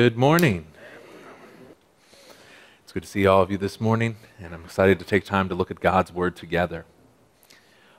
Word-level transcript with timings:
Good 0.00 0.16
morning. 0.16 0.64
It's 2.84 2.92
good 2.92 3.02
to 3.02 3.08
see 3.08 3.26
all 3.26 3.42
of 3.42 3.50
you 3.50 3.58
this 3.58 3.80
morning, 3.80 4.14
and 4.38 4.54
I'm 4.54 4.64
excited 4.64 5.00
to 5.00 5.04
take 5.04 5.24
time 5.24 5.48
to 5.48 5.56
look 5.56 5.72
at 5.72 5.80
God's 5.80 6.12
Word 6.12 6.36
together. 6.36 6.84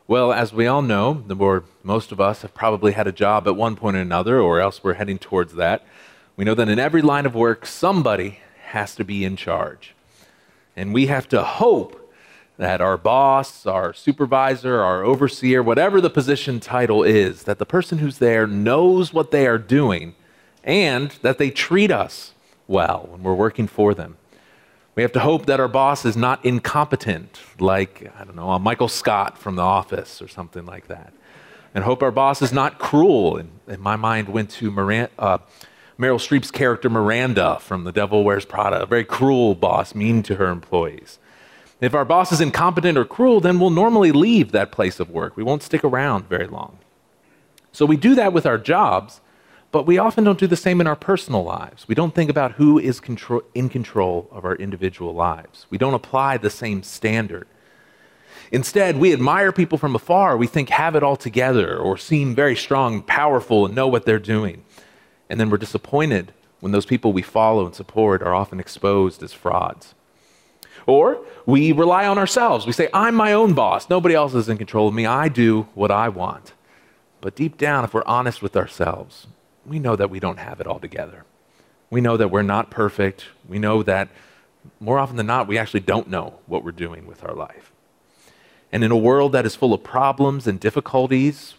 Well, 0.07 0.31
as 0.31 0.53
we 0.53 0.65
all 0.65 0.81
know, 0.81 1.21
the 1.27 1.35
more 1.35 1.65
most 1.83 2.13
of 2.13 2.21
us 2.21 2.41
have 2.41 2.53
probably 2.53 2.93
had 2.93 3.05
a 3.05 3.11
job 3.11 3.49
at 3.49 3.57
one 3.57 3.75
point 3.75 3.97
or 3.97 3.99
another, 3.99 4.39
or 4.39 4.61
else 4.61 4.81
we're 4.81 4.93
heading 4.93 5.19
towards 5.19 5.55
that. 5.55 5.85
We 6.37 6.45
know 6.45 6.55
that 6.55 6.69
in 6.69 6.79
every 6.79 7.01
line 7.01 7.25
of 7.25 7.35
work, 7.35 7.65
somebody 7.65 8.39
has 8.67 8.95
to 8.95 9.03
be 9.03 9.25
in 9.25 9.35
charge. 9.35 9.93
And 10.77 10.93
we 10.93 11.07
have 11.07 11.27
to 11.27 11.43
hope 11.43 12.13
that 12.55 12.79
our 12.79 12.97
boss, 12.97 13.65
our 13.65 13.93
supervisor, 13.93 14.81
our 14.81 15.03
overseer, 15.03 15.61
whatever 15.61 15.99
the 15.99 16.09
position 16.09 16.61
title 16.61 17.03
is, 17.03 17.43
that 17.43 17.59
the 17.59 17.65
person 17.65 17.97
who's 17.97 18.19
there 18.19 18.47
knows 18.47 19.13
what 19.13 19.31
they 19.31 19.45
are 19.45 19.57
doing 19.57 20.15
and 20.63 21.11
that 21.21 21.37
they 21.37 21.49
treat 21.49 21.91
us 21.91 22.33
well 22.67 23.07
when 23.11 23.23
we're 23.23 23.33
working 23.33 23.67
for 23.67 23.93
them. 23.93 24.17
We 24.95 25.03
have 25.03 25.11
to 25.13 25.19
hope 25.19 25.45
that 25.45 25.59
our 25.59 25.67
boss 25.67 26.03
is 26.03 26.17
not 26.17 26.43
incompetent, 26.43 27.39
like, 27.59 28.11
I 28.19 28.25
don't 28.25 28.35
know, 28.35 28.51
a 28.51 28.59
Michael 28.59 28.89
Scott 28.89 29.37
from 29.37 29.55
The 29.55 29.61
Office 29.61 30.21
or 30.21 30.27
something 30.27 30.65
like 30.65 30.87
that. 30.87 31.13
And 31.73 31.83
hope 31.83 32.03
our 32.03 32.11
boss 32.11 32.41
is 32.41 32.51
not 32.51 32.79
cruel. 32.79 33.37
And, 33.37 33.49
and 33.67 33.79
my 33.79 33.95
mind 33.95 34.27
went 34.27 34.49
to 34.51 34.69
uh, 34.69 35.37
Meryl 35.97 36.19
Streep's 36.19 36.51
character 36.51 36.89
Miranda 36.89 37.59
from 37.61 37.83
The 37.83 37.91
Devil 37.91 38.23
Wears 38.23 38.45
Prada, 38.45 38.81
a 38.81 38.85
very 38.85 39.05
cruel 39.05 39.55
boss, 39.55 39.95
mean 39.95 40.21
to 40.23 40.35
her 40.35 40.47
employees. 40.47 41.19
If 41.79 41.93
our 41.93 42.03
boss 42.03 42.31
is 42.31 42.41
incompetent 42.41 42.97
or 42.97 43.05
cruel, 43.05 43.39
then 43.39 43.59
we'll 43.59 43.69
normally 43.69 44.11
leave 44.11 44.51
that 44.51 44.71
place 44.71 44.99
of 44.99 45.09
work. 45.09 45.37
We 45.37 45.43
won't 45.43 45.63
stick 45.63 45.83
around 45.83 46.27
very 46.27 46.47
long. 46.47 46.77
So 47.71 47.85
we 47.85 47.95
do 47.95 48.15
that 48.15 48.33
with 48.33 48.45
our 48.45 48.57
jobs, 48.57 49.21
but 49.71 49.85
we 49.85 49.97
often 49.97 50.23
don't 50.23 50.39
do 50.39 50.47
the 50.47 50.55
same 50.55 50.81
in 50.81 50.87
our 50.87 50.95
personal 50.95 51.43
lives. 51.43 51.87
We 51.87 51.95
don't 51.95 52.15
think 52.15 52.29
about 52.29 52.53
who 52.53 52.79
is 52.79 53.01
in 53.53 53.69
control 53.69 54.27
of 54.31 54.43
our 54.45 54.55
individual 54.55 55.13
lives. 55.13 55.67
We 55.69 55.77
don't 55.77 55.93
apply 55.93 56.37
the 56.37 56.49
same 56.49 56.81
standard. 56.81 57.47
Instead, 58.51 58.97
we 58.97 59.13
admire 59.13 59.51
people 59.51 59.77
from 59.77 59.95
afar. 59.95 60.35
We 60.35 60.47
think 60.47 60.69
have 60.69 60.95
it 60.95 61.03
all 61.03 61.15
together 61.15 61.77
or 61.77 61.97
seem 61.97 62.33
very 62.33 62.55
strong, 62.55 63.03
powerful, 63.03 63.65
and 63.65 63.75
know 63.75 63.87
what 63.87 64.05
they're 64.05 64.17
doing. 64.17 64.63
And 65.29 65.39
then 65.39 65.51
we're 65.51 65.57
disappointed 65.57 66.33
when 66.59 66.71
those 66.71 66.87
people 66.87 67.13
we 67.13 67.21
follow 67.21 67.65
and 67.65 67.75
support 67.75 68.23
are 68.23 68.33
often 68.33 68.59
exposed 68.59 69.21
as 69.21 69.33
frauds. 69.33 69.93
Or 70.87 71.23
we 71.45 71.71
rely 71.71 72.07
on 72.07 72.17
ourselves. 72.17 72.65
We 72.65 72.73
say, 72.73 72.89
I'm 72.91 73.13
my 73.13 73.33
own 73.33 73.53
boss. 73.53 73.87
Nobody 73.87 74.15
else 74.15 74.33
is 74.33 74.49
in 74.49 74.57
control 74.57 74.87
of 74.87 74.95
me. 74.95 75.05
I 75.05 75.29
do 75.29 75.67
what 75.75 75.91
I 75.91 76.09
want. 76.09 76.53
But 77.21 77.35
deep 77.35 77.57
down, 77.57 77.83
if 77.83 77.93
we're 77.93 78.03
honest 78.07 78.41
with 78.41 78.57
ourselves, 78.57 79.27
we 79.65 79.79
know 79.79 79.95
that 79.95 80.09
we 80.09 80.19
don't 80.19 80.39
have 80.39 80.59
it 80.59 80.67
all 80.67 80.79
together. 80.79 81.25
We 81.89 82.01
know 82.01 82.17
that 82.17 82.31
we're 82.31 82.43
not 82.43 82.69
perfect. 82.69 83.25
We 83.47 83.59
know 83.59 83.83
that 83.83 84.09
more 84.79 84.99
often 84.99 85.17
than 85.17 85.25
not, 85.25 85.47
we 85.47 85.57
actually 85.57 85.79
don't 85.81 86.09
know 86.09 86.39
what 86.45 86.63
we're 86.63 86.71
doing 86.71 87.05
with 87.07 87.23
our 87.23 87.33
life. 87.33 87.71
And 88.71 88.83
in 88.83 88.91
a 88.91 88.97
world 88.97 89.31
that 89.31 89.45
is 89.45 89.55
full 89.55 89.73
of 89.73 89.83
problems 89.83 90.45
and 90.45 90.59
difficulties, 90.59 91.55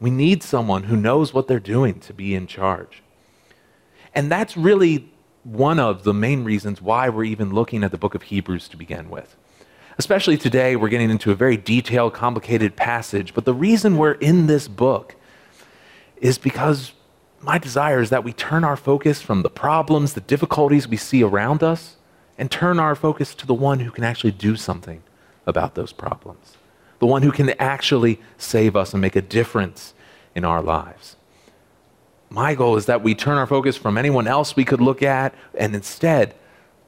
we 0.00 0.10
need 0.10 0.42
someone 0.42 0.84
who 0.84 0.96
knows 0.96 1.34
what 1.34 1.48
they're 1.48 1.58
doing 1.58 1.98
to 2.00 2.12
be 2.12 2.34
in 2.34 2.46
charge. 2.46 3.02
And 4.14 4.30
that's 4.30 4.56
really 4.56 5.12
one 5.42 5.78
of 5.78 6.04
the 6.04 6.14
main 6.14 6.44
reasons 6.44 6.80
why 6.80 7.08
we're 7.08 7.24
even 7.24 7.52
looking 7.52 7.82
at 7.82 7.90
the 7.90 7.98
book 7.98 8.14
of 8.14 8.22
Hebrews 8.22 8.68
to 8.68 8.76
begin 8.76 9.10
with. 9.10 9.36
Especially 9.96 10.36
today, 10.36 10.76
we're 10.76 10.88
getting 10.88 11.10
into 11.10 11.32
a 11.32 11.34
very 11.34 11.56
detailed, 11.56 12.14
complicated 12.14 12.76
passage. 12.76 13.34
But 13.34 13.44
the 13.44 13.54
reason 13.54 13.96
we're 13.96 14.12
in 14.12 14.46
this 14.46 14.68
book 14.68 15.16
is 16.18 16.38
because 16.38 16.92
my 17.40 17.58
desire 17.58 18.00
is 18.00 18.10
that 18.10 18.24
we 18.24 18.32
turn 18.32 18.64
our 18.64 18.76
focus 18.76 19.22
from 19.22 19.42
the 19.42 19.50
problems, 19.50 20.14
the 20.14 20.20
difficulties 20.20 20.88
we 20.88 20.96
see 20.96 21.22
around 21.22 21.62
us, 21.62 21.96
and 22.36 22.50
turn 22.50 22.78
our 22.78 22.94
focus 22.94 23.34
to 23.36 23.46
the 23.46 23.54
one 23.54 23.80
who 23.80 23.90
can 23.90 24.04
actually 24.04 24.32
do 24.32 24.56
something 24.56 25.02
about 25.46 25.74
those 25.74 25.92
problems, 25.92 26.56
the 26.98 27.06
one 27.06 27.22
who 27.22 27.32
can 27.32 27.50
actually 27.58 28.20
save 28.36 28.76
us 28.76 28.92
and 28.92 29.00
make 29.00 29.16
a 29.16 29.22
difference 29.22 29.94
in 30.34 30.44
our 30.44 30.62
lives. 30.62 31.16
My 32.30 32.54
goal 32.54 32.76
is 32.76 32.86
that 32.86 33.02
we 33.02 33.14
turn 33.14 33.38
our 33.38 33.46
focus 33.46 33.76
from 33.76 33.96
anyone 33.96 34.26
else 34.26 34.54
we 34.54 34.64
could 34.64 34.80
look 34.80 35.02
at 35.02 35.34
and 35.54 35.74
instead 35.74 36.34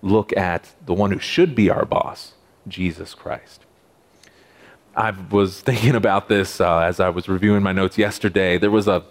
look 0.02 0.36
at 0.36 0.74
the 0.84 0.94
one 0.94 1.10
who 1.10 1.18
should 1.18 1.54
be 1.54 1.70
our 1.70 1.84
boss, 1.84 2.34
Jesus 2.68 3.14
Christ. 3.14 3.64
I 4.94 5.10
was 5.10 5.60
thinking 5.62 5.94
about 5.94 6.28
this 6.28 6.60
uh, 6.60 6.80
as 6.80 7.00
I 7.00 7.08
was 7.08 7.28
reviewing 7.28 7.62
my 7.62 7.72
notes 7.72 7.96
yesterday. 7.96 8.58
There 8.58 8.70
was 8.70 8.88
a 8.88 9.04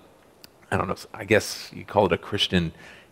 I 0.72 0.78
don't 0.78 0.88
know, 0.88 0.96
I 1.13 1.25
guess 1.25 1.72
you 1.74 1.85
call 1.85 2.06
it 2.06 2.12
a 2.12 2.18
Christian 2.18 2.72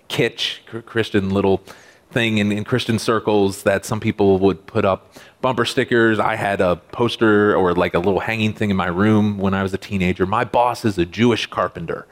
kitsch, 0.09 0.59
Christian 0.85 1.31
little 1.31 1.63
thing 2.11 2.37
in, 2.37 2.51
in 2.51 2.63
Christian 2.63 2.99
circles 2.99 3.63
that 3.63 3.85
some 3.85 3.99
people 3.99 4.39
would 4.39 4.65
put 4.65 4.85
up 4.85 5.13
bumper 5.41 5.65
stickers. 5.65 6.19
I 6.19 6.35
had 6.35 6.61
a 6.61 6.77
poster 6.77 7.55
or 7.55 7.73
like 7.73 7.93
a 7.93 7.99
little 7.99 8.21
hanging 8.21 8.53
thing 8.53 8.69
in 8.69 8.77
my 8.77 8.87
room 8.87 9.37
when 9.37 9.53
I 9.53 9.63
was 9.63 9.73
a 9.73 9.77
teenager. 9.77 10.25
My 10.25 10.43
boss 10.43 10.85
is 10.85 10.97
a 10.97 11.05
Jewish 11.05 11.47
carpenter. 11.47 12.07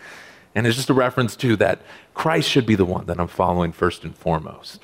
And 0.54 0.66
it's 0.66 0.76
just 0.76 0.90
a 0.90 0.94
reference 0.94 1.36
to 1.38 1.56
that 1.58 1.82
Christ 2.14 2.50
should 2.50 2.66
be 2.66 2.76
the 2.76 2.86
one 2.86 3.06
that 3.06 3.20
I'm 3.20 3.28
following 3.28 3.72
first 3.72 4.04
and 4.04 4.16
foremost. 4.16 4.82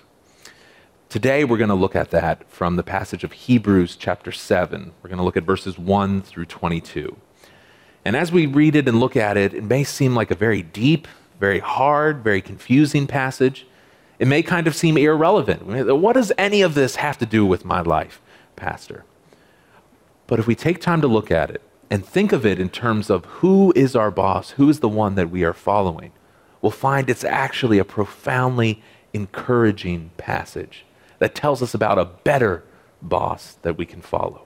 Today, 1.08 1.44
we're 1.44 1.58
going 1.58 1.70
to 1.70 1.76
look 1.76 1.96
at 1.96 2.12
that 2.12 2.50
from 2.50 2.78
the 2.78 2.84
passage 2.84 3.24
of 3.24 3.34
Hebrews 3.34 3.98
chapter 3.98 4.32
7. 4.32 4.94
We're 5.02 5.10
going 5.10 5.18
to 5.18 5.24
look 5.24 5.36
at 5.36 5.44
verses 5.44 5.78
1 5.78 6.22
through 6.22 6.46
22. 6.46 7.18
And 8.04 8.16
as 8.16 8.32
we 8.32 8.46
read 8.46 8.76
it 8.76 8.88
and 8.88 9.00
look 9.00 9.16
at 9.16 9.38
it, 9.38 9.54
it 9.54 9.64
may 9.64 9.84
seem 9.84 10.16
like 10.16 10.32
a 10.32 10.36
very 10.36 10.64
deep, 10.64 11.08
very 11.40 11.60
hard, 11.60 12.24
very 12.24 12.42
confusing 12.42 13.08
passage. 13.08 13.68
It 14.20 14.28
may 14.28 14.44
kind 14.44 14.68
of 14.68 14.76
seem 14.76 14.98
irrelevant. 14.98 15.66
What 15.66 16.14
does 16.14 16.32
any 16.38 16.62
of 16.62 16.74
this 16.74 16.98
have 16.98 17.18
to 17.20 17.26
do 17.26 17.46
with 17.46 17.66
my 17.66 17.82
life, 17.82 18.22
Pastor? 18.56 19.04
But 20.28 20.40
if 20.40 20.48
we 20.48 20.56
take 20.56 20.80
time 20.80 21.02
to 21.02 21.08
look 21.08 21.32
at 21.32 21.50
it 21.52 21.62
and 21.90 22.06
think 22.06 22.32
of 22.32 22.46
it 22.46 22.60
in 22.60 22.70
terms 22.70 23.10
of 23.10 23.26
who 23.26 23.74
is 23.76 23.96
our 23.96 24.12
boss, 24.12 24.52
who 24.52 24.70
is 24.70 24.80
the 24.80 24.88
one 24.88 25.16
that 25.16 25.30
we 25.30 25.44
are 25.44 25.54
following, 25.54 26.12
we'll 26.62 26.72
find 26.72 27.10
it's 27.10 27.24
actually 27.24 27.80
a 27.80 27.84
profoundly 27.84 28.82
encouraging 29.14 30.12
passage 30.18 30.86
that 31.20 31.36
tells 31.36 31.62
us 31.62 31.74
about 31.74 32.00
a 32.00 32.06
better 32.06 32.64
boss 33.02 33.58
that 33.64 33.78
we 33.78 33.86
can 33.86 34.02
follow. 34.02 34.46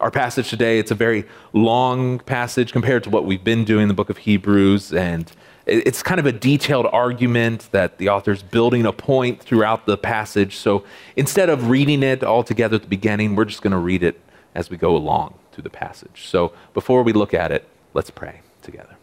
Our 0.00 0.10
passage 0.10 0.50
today, 0.50 0.80
it's 0.80 0.90
a 0.90 0.96
very 0.96 1.24
long 1.52 2.18
passage 2.18 2.72
compared 2.72 3.04
to 3.04 3.10
what 3.10 3.24
we've 3.24 3.44
been 3.44 3.64
doing 3.64 3.82
in 3.82 3.88
the 3.88 3.94
book 3.94 4.10
of 4.10 4.18
Hebrews, 4.18 4.92
and 4.92 5.30
it's 5.66 6.02
kind 6.02 6.18
of 6.18 6.26
a 6.26 6.32
detailed 6.32 6.86
argument 6.92 7.68
that 7.70 7.98
the 7.98 8.08
author's 8.08 8.42
building 8.42 8.84
a 8.86 8.92
point 8.92 9.40
throughout 9.40 9.86
the 9.86 9.96
passage. 9.96 10.56
So 10.56 10.84
instead 11.16 11.48
of 11.48 11.70
reading 11.70 12.02
it 12.02 12.22
all 12.24 12.42
together 12.42 12.74
at 12.76 12.82
the 12.82 12.88
beginning, 12.88 13.36
we're 13.36 13.46
just 13.46 13.62
going 13.62 13.70
to 13.70 13.78
read 13.78 14.02
it 14.02 14.20
as 14.54 14.68
we 14.68 14.76
go 14.76 14.96
along 14.96 15.38
through 15.52 15.62
the 15.62 15.70
passage. 15.70 16.26
So 16.26 16.52
before 16.74 17.02
we 17.02 17.12
look 17.12 17.32
at 17.32 17.52
it, 17.52 17.66
let's 17.94 18.10
pray 18.10 18.40
together. 18.62 18.96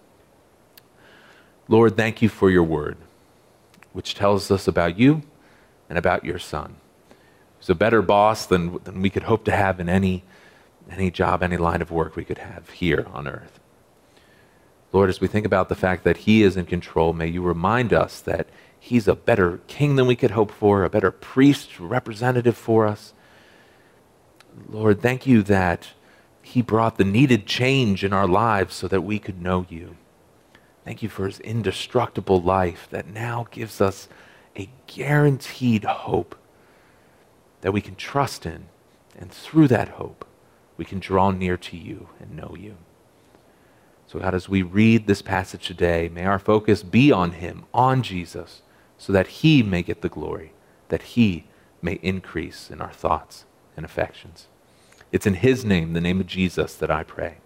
Lord, 1.67 1.95
thank 1.95 2.21
you 2.21 2.27
for 2.27 2.51
your 2.51 2.63
word, 2.63 2.97
which 3.93 4.13
tells 4.13 4.51
us 4.51 4.67
about 4.67 4.99
you 4.99 5.23
and 5.89 5.97
about 5.97 6.25
your 6.25 6.37
son. 6.37 6.75
He's 7.59 7.69
a 7.69 7.75
better 7.75 8.01
boss 8.01 8.45
than, 8.45 8.77
than 8.83 9.01
we 9.01 9.09
could 9.09 9.23
hope 9.23 9.45
to 9.45 9.51
have 9.51 9.79
in 9.79 9.87
any 9.87 10.23
any 10.89 11.11
job, 11.11 11.43
any 11.43 11.57
line 11.57 11.81
of 11.81 11.91
work 11.91 12.15
we 12.15 12.25
could 12.25 12.39
have 12.39 12.69
here 12.69 13.07
on 13.13 13.27
earth. 13.27 13.59
Lord, 14.91 15.09
as 15.09 15.21
we 15.21 15.27
think 15.27 15.45
about 15.45 15.69
the 15.69 15.75
fact 15.75 16.03
that 16.03 16.17
He 16.17 16.43
is 16.43 16.57
in 16.57 16.65
control, 16.65 17.13
may 17.13 17.27
you 17.27 17.41
remind 17.41 17.93
us 17.93 18.19
that 18.21 18.47
He's 18.79 19.07
a 19.07 19.15
better 19.15 19.59
king 19.67 19.95
than 19.95 20.07
we 20.07 20.15
could 20.15 20.31
hope 20.31 20.51
for, 20.51 20.83
a 20.83 20.89
better 20.89 21.11
priest, 21.11 21.79
representative 21.79 22.57
for 22.57 22.87
us. 22.87 23.13
Lord, 24.67 25.01
thank 25.01 25.25
you 25.25 25.43
that 25.43 25.89
He 26.41 26.61
brought 26.61 26.97
the 26.97 27.05
needed 27.05 27.45
change 27.45 28.03
in 28.03 28.11
our 28.11 28.27
lives 28.27 28.75
so 28.75 28.87
that 28.87 29.01
we 29.01 29.19
could 29.19 29.41
know 29.41 29.65
you. 29.69 29.95
Thank 30.83 31.03
you 31.03 31.09
for 31.09 31.25
His 31.25 31.39
indestructible 31.39 32.41
life 32.41 32.87
that 32.89 33.07
now 33.07 33.47
gives 33.51 33.79
us 33.79 34.09
a 34.57 34.69
guaranteed 34.87 35.85
hope 35.85 36.35
that 37.61 37.71
we 37.71 37.81
can 37.81 37.95
trust 37.95 38.45
in. 38.45 38.65
And 39.17 39.31
through 39.31 39.67
that 39.69 39.89
hope, 39.89 40.25
we 40.81 40.85
can 40.85 40.97
draw 40.97 41.29
near 41.29 41.57
to 41.57 41.77
you 41.77 42.09
and 42.19 42.35
know 42.35 42.55
you. 42.59 42.75
So, 44.07 44.17
God, 44.17 44.33
as 44.33 44.49
we 44.49 44.63
read 44.63 45.05
this 45.05 45.21
passage 45.21 45.67
today, 45.67 46.09
may 46.09 46.25
our 46.25 46.39
focus 46.39 46.81
be 46.81 47.11
on 47.11 47.33
Him, 47.33 47.65
on 47.71 48.01
Jesus, 48.01 48.63
so 48.97 49.13
that 49.13 49.27
He 49.27 49.61
may 49.61 49.83
get 49.83 50.01
the 50.01 50.09
glory, 50.09 50.53
that 50.89 51.03
He 51.03 51.43
may 51.83 51.99
increase 52.01 52.71
in 52.71 52.81
our 52.81 52.91
thoughts 52.91 53.45
and 53.77 53.85
affections. 53.85 54.47
It's 55.11 55.27
in 55.27 55.35
His 55.35 55.63
name, 55.63 55.93
the 55.93 56.01
name 56.01 56.19
of 56.19 56.25
Jesus, 56.25 56.73
that 56.73 56.89
I 56.89 57.03
pray. 57.03 57.37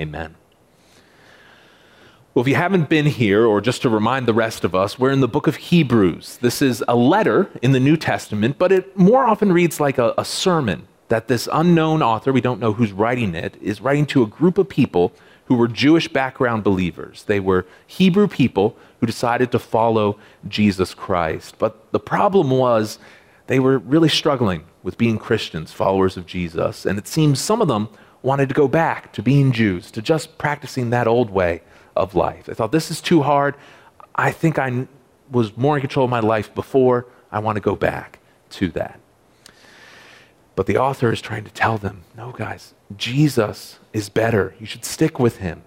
Amen. 0.00 0.34
Well, 2.34 2.42
if 2.42 2.48
you 2.48 2.56
haven't 2.56 2.88
been 2.88 3.06
here, 3.06 3.46
or 3.46 3.60
just 3.60 3.82
to 3.82 3.88
remind 3.88 4.26
the 4.26 4.34
rest 4.34 4.64
of 4.64 4.74
us, 4.74 4.98
we're 4.98 5.12
in 5.12 5.20
the 5.20 5.28
book 5.28 5.46
of 5.46 5.54
Hebrews. 5.54 6.38
This 6.38 6.60
is 6.60 6.82
a 6.88 6.96
letter 6.96 7.50
in 7.62 7.70
the 7.70 7.78
New 7.78 7.96
Testament, 7.96 8.58
but 8.58 8.72
it 8.72 8.98
more 8.98 9.24
often 9.24 9.52
reads 9.52 9.78
like 9.78 9.98
a, 9.98 10.12
a 10.18 10.24
sermon 10.24 10.88
that 11.08 11.28
this 11.28 11.48
unknown 11.52 12.02
author, 12.02 12.32
we 12.32 12.40
don't 12.40 12.60
know 12.60 12.72
who's 12.72 12.92
writing 12.92 13.34
it, 13.34 13.56
is 13.60 13.80
writing 13.80 14.06
to 14.06 14.22
a 14.22 14.26
group 14.26 14.58
of 14.58 14.68
people 14.68 15.12
who 15.46 15.54
were 15.54 15.68
Jewish 15.68 16.08
background 16.08 16.62
believers. 16.62 17.24
They 17.24 17.40
were 17.40 17.66
Hebrew 17.86 18.28
people 18.28 18.76
who 19.00 19.06
decided 19.06 19.50
to 19.52 19.58
follow 19.58 20.18
Jesus 20.46 20.92
Christ. 20.92 21.54
But 21.58 21.90
the 21.92 22.00
problem 22.00 22.50
was 22.50 22.98
they 23.46 23.58
were 23.58 23.78
really 23.78 24.10
struggling 24.10 24.64
with 24.82 24.98
being 24.98 25.18
Christians, 25.18 25.72
followers 25.72 26.18
of 26.18 26.26
Jesus. 26.26 26.84
And 26.84 26.98
it 26.98 27.08
seems 27.08 27.40
some 27.40 27.62
of 27.62 27.68
them 27.68 27.88
wanted 28.22 28.50
to 28.50 28.54
go 28.54 28.68
back 28.68 29.12
to 29.14 29.22
being 29.22 29.52
Jews, 29.52 29.90
to 29.92 30.02
just 30.02 30.36
practicing 30.36 30.90
that 30.90 31.06
old 31.06 31.30
way 31.30 31.62
of 31.96 32.14
life. 32.14 32.44
They 32.44 32.54
thought, 32.54 32.72
this 32.72 32.90
is 32.90 33.00
too 33.00 33.22
hard. 33.22 33.54
I 34.14 34.32
think 34.32 34.58
I 34.58 34.86
was 35.30 35.56
more 35.56 35.76
in 35.76 35.80
control 35.80 36.04
of 36.04 36.10
my 36.10 36.20
life 36.20 36.54
before. 36.54 37.06
I 37.32 37.38
want 37.38 37.56
to 37.56 37.60
go 37.60 37.74
back 37.74 38.18
to 38.50 38.68
that. 38.70 39.00
But 40.58 40.66
the 40.66 40.76
author 40.76 41.12
is 41.12 41.20
trying 41.20 41.44
to 41.44 41.52
tell 41.52 41.78
them, 41.78 42.02
no, 42.16 42.32
guys, 42.32 42.74
Jesus 42.96 43.78
is 43.92 44.08
better. 44.08 44.56
You 44.58 44.66
should 44.66 44.84
stick 44.84 45.20
with 45.20 45.36
him. 45.36 45.62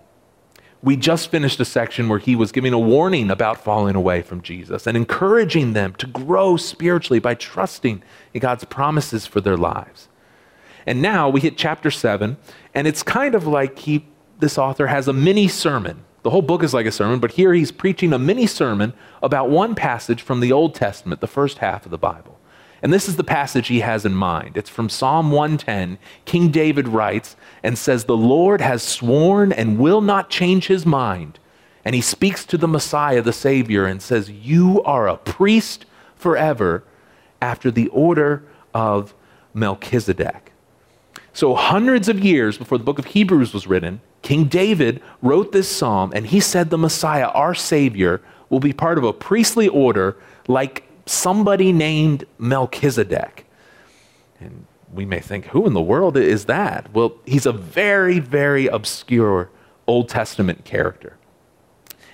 We 0.83 0.97
just 0.97 1.31
finished 1.31 1.61
a 1.61 1.63
section 1.63 2.09
where 2.09 2.19
he 2.19 2.35
was 2.35 2.51
giving 2.51 2.73
a 2.73 2.77
warning 2.77 3.31
about 3.31 3.63
falling 3.63 3.95
away 3.95 4.21
from 4.21 4.41
Jesus 4.41 4.85
and 4.85 4.97
encouraging 4.97 5.71
them 5.71 5.93
to 5.93 6.07
grow 6.07 6.57
spiritually 6.57 7.19
by 7.19 7.35
trusting 7.35 8.03
in 8.33 8.41
God's 8.41 8.65
promises 8.65 9.25
for 9.25 9.39
their 9.39 9.55
lives. 9.55 10.09
And 10.85 11.01
now 11.01 11.29
we 11.29 11.39
hit 11.39 11.57
chapter 11.57 11.89
7, 11.89 12.35
and 12.75 12.85
it's 12.85 13.01
kind 13.01 13.33
of 13.33 13.47
like 13.47 13.79
he, 13.79 14.05
this 14.39 14.57
author 14.57 14.87
has 14.87 15.07
a 15.07 15.13
mini 15.13 15.47
sermon. 15.47 16.03
The 16.23 16.31
whole 16.31 16.41
book 16.41 16.63
is 16.63 16.73
like 16.73 16.85
a 16.85 16.91
sermon, 16.91 17.21
but 17.21 17.31
here 17.31 17.53
he's 17.53 17.71
preaching 17.71 18.11
a 18.11 18.19
mini 18.19 18.45
sermon 18.45 18.91
about 19.23 19.49
one 19.49 19.73
passage 19.73 20.21
from 20.21 20.41
the 20.41 20.51
Old 20.51 20.75
Testament, 20.75 21.21
the 21.21 21.27
first 21.27 21.59
half 21.59 21.85
of 21.85 21.91
the 21.91 21.97
Bible. 21.97 22.40
And 22.81 22.91
this 22.91 23.07
is 23.07 23.15
the 23.15 23.23
passage 23.23 23.67
he 23.67 23.81
has 23.81 24.05
in 24.05 24.15
mind. 24.15 24.57
It's 24.57 24.69
from 24.69 24.89
Psalm 24.89 25.31
110. 25.31 25.99
King 26.25 26.49
David 26.49 26.87
writes 26.87 27.35
and 27.61 27.77
says, 27.77 28.05
The 28.05 28.17
Lord 28.17 28.59
has 28.61 28.81
sworn 28.81 29.51
and 29.51 29.77
will 29.77 30.01
not 30.01 30.29
change 30.29 30.67
his 30.67 30.85
mind. 30.85 31.37
And 31.85 31.93
he 31.93 32.01
speaks 32.01 32.43
to 32.45 32.57
the 32.57 32.67
Messiah, 32.67 33.21
the 33.21 33.33
Savior, 33.33 33.85
and 33.85 34.01
says, 34.01 34.29
You 34.29 34.81
are 34.83 35.07
a 35.07 35.17
priest 35.17 35.85
forever 36.15 36.83
after 37.41 37.69
the 37.69 37.87
order 37.89 38.43
of 38.73 39.13
Melchizedek. 39.53 40.51
So, 41.33 41.55
hundreds 41.55 42.09
of 42.09 42.23
years 42.23 42.57
before 42.57 42.77
the 42.77 42.83
book 42.83 42.99
of 42.99 43.05
Hebrews 43.05 43.53
was 43.53 43.67
written, 43.67 44.01
King 44.21 44.45
David 44.45 45.01
wrote 45.21 45.51
this 45.51 45.69
psalm, 45.69 46.11
and 46.13 46.27
he 46.27 46.39
said 46.39 46.69
the 46.69 46.77
Messiah, 46.77 47.27
our 47.29 47.55
Savior, 47.55 48.21
will 48.49 48.59
be 48.59 48.73
part 48.73 48.97
of 48.97 49.03
a 49.03 49.13
priestly 49.13 49.67
order 49.67 50.17
like 50.47 50.83
somebody 51.11 51.71
named 51.71 52.25
Melchizedek. 52.37 53.45
And 54.39 54.65
we 54.93 55.05
may 55.05 55.19
think, 55.19 55.47
who 55.47 55.67
in 55.67 55.73
the 55.73 55.81
world 55.81 56.17
is 56.17 56.45
that? 56.45 56.93
Well, 56.93 57.13
he's 57.25 57.45
a 57.45 57.51
very, 57.51 58.19
very 58.19 58.67
obscure 58.67 59.49
Old 59.87 60.09
Testament 60.09 60.65
character. 60.65 61.17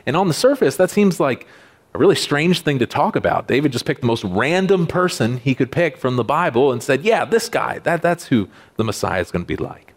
And 0.06 0.16
on 0.16 0.28
the 0.28 0.34
surface, 0.34 0.78
that 0.78 0.90
seems 0.90 1.20
like 1.20 1.48
a 1.94 2.00
really 2.00 2.16
strange 2.16 2.62
thing 2.62 2.80
to 2.80 2.86
talk 2.86 3.16
about. 3.16 3.48
David 3.48 3.72
just 3.72 3.86
picked 3.86 4.02
the 4.02 4.08
most 4.08 4.24
random 4.24 4.88
person 4.88 5.38
he 5.38 5.56
could 5.56 5.72
pick 5.72 5.98
from 5.98 6.16
the 6.16 6.24
Bible 6.24 6.72
and 6.72 6.82
said, 6.82 7.04
yeah, 7.04 7.26
this 7.26 7.50
guy, 7.50 7.80
that, 7.80 8.02
that's 8.02 8.28
who 8.28 8.50
the 8.76 8.84
Messiah 8.84 9.22
is 9.22 9.32
going 9.32 9.44
to 9.44 9.48
be 9.48 9.62
like. 9.62 9.94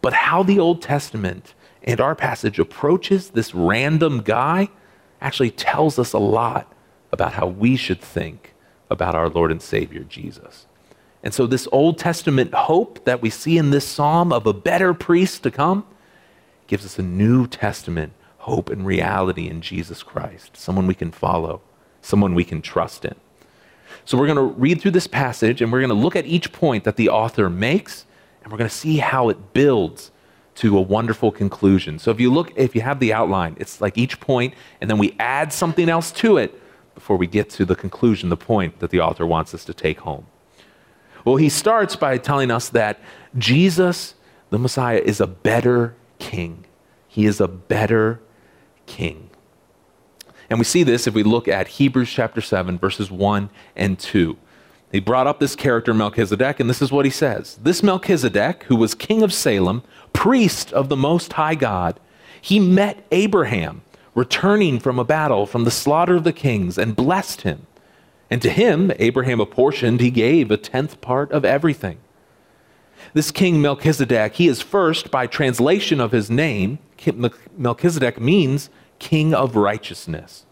But 0.00 0.12
how 0.12 0.42
the 0.42 0.58
Old 0.58 0.82
Testament 0.82 1.54
and 1.84 2.00
our 2.00 2.14
passage 2.14 2.58
approaches 2.58 3.30
this 3.30 3.54
random 3.54 4.22
guy 4.22 4.68
actually 5.20 5.50
tells 5.50 5.98
us 5.98 6.12
a 6.12 6.18
lot 6.18 6.72
about 7.12 7.34
how 7.34 7.46
we 7.46 7.76
should 7.76 8.00
think 8.00 8.54
about 8.90 9.14
our 9.14 9.28
Lord 9.28 9.50
and 9.50 9.62
Savior 9.62 10.02
Jesus. 10.02 10.66
And 11.22 11.32
so, 11.32 11.46
this 11.46 11.68
Old 11.70 11.98
Testament 11.98 12.52
hope 12.52 13.04
that 13.04 13.22
we 13.22 13.30
see 13.30 13.56
in 13.56 13.70
this 13.70 13.86
psalm 13.86 14.32
of 14.32 14.46
a 14.46 14.52
better 14.52 14.92
priest 14.92 15.42
to 15.44 15.50
come 15.50 15.86
gives 16.66 16.84
us 16.84 16.98
a 16.98 17.02
New 17.02 17.46
Testament 17.46 18.12
hope 18.38 18.70
and 18.70 18.84
reality 18.84 19.48
in 19.48 19.60
Jesus 19.60 20.02
Christ, 20.02 20.56
someone 20.56 20.86
we 20.86 20.94
can 20.94 21.12
follow, 21.12 21.60
someone 22.00 22.34
we 22.34 22.44
can 22.44 22.60
trust 22.60 23.04
in. 23.04 23.14
So, 24.04 24.18
we're 24.18 24.26
going 24.26 24.36
to 24.36 24.42
read 24.42 24.80
through 24.80 24.90
this 24.92 25.06
passage 25.06 25.62
and 25.62 25.70
we're 25.70 25.80
going 25.80 25.90
to 25.90 25.94
look 25.94 26.16
at 26.16 26.26
each 26.26 26.52
point 26.52 26.82
that 26.84 26.96
the 26.96 27.08
author 27.08 27.48
makes, 27.48 28.04
and 28.42 28.50
we're 28.50 28.58
going 28.58 28.70
to 28.70 28.76
see 28.76 28.96
how 28.96 29.28
it 29.28 29.52
builds 29.52 30.10
to 30.56 30.76
a 30.76 30.80
wonderful 30.80 31.30
conclusion. 31.30 32.00
So, 32.00 32.10
if 32.10 32.18
you 32.18 32.32
look, 32.32 32.52
if 32.56 32.74
you 32.74 32.80
have 32.80 32.98
the 32.98 33.12
outline, 33.12 33.56
it's 33.60 33.80
like 33.80 33.96
each 33.96 34.18
point, 34.18 34.54
and 34.80 34.90
then 34.90 34.98
we 34.98 35.14
add 35.20 35.52
something 35.52 35.88
else 35.88 36.10
to 36.12 36.38
it 36.38 36.58
before 36.94 37.16
we 37.16 37.26
get 37.26 37.50
to 37.50 37.64
the 37.64 37.76
conclusion, 37.76 38.28
the 38.28 38.36
point 38.36 38.80
that 38.80 38.90
the 38.90 39.00
author 39.00 39.26
wants 39.26 39.54
us 39.54 39.64
to 39.64 39.74
take 39.74 40.00
home. 40.00 40.26
Well, 41.24 41.36
he 41.36 41.48
starts 41.48 41.96
by 41.96 42.18
telling 42.18 42.50
us 42.50 42.68
that 42.70 43.00
Jesus, 43.38 44.14
the 44.50 44.58
Messiah, 44.58 45.00
is 45.04 45.20
a 45.20 45.26
better 45.26 45.94
king. 46.18 46.64
He 47.08 47.26
is 47.26 47.40
a 47.40 47.48
better 47.48 48.20
king. 48.86 49.30
And 50.50 50.58
we 50.58 50.64
see 50.64 50.82
this 50.82 51.06
if 51.06 51.14
we 51.14 51.22
look 51.22 51.48
at 51.48 51.68
Hebrews 51.68 52.10
chapter 52.10 52.40
7, 52.40 52.78
verses 52.78 53.10
1 53.10 53.48
and 53.76 53.98
2. 53.98 54.36
He 54.90 55.00
brought 55.00 55.26
up 55.26 55.40
this 55.40 55.56
character, 55.56 55.94
Melchizedek, 55.94 56.60
and 56.60 56.68
this 56.68 56.82
is 56.82 56.92
what 56.92 57.06
he 57.06 57.10
says 57.10 57.58
This 57.62 57.82
Melchizedek, 57.82 58.64
who 58.64 58.76
was 58.76 58.94
king 58.94 59.22
of 59.22 59.32
Salem, 59.32 59.82
priest 60.12 60.72
of 60.72 60.88
the 60.90 60.96
Most 60.96 61.32
High 61.32 61.54
God, 61.54 61.98
he 62.40 62.60
met 62.60 63.06
Abraham 63.10 63.82
returning 64.14 64.78
from 64.78 64.98
a 64.98 65.04
battle 65.04 65.46
from 65.46 65.64
the 65.64 65.70
slaughter 65.70 66.16
of 66.16 66.24
the 66.24 66.32
kings, 66.32 66.76
and 66.78 66.96
blessed 66.96 67.42
him. 67.42 67.66
And 68.30 68.40
to 68.42 68.50
him, 68.50 68.92
Abraham 68.98 69.40
apportioned, 69.40 70.00
he 70.00 70.10
gave 70.10 70.50
a 70.50 70.56
tenth 70.56 71.00
part 71.00 71.32
of 71.32 71.44
everything. 71.44 71.98
This 73.14 73.30
king 73.30 73.60
Melchizedek, 73.60 74.34
he 74.34 74.48
is 74.48 74.62
first, 74.62 75.10
by 75.10 75.26
translation 75.26 76.00
of 76.00 76.12
his 76.12 76.30
name, 76.30 76.78
Melchizedek 77.56 78.20
means 78.20 78.70
king 78.98 79.34
of 79.34 79.56
righteousness. 79.56 80.46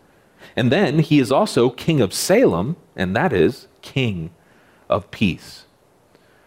And 0.57 0.73
then 0.73 0.99
he 0.99 1.21
is 1.21 1.31
also 1.31 1.71
king 1.71 2.01
of 2.01 2.13
Salem, 2.13 2.77
and 2.97 3.15
that 3.15 3.33
is 3.33 3.69
king 3.83 4.31
of 4.89 5.11
peace. 5.11 5.65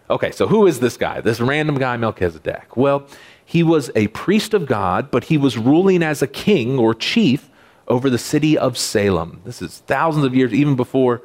Okay, 0.09 0.31
so 0.31 0.47
who 0.47 0.67
is 0.67 0.81
this 0.81 0.97
guy, 0.97 1.21
this 1.21 1.39
random 1.39 1.77
guy, 1.77 1.95
Melchizedek? 1.97 2.75
Well, 2.75 3.07
he 3.45 3.63
was 3.63 3.91
a 3.95 4.07
priest 4.07 4.53
of 4.53 4.65
God, 4.65 5.11
but 5.11 5.25
he 5.25 5.37
was 5.37 5.57
ruling 5.57 6.01
as 6.01 6.21
a 6.21 6.27
king 6.27 6.77
or 6.77 6.93
chief 6.93 7.49
over 7.87 8.09
the 8.09 8.17
city 8.17 8.57
of 8.57 8.77
Salem. 8.77 9.41
This 9.45 9.61
is 9.61 9.79
thousands 9.79 10.25
of 10.25 10.35
years, 10.35 10.53
even 10.53 10.75
before 10.75 11.21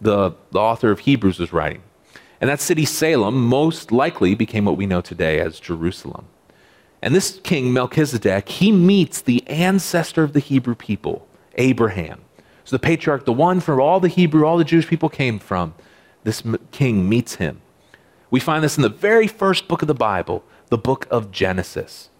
the, 0.00 0.32
the 0.52 0.60
author 0.60 0.90
of 0.90 1.00
Hebrews 1.00 1.38
was 1.38 1.52
writing. 1.52 1.82
And 2.40 2.50
that 2.50 2.60
city, 2.60 2.84
Salem, 2.84 3.46
most 3.46 3.90
likely 3.90 4.34
became 4.34 4.66
what 4.66 4.76
we 4.76 4.86
know 4.86 5.00
today 5.00 5.40
as 5.40 5.58
Jerusalem. 5.58 6.26
And 7.02 7.14
this 7.14 7.40
king, 7.42 7.72
Melchizedek, 7.72 8.48
he 8.48 8.72
meets 8.72 9.20
the 9.20 9.46
ancestor 9.48 10.22
of 10.22 10.32
the 10.32 10.40
Hebrew 10.40 10.74
people, 10.74 11.26
Abraham. 11.56 12.20
So 12.64 12.76
the 12.76 12.80
patriarch, 12.80 13.24
the 13.24 13.32
one 13.32 13.60
from 13.60 13.80
all 13.80 14.00
the 14.00 14.08
Hebrew, 14.08 14.44
all 14.44 14.58
the 14.58 14.64
Jewish 14.64 14.88
people 14.88 15.08
came 15.08 15.38
from, 15.38 15.74
this 16.24 16.42
king 16.72 17.08
meets 17.08 17.36
him. 17.36 17.60
We 18.30 18.40
find 18.40 18.62
this 18.62 18.76
in 18.76 18.82
the 18.82 18.88
very 18.88 19.26
first 19.26 19.68
book 19.68 19.82
of 19.82 19.88
the 19.88 19.94
Bible, 19.94 20.44
the 20.68 20.78
book 20.78 21.06
of 21.10 21.30
Genesis. 21.30 22.10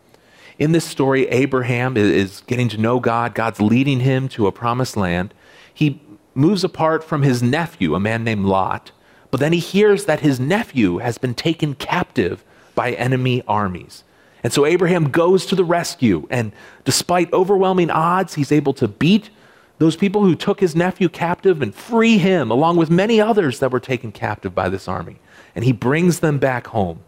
In 0.59 0.73
this 0.73 0.85
story, 0.85 1.29
Abraham 1.29 1.97
is 1.97 2.43
getting 2.47 2.69
to 2.71 2.79
know 2.79 3.01
God. 3.01 3.35
God's 3.35 3.61
leading 3.61 4.01
him 4.01 4.29
to 4.31 4.47
a 4.47 4.53
promised 4.53 4.97
land. 4.97 5.35
He 5.73 6.01
moves 6.35 6.65
apart 6.65 7.05
from 7.05 7.23
his 7.23 7.43
nephew, 7.43 7.95
a 7.95 8.01
man 8.01 8.25
named 8.25 8.47
Lot, 8.47 8.93
but 9.31 9.41
then 9.41 9.53
he 9.53 9.59
hears 9.59 10.05
that 10.05 10.21
his 10.21 10.39
nephew 10.39 10.99
has 10.99 11.19
been 11.19 11.35
taken 11.35 11.75
captive 11.75 12.45
by 12.75 12.93
enemy 12.93 13.43
armies. 13.49 14.05
And 14.43 14.53
so 14.53 14.65
Abraham 14.65 15.11
goes 15.11 15.45
to 15.47 15.57
the 15.57 15.65
rescue, 15.65 16.27
and 16.31 16.53
despite 16.85 17.33
overwhelming 17.33 17.91
odds, 17.91 18.35
he's 18.35 18.53
able 18.53 18.75
to 18.75 18.87
beat 18.87 19.31
those 19.79 19.97
people 19.97 20.23
who 20.23 20.35
took 20.35 20.61
his 20.61 20.77
nephew 20.77 21.09
captive 21.09 21.61
and 21.61 21.75
free 21.75 22.17
him, 22.17 22.51
along 22.51 22.77
with 22.77 22.89
many 22.89 23.21
others 23.21 23.59
that 23.59 23.73
were 23.73 23.81
taken 23.81 24.13
captive 24.13 24.55
by 24.55 24.69
this 24.69 24.89
army. 24.89 25.19
And 25.57 25.65
he 25.65 25.73
brings 25.73 26.21
them 26.21 26.39
back 26.39 26.69
home. 26.69 27.01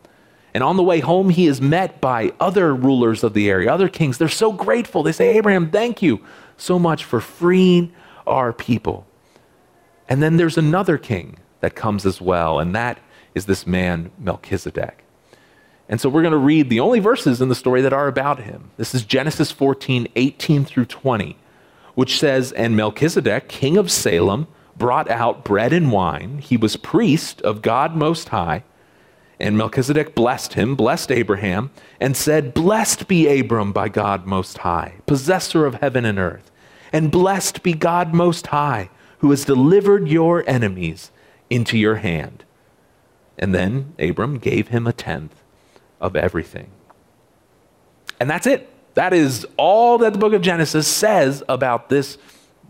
And 0.54 0.64
on 0.64 0.76
the 0.76 0.82
way 0.82 0.98
home, 0.98 1.30
he 1.30 1.46
is 1.46 1.60
met 1.60 2.00
by 2.00 2.32
other 2.40 2.74
rulers 2.74 3.22
of 3.22 3.34
the 3.34 3.48
area, 3.48 3.72
other 3.72 3.88
kings. 3.88 4.18
They're 4.18 4.28
so 4.28 4.50
grateful. 4.50 5.04
They 5.04 5.12
say, 5.12 5.36
Abraham, 5.36 5.70
thank 5.70 6.02
you 6.02 6.20
so 6.56 6.80
much 6.80 7.04
for 7.04 7.20
freeing 7.20 7.92
our 8.26 8.52
people. 8.52 9.06
And 10.08 10.22
then 10.22 10.36
there's 10.36 10.58
another 10.58 10.98
king 10.98 11.36
that 11.60 11.74
comes 11.74 12.06
as 12.06 12.20
well, 12.20 12.58
and 12.58 12.74
that 12.74 12.98
is 13.34 13.46
this 13.46 13.66
man, 13.66 14.10
Melchizedek. 14.18 15.04
And 15.88 16.00
so 16.00 16.08
we're 16.08 16.22
going 16.22 16.32
to 16.32 16.38
read 16.38 16.70
the 16.70 16.80
only 16.80 17.00
verses 17.00 17.40
in 17.40 17.48
the 17.48 17.54
story 17.54 17.80
that 17.82 17.92
are 17.92 18.08
about 18.08 18.40
him. 18.40 18.70
This 18.76 18.94
is 18.94 19.04
Genesis 19.04 19.50
14, 19.50 20.08
18 20.16 20.64
through 20.64 20.86
20, 20.86 21.36
which 21.94 22.18
says, 22.18 22.52
And 22.52 22.76
Melchizedek, 22.76 23.48
king 23.48 23.76
of 23.76 23.90
Salem, 23.90 24.48
brought 24.78 25.10
out 25.10 25.44
bread 25.44 25.72
and 25.72 25.92
wine. 25.92 26.38
He 26.38 26.56
was 26.56 26.76
priest 26.76 27.42
of 27.42 27.62
God 27.62 27.96
Most 27.96 28.30
High. 28.30 28.64
And 29.40 29.56
Melchizedek 29.56 30.14
blessed 30.14 30.54
him, 30.54 30.74
blessed 30.74 31.12
Abraham, 31.12 31.70
and 32.00 32.16
said, 32.16 32.54
Blessed 32.54 33.06
be 33.06 33.40
Abram 33.40 33.72
by 33.72 33.88
God 33.88 34.26
Most 34.26 34.58
High, 34.58 34.94
possessor 35.06 35.64
of 35.64 35.76
heaven 35.76 36.04
and 36.04 36.18
earth. 36.18 36.50
And 36.92 37.12
blessed 37.12 37.62
be 37.62 37.72
God 37.72 38.14
Most 38.14 38.48
High, 38.48 38.90
who 39.18 39.30
has 39.30 39.44
delivered 39.44 40.08
your 40.08 40.48
enemies 40.48 41.12
into 41.50 41.78
your 41.78 41.96
hand. 41.96 42.44
And 43.38 43.54
then 43.54 43.94
Abram 43.98 44.38
gave 44.38 44.68
him 44.68 44.86
a 44.86 44.92
tenth 44.92 45.42
of 46.00 46.16
everything. 46.16 46.70
And 48.18 48.28
that's 48.28 48.46
it. 48.46 48.68
That 48.94 49.12
is 49.12 49.46
all 49.56 49.98
that 49.98 50.12
the 50.12 50.18
book 50.18 50.32
of 50.32 50.42
Genesis 50.42 50.88
says 50.88 51.44
about 51.48 51.88
this 51.88 52.18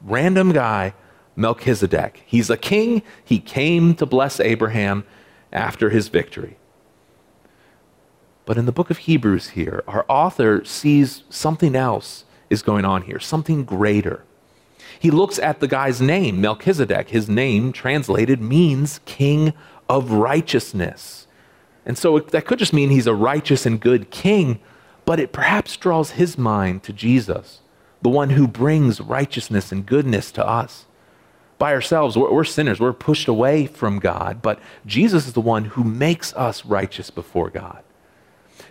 random 0.05 0.53
guy, 0.53 0.93
Melchizedek. 1.38 2.23
He's 2.26 2.50
a 2.50 2.57
king. 2.57 3.02
He 3.25 3.38
came 3.38 3.95
to 3.95 4.04
bless 4.04 4.40
Abraham 4.40 5.04
after 5.52 5.90
his 5.90 6.09
victory. 6.09 6.57
But 8.45 8.59
in 8.59 8.66
the 8.66 8.73
book 8.73 8.90
of 8.90 8.99
Hebrews 8.99 9.50
here, 9.50 9.85
our 9.87 10.04
author 10.09 10.64
sees 10.64 11.23
something 11.30 11.76
else 11.76 12.25
is 12.50 12.62
going 12.62 12.85
on 12.85 13.02
here, 13.02 13.21
something 13.21 13.64
greater. 13.64 14.25
He 14.99 15.11
looks 15.11 15.38
at 15.38 15.61
the 15.61 15.68
guy's 15.68 16.00
name, 16.00 16.40
Melchizedek. 16.40 17.11
His 17.11 17.28
name, 17.28 17.73
translated, 17.73 18.40
means 18.40 19.00
king 19.04 19.52
of 19.88 20.11
righteousness. 20.11 21.26
And 21.87 21.97
so 21.97 22.18
that 22.18 22.47
could 22.47 22.59
just 22.59 22.73
mean 22.73 22.90
he's 22.90 23.07
a 23.07 23.14
righteous 23.14 23.64
and 23.64 23.80
good 23.80 24.11
king, 24.11 24.59
but 25.04 25.21
it 25.21 25.33
perhaps 25.33 25.76
draws 25.76 26.12
his 26.12 26.37
mind 26.37 26.83
to 26.83 26.92
Jesus, 26.92 27.61
the 28.02 28.09
one 28.09 28.30
who 28.30 28.49
brings 28.49 29.00
righteousness 29.00 29.71
and 29.71 29.87
goodness 29.87 30.33
to 30.33 30.47
us. 30.47 30.87
By 31.59 31.73
ourselves, 31.73 32.17
we're, 32.17 32.33
we're, 32.33 32.45
sinners. 32.45 32.79
We're 32.79 32.93
pushed 32.93 33.29
away 33.29 33.67
from 33.67 33.99
God, 33.99 34.41
but 34.41 34.61
Jesus 34.87 35.27
is 35.27 35.33
the 35.33 35.41
one 35.41 35.65
who 35.65 35.83
makes 35.83 36.33
us 36.35 36.65
righteous 36.65 37.11
before 37.11 37.50
God. 37.50 37.83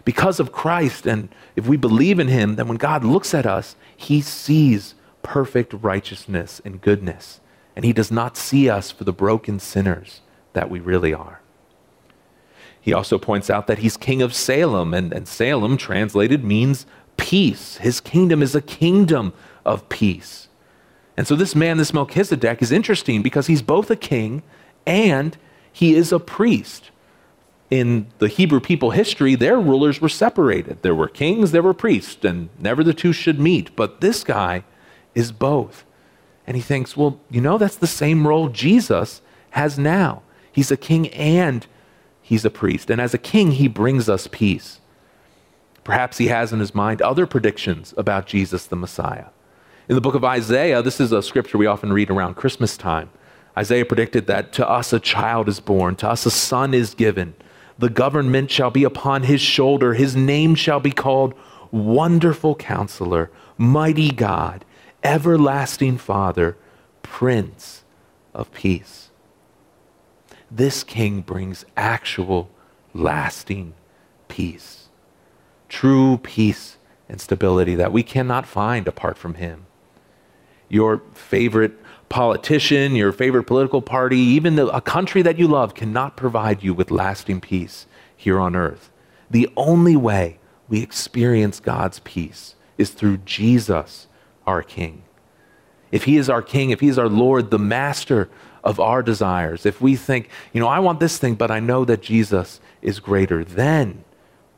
Because 0.05 0.39
of 0.39 0.53
Christ, 0.53 1.05
and 1.05 1.27
if 1.57 1.67
we 1.67 1.75
believe 1.75 2.17
in 2.17 2.29
him, 2.29 2.55
then 2.55 2.67
when 2.67 2.77
God 2.77 3.03
looks 3.03 3.33
at 3.33 3.45
us, 3.45 3.75
he 3.95 4.21
sees 4.21 4.95
perfect 5.21 5.73
righteousness 5.73 6.61
and 6.63 6.79
goodness, 6.79 7.41
and 7.75 7.83
he 7.83 7.91
does 7.91 8.09
not 8.09 8.37
see 8.37 8.69
us 8.69 8.89
for 8.89 9.03
the 9.03 9.11
broken 9.11 9.59
sinners 9.59 10.21
that 10.53 10.69
we 10.69 10.79
really 10.79 11.13
are. 11.13 11.41
He 12.79 12.93
also 12.93 13.17
points 13.17 13.49
out 13.49 13.67
that 13.67 13.79
he's 13.79 13.97
king 13.97 14.21
of 14.21 14.33
Salem, 14.33 14.93
and, 14.93 15.11
and 15.11 15.27
Salem, 15.27 15.75
translated, 15.75 16.45
means 16.45 16.85
peace. 17.17 17.75
His 17.77 17.99
kingdom 17.99 18.41
is 18.41 18.55
a 18.55 18.61
kingdom 18.61 19.33
of 19.65 19.89
peace. 19.89 20.46
And 21.17 21.27
so 21.27 21.35
this 21.35 21.55
man, 21.55 21.77
this 21.77 21.93
Melchizedek, 21.93 22.61
is 22.61 22.71
interesting 22.71 23.23
because 23.23 23.47
he's 23.47 23.63
both 23.63 23.89
a 23.89 23.95
king 23.95 24.43
and 24.85 25.35
he 25.73 25.95
is 25.95 26.11
a 26.11 26.19
priest. 26.19 26.91
In 27.69 28.07
the 28.19 28.29
Hebrew 28.29 28.61
people 28.61 28.91
history, 28.91 29.35
their 29.35 29.59
rulers 29.59 29.99
were 29.99 30.07
separated. 30.07 30.83
There 30.83 30.95
were 30.95 31.09
kings, 31.09 31.51
there 31.51 31.63
were 31.63 31.73
priests, 31.73 32.23
and 32.23 32.49
never 32.57 32.83
the 32.83 32.93
two 32.93 33.11
should 33.11 33.39
meet. 33.39 33.75
But 33.75 33.99
this 33.99 34.23
guy 34.23 34.63
is 35.15 35.33
both. 35.33 35.83
And 36.45 36.55
he 36.55 36.63
thinks, 36.63 36.95
well, 36.95 37.19
you 37.29 37.41
know, 37.41 37.57
that's 37.57 37.75
the 37.75 37.87
same 37.87 38.25
role 38.25 38.47
Jesus 38.47 39.21
has 39.49 39.77
now. 39.77 40.21
He's 40.49 40.71
a 40.71 40.77
king 40.77 41.09
and 41.09 41.67
he's 42.21 42.45
a 42.45 42.49
priest. 42.49 42.89
And 42.89 43.01
as 43.01 43.13
a 43.13 43.17
king, 43.17 43.51
he 43.51 43.67
brings 43.67 44.07
us 44.07 44.27
peace. 44.31 44.79
Perhaps 45.83 46.19
he 46.19 46.27
has 46.27 46.53
in 46.53 46.59
his 46.59 46.73
mind 46.73 47.01
other 47.01 47.25
predictions 47.25 47.93
about 47.97 48.27
Jesus 48.27 48.65
the 48.65 48.75
Messiah. 48.75 49.27
In 49.87 49.95
the 49.95 50.01
book 50.01 50.15
of 50.15 50.23
Isaiah, 50.23 50.81
this 50.81 50.99
is 50.99 51.11
a 51.11 51.23
scripture 51.23 51.57
we 51.57 51.65
often 51.65 51.93
read 51.93 52.09
around 52.09 52.35
Christmas 52.35 52.75
time. 52.77 53.09
Isaiah 53.57 53.85
predicted 53.85 54.27
that 54.27 54.51
to 54.53 54.69
us 54.69 54.93
a 54.93 54.99
child 54.99 55.47
is 55.47 55.59
born, 55.59 55.95
to 55.97 56.09
us 56.09 56.25
a 56.25 56.31
son 56.31 56.73
is 56.73 56.93
given. 56.93 57.35
The 57.79 57.89
government 57.89 58.51
shall 58.51 58.71
be 58.71 58.83
upon 58.83 59.23
his 59.23 59.41
shoulder. 59.41 59.93
His 59.93 60.15
name 60.15 60.55
shall 60.55 60.79
be 60.79 60.91
called 60.91 61.33
Wonderful 61.71 62.55
Counselor, 62.55 63.31
Mighty 63.57 64.11
God, 64.11 64.65
Everlasting 65.03 65.97
Father, 65.97 66.57
Prince 67.01 67.83
of 68.33 68.51
Peace 68.51 69.07
this 70.49 70.83
king 70.83 71.21
brings 71.21 71.65
actual, 71.75 72.49
lasting 72.93 73.73
peace. 74.27 74.87
True 75.69 76.17
peace 76.17 76.77
and 77.09 77.19
stability 77.19 77.75
that 77.75 77.91
we 77.91 78.03
cannot 78.03 78.45
find 78.45 78.87
apart 78.87 79.17
from 79.17 79.35
him. 79.35 79.66
Your 80.69 81.01
favorite 81.13 81.73
politician, 82.09 82.95
your 82.95 83.11
favorite 83.11 83.43
political 83.43 83.81
party, 83.81 84.17
even 84.17 84.55
the, 84.55 84.67
a 84.67 84.81
country 84.81 85.21
that 85.21 85.37
you 85.37 85.47
love 85.47 85.73
cannot 85.73 86.15
provide 86.15 86.63
you 86.63 86.73
with 86.73 86.91
lasting 86.91 87.41
peace 87.41 87.85
here 88.15 88.39
on 88.39 88.55
earth. 88.55 88.91
The 89.29 89.49
only 89.57 89.95
way 89.95 90.39
we 90.69 90.81
experience 90.81 91.59
God's 91.59 91.99
peace 91.99 92.55
is 92.77 92.91
through 92.91 93.17
Jesus, 93.17 94.07
our 94.45 94.63
King. 94.63 95.03
If 95.91 96.05
He 96.05 96.17
is 96.17 96.29
our 96.29 96.41
King, 96.41 96.69
if 96.69 96.79
He 96.79 96.87
is 96.87 96.99
our 96.99 97.09
Lord, 97.09 97.51
the 97.51 97.59
Master 97.59 98.29
of 98.63 98.79
our 98.79 99.01
desires, 99.01 99.65
if 99.65 99.81
we 99.81 99.95
think, 99.95 100.29
you 100.53 100.59
know, 100.59 100.67
I 100.67 100.79
want 100.79 100.99
this 100.99 101.17
thing, 101.17 101.35
but 101.35 101.51
I 101.51 101.59
know 101.59 101.85
that 101.85 102.01
Jesus 102.01 102.59
is 102.81 102.99
greater, 102.99 103.43
then 103.43 104.03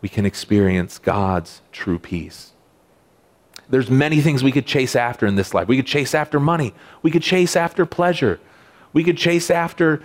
we 0.01 0.09
can 0.09 0.25
experience 0.25 0.97
God's 0.97 1.61
true 1.71 1.99
peace. 1.99 2.53
There's 3.69 3.89
many 3.89 4.19
things 4.21 4.43
we 4.43 4.51
could 4.51 4.65
chase 4.65 4.95
after 4.95 5.27
in 5.27 5.35
this 5.35 5.53
life. 5.53 5.67
We 5.67 5.77
could 5.77 5.85
chase 5.85 6.15
after 6.15 6.39
money. 6.39 6.73
We 7.03 7.11
could 7.11 7.21
chase 7.21 7.55
after 7.55 7.85
pleasure. 7.85 8.39
We 8.93 9.03
could 9.03 9.17
chase 9.17 9.51
after 9.51 10.01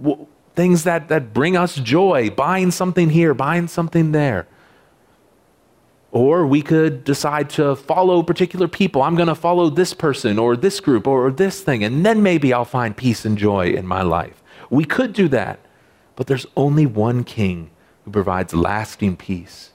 w- 0.00 0.26
things 0.54 0.84
that, 0.84 1.08
that 1.08 1.34
bring 1.34 1.56
us 1.56 1.74
joy, 1.74 2.30
buying 2.30 2.70
something 2.70 3.10
here, 3.10 3.34
buying 3.34 3.66
something 3.66 4.12
there. 4.12 4.46
Or 6.12 6.46
we 6.46 6.62
could 6.62 7.04
decide 7.04 7.50
to 7.50 7.74
follow 7.74 8.22
particular 8.22 8.68
people. 8.68 9.02
I'm 9.02 9.16
going 9.16 9.28
to 9.28 9.34
follow 9.34 9.70
this 9.70 9.92
person 9.92 10.38
or 10.38 10.56
this 10.56 10.80
group 10.80 11.06
or 11.06 11.30
this 11.30 11.60
thing, 11.60 11.84
and 11.84 12.04
then 12.04 12.22
maybe 12.22 12.52
I'll 12.52 12.64
find 12.64 12.96
peace 12.96 13.24
and 13.24 13.38
joy 13.38 13.68
in 13.70 13.86
my 13.86 14.02
life. 14.02 14.42
We 14.70 14.84
could 14.84 15.12
do 15.12 15.28
that, 15.28 15.60
but 16.16 16.26
there's 16.26 16.46
only 16.56 16.86
one 16.86 17.24
king 17.24 17.70
who 18.04 18.10
provides 18.10 18.54
lasting 18.54 19.16
peace. 19.16 19.70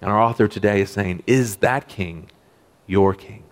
And 0.00 0.10
our 0.10 0.20
author 0.20 0.48
today 0.48 0.80
is 0.80 0.90
saying, 0.90 1.22
Is 1.26 1.56
that 1.56 1.88
king 1.88 2.30
your 2.90 3.14
king? 3.14 3.44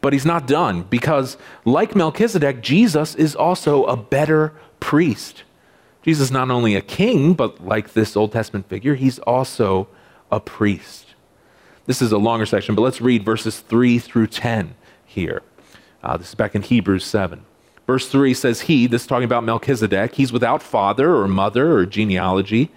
But 0.00 0.12
he's 0.12 0.26
not 0.26 0.46
done 0.46 0.82
because, 0.82 1.36
like 1.64 1.94
Melchizedek, 1.94 2.62
Jesus 2.62 3.14
is 3.14 3.34
also 3.34 3.84
a 3.84 3.96
better 3.96 4.52
priest. 4.80 5.44
Jesus 6.02 6.26
is 6.26 6.30
not 6.30 6.50
only 6.50 6.74
a 6.74 6.82
king, 6.82 7.34
but 7.34 7.64
like 7.64 7.94
this 7.94 8.16
Old 8.16 8.32
Testament 8.32 8.68
figure, 8.68 8.94
he's 8.94 9.18
also 9.20 9.88
a 10.30 10.40
priest. 10.40 11.14
This 11.86 12.02
is 12.02 12.12
a 12.12 12.18
longer 12.18 12.46
section, 12.46 12.74
but 12.74 12.82
let's 12.82 13.00
read 13.00 13.24
verses 13.24 13.60
3 13.60 13.98
through 13.98 14.26
10 14.26 14.74
here. 15.04 15.42
Uh, 16.02 16.16
this 16.16 16.28
is 16.28 16.34
back 16.34 16.54
in 16.54 16.62
Hebrews 16.62 17.04
7. 17.04 17.44
Verse 17.86 18.08
3 18.08 18.34
says, 18.34 18.62
He, 18.62 18.86
this 18.86 19.02
is 19.02 19.06
talking 19.06 19.24
about 19.24 19.44
Melchizedek, 19.44 20.14
he's 20.14 20.32
without 20.32 20.62
father 20.62 21.14
or 21.14 21.28
mother 21.28 21.76
or 21.76 21.86
genealogy. 21.86 22.70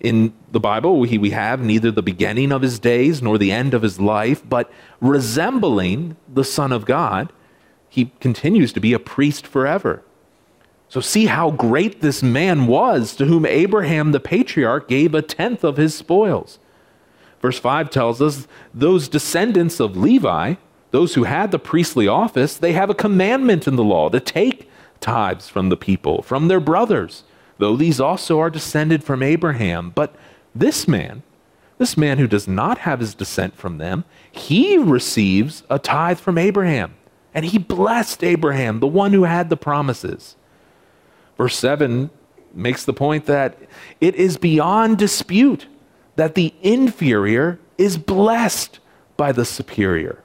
In 0.00 0.32
the 0.50 0.60
Bible, 0.60 0.98
we, 0.98 1.18
we 1.18 1.30
have 1.30 1.60
neither 1.60 1.90
the 1.90 2.02
beginning 2.02 2.52
of 2.52 2.62
his 2.62 2.78
days 2.78 3.20
nor 3.20 3.36
the 3.36 3.52
end 3.52 3.74
of 3.74 3.82
his 3.82 4.00
life, 4.00 4.42
but 4.48 4.72
resembling 5.00 6.16
the 6.26 6.44
Son 6.44 6.72
of 6.72 6.86
God, 6.86 7.32
he 7.88 8.12
continues 8.18 8.72
to 8.72 8.80
be 8.80 8.94
a 8.94 8.98
priest 8.98 9.46
forever. 9.46 10.02
So, 10.88 11.00
see 11.00 11.26
how 11.26 11.50
great 11.52 12.00
this 12.00 12.22
man 12.22 12.66
was 12.66 13.14
to 13.16 13.26
whom 13.26 13.46
Abraham 13.46 14.10
the 14.10 14.18
patriarch 14.18 14.88
gave 14.88 15.14
a 15.14 15.22
tenth 15.22 15.62
of 15.62 15.76
his 15.76 15.94
spoils. 15.94 16.58
Verse 17.40 17.58
5 17.58 17.90
tells 17.90 18.20
us 18.20 18.48
those 18.74 19.08
descendants 19.08 19.80
of 19.80 19.96
Levi, 19.96 20.54
those 20.90 21.14
who 21.14 21.24
had 21.24 21.50
the 21.50 21.58
priestly 21.58 22.08
office, 22.08 22.56
they 22.56 22.72
have 22.72 22.90
a 22.90 22.94
commandment 22.94 23.68
in 23.68 23.76
the 23.76 23.84
law 23.84 24.08
to 24.08 24.18
take 24.18 24.68
tithes 25.00 25.48
from 25.48 25.68
the 25.68 25.76
people, 25.76 26.22
from 26.22 26.48
their 26.48 26.60
brothers, 26.60 27.24
though 27.60 27.76
these 27.76 28.00
also 28.00 28.40
are 28.40 28.50
descended 28.50 29.04
from 29.04 29.22
Abraham. 29.22 29.90
But 29.90 30.14
this 30.54 30.88
man, 30.88 31.22
this 31.78 31.96
man 31.96 32.18
who 32.18 32.26
does 32.26 32.48
not 32.48 32.78
have 32.78 33.00
his 33.00 33.14
descent 33.14 33.56
from 33.56 33.78
them, 33.78 34.04
he 34.30 34.76
receives 34.76 35.62
a 35.70 35.78
tithe 35.78 36.18
from 36.18 36.36
Abraham. 36.36 36.94
And 37.32 37.44
he 37.44 37.58
blessed 37.58 38.24
Abraham, 38.24 38.80
the 38.80 38.86
one 38.86 39.12
who 39.12 39.24
had 39.24 39.50
the 39.50 39.56
promises. 39.56 40.36
Verse 41.36 41.56
7 41.56 42.10
makes 42.52 42.84
the 42.84 42.92
point 42.92 43.26
that 43.26 43.56
it 44.00 44.16
is 44.16 44.36
beyond 44.36 44.98
dispute 44.98 45.66
that 46.16 46.34
the 46.34 46.52
inferior 46.60 47.58
is 47.78 47.96
blessed 47.96 48.80
by 49.16 49.32
the 49.32 49.44
superior. 49.44 50.22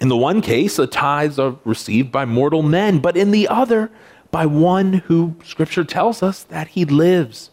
In 0.00 0.08
the 0.08 0.16
one 0.16 0.40
case, 0.40 0.76
the 0.76 0.86
tithes 0.86 1.38
are 1.38 1.56
received 1.64 2.10
by 2.10 2.24
mortal 2.24 2.62
men, 2.62 2.98
but 2.98 3.16
in 3.16 3.30
the 3.30 3.48
other, 3.48 3.90
by 4.32 4.46
one 4.46 4.94
who 4.94 5.36
Scripture 5.44 5.84
tells 5.84 6.22
us 6.22 6.42
that 6.42 6.68
he 6.68 6.84
lives. 6.84 7.50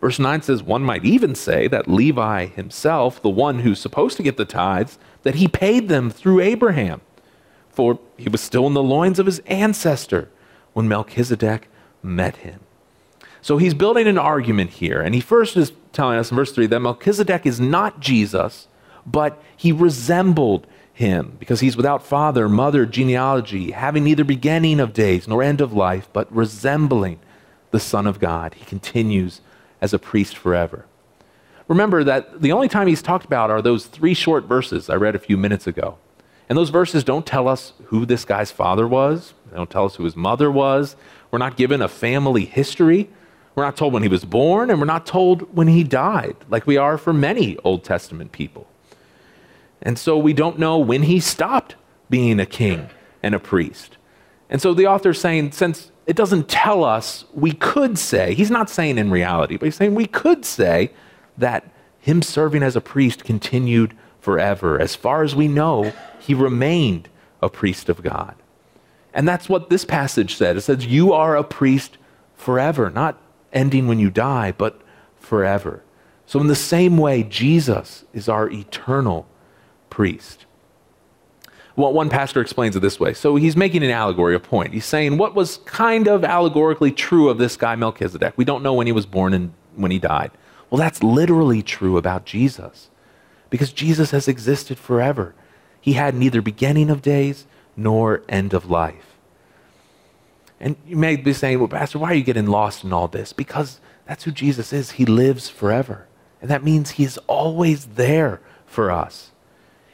Verse 0.00 0.18
9 0.18 0.40
says, 0.40 0.62
one 0.62 0.82
might 0.82 1.04
even 1.04 1.34
say 1.34 1.68
that 1.68 1.86
Levi 1.86 2.46
himself, 2.46 3.20
the 3.20 3.28
one 3.28 3.58
who's 3.58 3.78
supposed 3.78 4.16
to 4.16 4.22
get 4.22 4.38
the 4.38 4.46
tithes, 4.46 4.98
that 5.24 5.34
he 5.34 5.46
paid 5.46 5.88
them 5.88 6.08
through 6.08 6.40
Abraham, 6.40 7.02
for 7.68 7.98
he 8.16 8.30
was 8.30 8.40
still 8.40 8.66
in 8.66 8.72
the 8.72 8.82
loins 8.82 9.18
of 9.18 9.26
his 9.26 9.40
ancestor 9.40 10.30
when 10.72 10.88
Melchizedek 10.88 11.68
met 12.02 12.36
him. 12.36 12.60
So 13.42 13.58
he's 13.58 13.74
building 13.74 14.06
an 14.06 14.16
argument 14.16 14.70
here, 14.70 15.02
and 15.02 15.14
he 15.14 15.20
first 15.20 15.56
is 15.56 15.72
telling 15.92 16.18
us 16.18 16.30
in 16.30 16.36
verse 16.36 16.52
3 16.52 16.66
that 16.68 16.80
Melchizedek 16.80 17.44
is 17.44 17.60
not 17.60 18.00
Jesus, 18.00 18.68
but 19.04 19.42
he 19.56 19.72
resembled 19.72 20.66
him 21.00 21.34
because 21.38 21.60
he's 21.60 21.76
without 21.76 22.04
father, 22.04 22.48
mother, 22.48 22.86
genealogy, 22.86 23.72
having 23.72 24.04
neither 24.04 24.22
beginning 24.22 24.78
of 24.78 24.92
days 24.92 25.26
nor 25.26 25.42
end 25.42 25.60
of 25.60 25.72
life, 25.72 26.08
but 26.12 26.32
resembling 26.32 27.18
the 27.70 27.80
Son 27.80 28.06
of 28.06 28.20
God. 28.20 28.54
He 28.54 28.64
continues 28.66 29.40
as 29.80 29.92
a 29.92 29.98
priest 29.98 30.36
forever. 30.36 30.84
remember 31.68 32.04
that 32.04 32.42
the 32.42 32.52
only 32.52 32.68
time 32.68 32.86
he's 32.86 33.02
talked 33.02 33.24
about 33.24 33.50
are 33.50 33.62
those 33.62 33.86
three 33.86 34.14
short 34.14 34.44
verses 34.44 34.90
I 34.90 34.94
read 34.96 35.14
a 35.14 35.18
few 35.18 35.36
minutes 35.36 35.66
ago. 35.66 35.96
And 36.48 36.58
those 36.58 36.70
verses 36.70 37.02
don't 37.02 37.24
tell 37.24 37.48
us 37.48 37.72
who 37.86 38.04
this 38.04 38.24
guy's 38.24 38.50
father 38.50 38.86
was, 38.86 39.34
they 39.50 39.56
don't 39.56 39.70
tell 39.70 39.86
us 39.86 39.96
who 39.96 40.04
his 40.04 40.16
mother 40.16 40.50
was. 40.50 40.96
We're 41.30 41.38
not 41.38 41.56
given 41.56 41.80
a 41.80 41.88
family 41.88 42.44
history. 42.44 43.08
We're 43.54 43.64
not 43.64 43.76
told 43.76 43.92
when 43.92 44.02
he 44.02 44.08
was 44.08 44.24
born, 44.24 44.70
and 44.70 44.78
we're 44.78 44.86
not 44.86 45.06
told 45.06 45.56
when 45.56 45.68
he 45.68 45.82
died, 45.82 46.36
like 46.48 46.66
we 46.66 46.76
are 46.76 46.98
for 46.98 47.12
many 47.12 47.56
Old 47.58 47.84
Testament 47.84 48.32
people. 48.32 48.66
And 49.82 49.98
so 49.98 50.18
we 50.18 50.32
don't 50.32 50.58
know 50.58 50.78
when 50.78 51.04
he 51.04 51.20
stopped 51.20 51.74
being 52.08 52.38
a 52.38 52.46
king 52.46 52.90
and 53.22 53.34
a 53.34 53.40
priest. 53.40 53.96
And 54.48 54.60
so 54.60 54.74
the 54.74 54.86
author 54.86 55.10
is 55.10 55.20
saying, 55.20 55.52
since 55.52 55.90
it 56.06 56.16
doesn't 56.16 56.48
tell 56.48 56.84
us, 56.84 57.24
we 57.32 57.52
could 57.52 57.98
say, 57.98 58.34
he's 58.34 58.50
not 58.50 58.68
saying 58.68 58.98
in 58.98 59.10
reality, 59.10 59.56
but 59.56 59.66
he's 59.66 59.76
saying 59.76 59.94
we 59.94 60.06
could 60.06 60.44
say 60.44 60.90
that 61.38 61.70
him 62.00 62.22
serving 62.22 62.62
as 62.62 62.76
a 62.76 62.80
priest 62.80 63.24
continued 63.24 63.96
forever. 64.20 64.80
As 64.80 64.96
far 64.96 65.22
as 65.22 65.34
we 65.34 65.48
know, 65.48 65.92
he 66.18 66.34
remained 66.34 67.08
a 67.42 67.48
priest 67.48 67.88
of 67.88 68.02
God. 68.02 68.34
And 69.14 69.26
that's 69.26 69.48
what 69.48 69.70
this 69.70 69.84
passage 69.84 70.36
said. 70.36 70.56
It 70.56 70.62
says, 70.62 70.86
You 70.86 71.12
are 71.12 71.36
a 71.36 71.44
priest 71.44 71.98
forever, 72.34 72.90
not 72.90 73.18
ending 73.52 73.86
when 73.86 73.98
you 73.98 74.10
die, 74.10 74.52
but 74.52 74.80
forever. 75.18 75.82
So, 76.26 76.40
in 76.40 76.46
the 76.46 76.54
same 76.54 76.96
way, 76.96 77.24
Jesus 77.24 78.04
is 78.12 78.28
our 78.28 78.48
eternal 78.48 79.26
priest. 79.90 80.46
Well, 81.76 81.92
one 81.92 82.10
pastor 82.10 82.40
explains 82.40 82.76
it 82.76 82.80
this 82.80 83.00
way. 83.00 83.14
So 83.14 83.36
he's 83.36 83.56
making 83.56 83.82
an 83.82 83.90
allegory, 83.90 84.34
a 84.34 84.40
point. 84.40 84.74
He's 84.74 84.84
saying 84.84 85.18
what 85.18 85.34
was 85.34 85.58
kind 85.58 86.08
of 86.08 86.24
allegorically 86.24 86.92
true 86.92 87.28
of 87.28 87.38
this 87.38 87.56
guy 87.56 87.74
Melchizedek. 87.76 88.34
We 88.36 88.44
don't 88.44 88.62
know 88.62 88.74
when 88.74 88.86
he 88.86 88.92
was 88.92 89.06
born 89.06 89.32
and 89.32 89.52
when 89.76 89.90
he 89.90 89.98
died. 89.98 90.30
Well, 90.68 90.78
that's 90.78 91.02
literally 91.02 91.62
true 91.62 91.96
about 91.96 92.24
Jesus 92.24 92.90
because 93.48 93.72
Jesus 93.72 94.10
has 94.10 94.28
existed 94.28 94.78
forever. 94.78 95.34
He 95.80 95.94
had 95.94 96.14
neither 96.14 96.42
beginning 96.42 96.90
of 96.90 97.02
days 97.02 97.46
nor 97.76 98.22
end 98.28 98.52
of 98.52 98.70
life. 98.70 99.16
And 100.60 100.76
you 100.86 100.96
may 100.96 101.16
be 101.16 101.32
saying, 101.32 101.58
well, 101.58 101.68
Pastor, 101.68 101.98
why 101.98 102.10
are 102.10 102.14
you 102.14 102.22
getting 102.22 102.46
lost 102.46 102.84
in 102.84 102.92
all 102.92 103.08
this? 103.08 103.32
Because 103.32 103.80
that's 104.06 104.24
who 104.24 104.30
Jesus 104.30 104.72
is. 104.72 104.92
He 104.92 105.06
lives 105.06 105.48
forever. 105.48 106.06
And 106.42 106.50
that 106.50 106.62
means 106.62 106.92
he 106.92 107.04
is 107.04 107.18
always 107.26 107.86
there 107.86 108.40
for 108.66 108.90
us. 108.90 109.30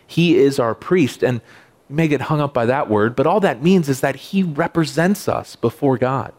He 0.06 0.36
is 0.36 0.58
our 0.58 0.74
priest. 0.74 1.22
And 1.22 1.40
you 1.88 1.96
may 1.96 2.08
get 2.08 2.22
hung 2.22 2.40
up 2.40 2.54
by 2.54 2.66
that 2.66 2.88
word, 2.88 3.16
but 3.16 3.26
all 3.26 3.40
that 3.40 3.62
means 3.62 3.88
is 3.88 4.00
that 4.00 4.16
he 4.16 4.42
represents 4.42 5.28
us 5.28 5.56
before 5.56 5.98
God. 5.98 6.32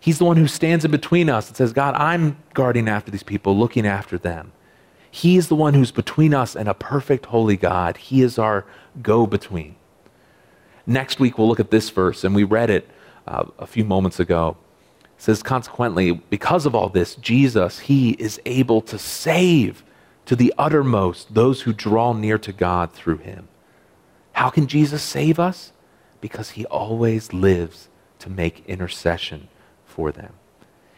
He's 0.00 0.18
the 0.18 0.24
one 0.24 0.36
who 0.36 0.46
stands 0.46 0.84
in 0.84 0.90
between 0.90 1.28
us 1.28 1.48
and 1.48 1.56
says, 1.56 1.72
God, 1.72 1.94
I'm 1.96 2.36
guarding 2.54 2.88
after 2.88 3.10
these 3.10 3.22
people, 3.22 3.56
looking 3.56 3.86
after 3.86 4.16
them. 4.16 4.52
He 5.10 5.36
is 5.36 5.48
the 5.48 5.56
one 5.56 5.74
who's 5.74 5.90
between 5.90 6.34
us 6.34 6.54
and 6.54 6.68
a 6.68 6.74
perfect 6.74 7.26
holy 7.26 7.56
God. 7.56 7.96
He 7.96 8.22
is 8.22 8.38
our 8.38 8.64
go 9.02 9.26
between. 9.26 9.74
Next 10.86 11.18
week, 11.18 11.36
we'll 11.36 11.48
look 11.48 11.60
at 11.60 11.70
this 11.70 11.90
verse, 11.90 12.24
and 12.24 12.34
we 12.34 12.44
read 12.44 12.70
it 12.70 12.88
uh, 13.26 13.44
a 13.58 13.66
few 13.66 13.84
moments 13.84 14.20
ago. 14.20 14.56
It 15.02 15.22
says, 15.22 15.42
consequently, 15.42 16.12
because 16.12 16.64
of 16.64 16.74
all 16.74 16.88
this, 16.88 17.16
Jesus, 17.16 17.80
he 17.80 18.10
is 18.12 18.40
able 18.46 18.80
to 18.82 18.98
save 18.98 19.82
to 20.28 20.36
the 20.36 20.52
uttermost 20.58 21.32
those 21.32 21.62
who 21.62 21.72
draw 21.72 22.12
near 22.12 22.36
to 22.36 22.52
God 22.52 22.92
through 22.92 23.16
him. 23.16 23.48
How 24.32 24.50
can 24.50 24.66
Jesus 24.66 25.02
save 25.02 25.38
us? 25.38 25.72
Because 26.20 26.50
he 26.50 26.66
always 26.66 27.32
lives 27.32 27.88
to 28.18 28.28
make 28.28 28.62
intercession 28.66 29.48
for 29.86 30.12
them. 30.12 30.34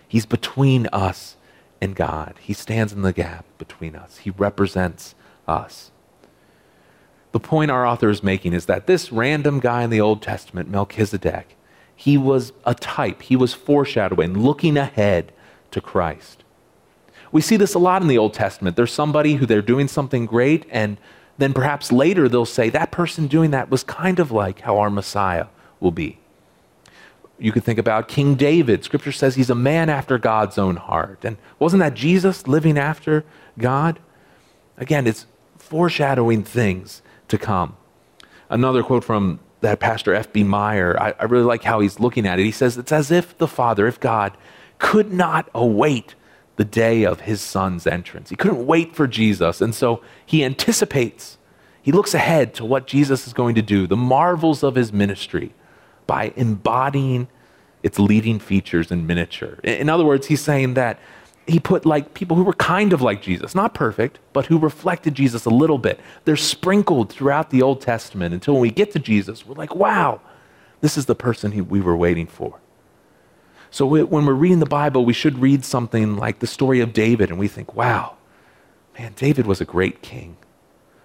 He's 0.08 0.26
between 0.26 0.88
us 0.88 1.36
and 1.80 1.94
God. 1.94 2.34
He 2.40 2.52
stands 2.52 2.92
in 2.92 3.02
the 3.02 3.12
gap 3.12 3.44
between 3.56 3.94
us. 3.94 4.16
He 4.16 4.30
represents 4.30 5.14
us. 5.46 5.92
The 7.30 7.38
point 7.38 7.70
our 7.70 7.86
author 7.86 8.10
is 8.10 8.24
making 8.24 8.52
is 8.52 8.66
that 8.66 8.88
this 8.88 9.12
random 9.12 9.60
guy 9.60 9.84
in 9.84 9.90
the 9.90 10.00
Old 10.00 10.22
Testament, 10.22 10.68
Melchizedek, 10.68 11.56
he 11.94 12.18
was 12.18 12.52
a 12.66 12.74
type, 12.74 13.22
he 13.22 13.36
was 13.36 13.54
foreshadowing, 13.54 14.36
looking 14.42 14.76
ahead 14.76 15.30
to 15.70 15.80
Christ. 15.80 16.39
We 17.32 17.40
see 17.40 17.56
this 17.56 17.74
a 17.74 17.78
lot 17.78 18.02
in 18.02 18.08
the 18.08 18.18
Old 18.18 18.34
Testament. 18.34 18.76
There's 18.76 18.92
somebody 18.92 19.34
who 19.34 19.46
they're 19.46 19.62
doing 19.62 19.88
something 19.88 20.26
great, 20.26 20.66
and 20.70 20.98
then 21.38 21.52
perhaps 21.52 21.92
later 21.92 22.28
they'll 22.28 22.44
say, 22.44 22.70
that 22.70 22.90
person 22.90 23.26
doing 23.26 23.50
that 23.52 23.70
was 23.70 23.82
kind 23.82 24.18
of 24.18 24.30
like 24.30 24.60
how 24.60 24.78
our 24.78 24.90
Messiah 24.90 25.46
will 25.78 25.92
be. 25.92 26.18
You 27.38 27.52
could 27.52 27.64
think 27.64 27.78
about 27.78 28.08
King 28.08 28.34
David. 28.34 28.84
Scripture 28.84 29.12
says 29.12 29.34
he's 29.34 29.48
a 29.48 29.54
man 29.54 29.88
after 29.88 30.18
God's 30.18 30.58
own 30.58 30.76
heart. 30.76 31.24
And 31.24 31.38
wasn't 31.58 31.80
that 31.80 31.94
Jesus 31.94 32.46
living 32.46 32.76
after 32.76 33.24
God? 33.58 33.98
Again, 34.76 35.06
it's 35.06 35.26
foreshadowing 35.56 36.44
things 36.44 37.00
to 37.28 37.38
come. 37.38 37.76
Another 38.50 38.82
quote 38.82 39.04
from 39.04 39.40
that 39.62 39.80
pastor 39.80 40.12
F.B. 40.14 40.44
Meyer, 40.44 41.00
I, 41.00 41.14
I 41.18 41.24
really 41.24 41.44
like 41.44 41.62
how 41.62 41.80
he's 41.80 42.00
looking 42.00 42.26
at 42.26 42.38
it. 42.38 42.44
He 42.44 42.50
says, 42.50 42.76
It's 42.76 42.92
as 42.92 43.10
if 43.10 43.36
the 43.38 43.48
Father, 43.48 43.86
if 43.86 43.98
God, 44.00 44.36
could 44.78 45.12
not 45.12 45.48
await 45.54 46.14
the 46.60 46.64
day 46.66 47.04
of 47.04 47.22
his 47.22 47.40
son's 47.40 47.86
entrance. 47.86 48.28
He 48.28 48.36
couldn't 48.36 48.66
wait 48.66 48.94
for 48.94 49.06
Jesus. 49.06 49.62
And 49.62 49.74
so 49.74 50.02
he 50.26 50.44
anticipates, 50.44 51.38
he 51.80 51.90
looks 51.90 52.12
ahead 52.12 52.52
to 52.56 52.66
what 52.66 52.86
Jesus 52.86 53.26
is 53.26 53.32
going 53.32 53.54
to 53.54 53.62
do, 53.62 53.86
the 53.86 53.96
marvels 53.96 54.62
of 54.62 54.74
his 54.74 54.92
ministry, 54.92 55.54
by 56.06 56.34
embodying 56.36 57.28
its 57.82 57.98
leading 57.98 58.38
features 58.38 58.90
in 58.90 59.06
miniature. 59.06 59.58
In 59.64 59.88
other 59.88 60.04
words, 60.04 60.26
he's 60.26 60.42
saying 60.42 60.74
that 60.74 60.98
he 61.46 61.58
put 61.58 61.86
like 61.86 62.12
people 62.12 62.36
who 62.36 62.44
were 62.44 62.52
kind 62.52 62.92
of 62.92 63.00
like 63.00 63.22
Jesus, 63.22 63.54
not 63.54 63.72
perfect, 63.72 64.18
but 64.34 64.44
who 64.44 64.58
reflected 64.58 65.14
Jesus 65.14 65.46
a 65.46 65.50
little 65.62 65.78
bit. 65.78 65.98
They're 66.26 66.36
sprinkled 66.36 67.08
throughout 67.10 67.48
the 67.48 67.62
Old 67.62 67.80
Testament 67.80 68.34
until 68.34 68.52
when 68.52 68.60
we 68.60 68.70
get 68.70 68.90
to 68.92 68.98
Jesus, 68.98 69.46
we're 69.46 69.54
like, 69.54 69.74
wow, 69.74 70.20
this 70.82 70.98
is 70.98 71.06
the 71.06 71.14
person 71.14 71.68
we 71.70 71.80
were 71.80 71.96
waiting 71.96 72.26
for. 72.26 72.60
So 73.70 73.86
we, 73.86 74.02
when 74.02 74.26
we're 74.26 74.34
reading 74.34 74.58
the 74.58 74.66
Bible, 74.66 75.04
we 75.04 75.12
should 75.12 75.38
read 75.38 75.64
something 75.64 76.16
like 76.16 76.40
the 76.40 76.46
story 76.46 76.80
of 76.80 76.92
David, 76.92 77.30
and 77.30 77.38
we 77.38 77.48
think, 77.48 77.74
wow, 77.74 78.16
man, 78.98 79.12
David 79.16 79.46
was 79.46 79.60
a 79.60 79.64
great 79.64 80.02
king. 80.02 80.36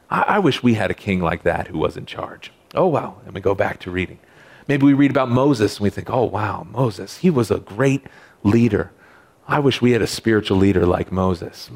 I, 0.09 0.21
I 0.21 0.39
wish 0.39 0.63
we 0.63 0.73
had 0.73 0.91
a 0.91 0.95
king 0.95 1.21
like 1.21 1.43
that 1.43 1.67
who 1.67 1.77
was 1.77 1.95
in 1.95 2.05
charge. 2.05 2.51
Oh, 2.73 2.87
wow. 2.87 3.17
And 3.25 3.33
we 3.33 3.41
go 3.41 3.55
back 3.55 3.79
to 3.81 3.91
reading. 3.91 4.19
Maybe 4.67 4.85
we 4.85 4.93
read 4.93 5.11
about 5.11 5.29
Moses 5.29 5.77
and 5.77 5.83
we 5.83 5.91
think, 5.91 6.09
oh, 6.09 6.25
wow, 6.25 6.65
Moses, 6.71 7.17
he 7.17 7.29
was 7.29 7.51
a 7.51 7.59
great 7.59 8.05
leader. 8.43 8.91
I 9.47 9.59
wish 9.59 9.81
we 9.81 9.91
had 9.91 10.01
a 10.01 10.07
spiritual 10.07 10.57
leader 10.57 10.85
like 10.87 11.11
Moses. 11.11 11.69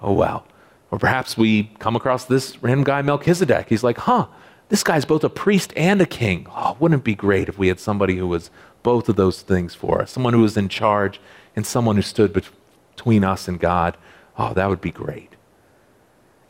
Oh, 0.00 0.12
wow. 0.12 0.44
Or 0.92 0.98
perhaps 0.98 1.36
we 1.36 1.64
come 1.80 1.96
across 1.96 2.24
this 2.24 2.62
random 2.62 2.84
guy, 2.84 3.02
Melchizedek. 3.02 3.68
He's 3.68 3.82
like, 3.82 3.98
huh, 3.98 4.26
this 4.68 4.84
guy's 4.84 5.04
both 5.04 5.24
a 5.24 5.28
priest 5.28 5.72
and 5.76 6.00
a 6.00 6.06
king. 6.06 6.46
Oh, 6.50 6.76
wouldn't 6.78 7.00
it 7.00 7.04
be 7.04 7.16
great 7.16 7.48
if 7.48 7.58
we 7.58 7.68
had 7.68 7.80
somebody 7.80 8.16
who 8.16 8.28
was 8.28 8.50
both 8.82 9.08
of 9.08 9.16
those 9.16 9.42
things 9.42 9.74
for 9.74 10.00
us? 10.02 10.10
Someone 10.10 10.32
who 10.32 10.40
was 10.40 10.56
in 10.56 10.68
charge 10.68 11.20
and 11.56 11.66
someone 11.66 11.96
who 11.96 12.02
stood 12.02 12.32
between 12.32 13.24
us 13.24 13.48
and 13.48 13.58
God. 13.58 13.96
Oh, 14.38 14.54
that 14.54 14.68
would 14.68 14.80
be 14.80 14.90
great. 14.90 15.36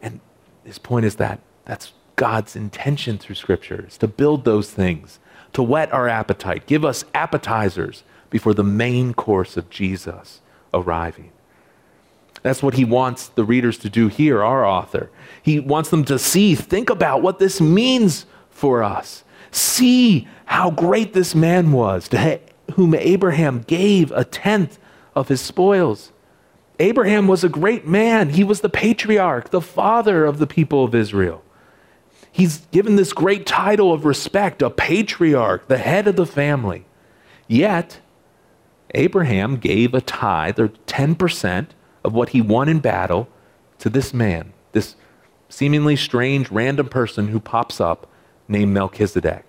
And 0.02 0.20
his 0.64 0.78
point 0.78 1.06
is 1.06 1.16
that 1.16 1.40
that's 1.64 1.92
God's 2.16 2.54
intention 2.54 3.18
through 3.18 3.36
Scripture 3.36 3.86
is 3.88 3.96
to 3.98 4.08
build 4.08 4.44
those 4.44 4.70
things, 4.70 5.18
to 5.54 5.62
whet 5.62 5.92
our 5.92 6.08
appetite, 6.08 6.66
give 6.66 6.84
us 6.84 7.04
appetizers 7.14 8.02
before 8.28 8.54
the 8.54 8.64
main 8.64 9.14
course 9.14 9.56
of 9.56 9.70
Jesus 9.70 10.40
arriving. 10.74 11.32
That's 12.42 12.62
what 12.62 12.74
he 12.74 12.84
wants 12.84 13.28
the 13.28 13.44
readers 13.44 13.76
to 13.78 13.90
do 13.90 14.08
here, 14.08 14.42
our 14.42 14.64
author. 14.64 15.10
He 15.42 15.60
wants 15.60 15.90
them 15.90 16.04
to 16.06 16.18
see, 16.18 16.54
think 16.54 16.88
about 16.88 17.22
what 17.22 17.38
this 17.38 17.60
means 17.60 18.26
for 18.50 18.82
us. 18.82 19.24
See 19.50 20.28
how 20.46 20.70
great 20.70 21.12
this 21.12 21.34
man 21.34 21.72
was, 21.72 22.08
to 22.08 22.40
whom 22.74 22.94
Abraham 22.94 23.60
gave 23.60 24.12
a 24.12 24.24
tenth 24.24 24.78
of 25.14 25.28
his 25.28 25.40
spoils. 25.40 26.12
Abraham 26.78 27.26
was 27.28 27.44
a 27.44 27.48
great 27.48 27.86
man. 27.86 28.30
He 28.30 28.44
was 28.44 28.60
the 28.60 28.68
patriarch, 28.68 29.50
the 29.50 29.60
father 29.60 30.24
of 30.24 30.38
the 30.38 30.46
people 30.46 30.84
of 30.84 30.94
Israel. 30.94 31.42
He's 32.32 32.58
given 32.70 32.96
this 32.96 33.12
great 33.12 33.44
title 33.44 33.92
of 33.92 34.04
respect, 34.04 34.62
a 34.62 34.70
patriarch, 34.70 35.68
the 35.68 35.78
head 35.78 36.06
of 36.06 36.16
the 36.16 36.26
family. 36.26 36.86
Yet, 37.48 38.00
Abraham 38.94 39.56
gave 39.56 39.94
a 39.94 40.00
tithe, 40.00 40.58
or 40.58 40.68
10%, 40.68 41.68
of 42.04 42.14
what 42.14 42.30
he 42.30 42.40
won 42.40 42.68
in 42.68 42.78
battle 42.78 43.28
to 43.78 43.90
this 43.90 44.14
man, 44.14 44.52
this 44.72 44.94
seemingly 45.48 45.96
strange, 45.96 46.50
random 46.50 46.88
person 46.88 47.28
who 47.28 47.40
pops 47.40 47.80
up 47.80 48.10
named 48.50 48.72
Melchizedek. 48.72 49.44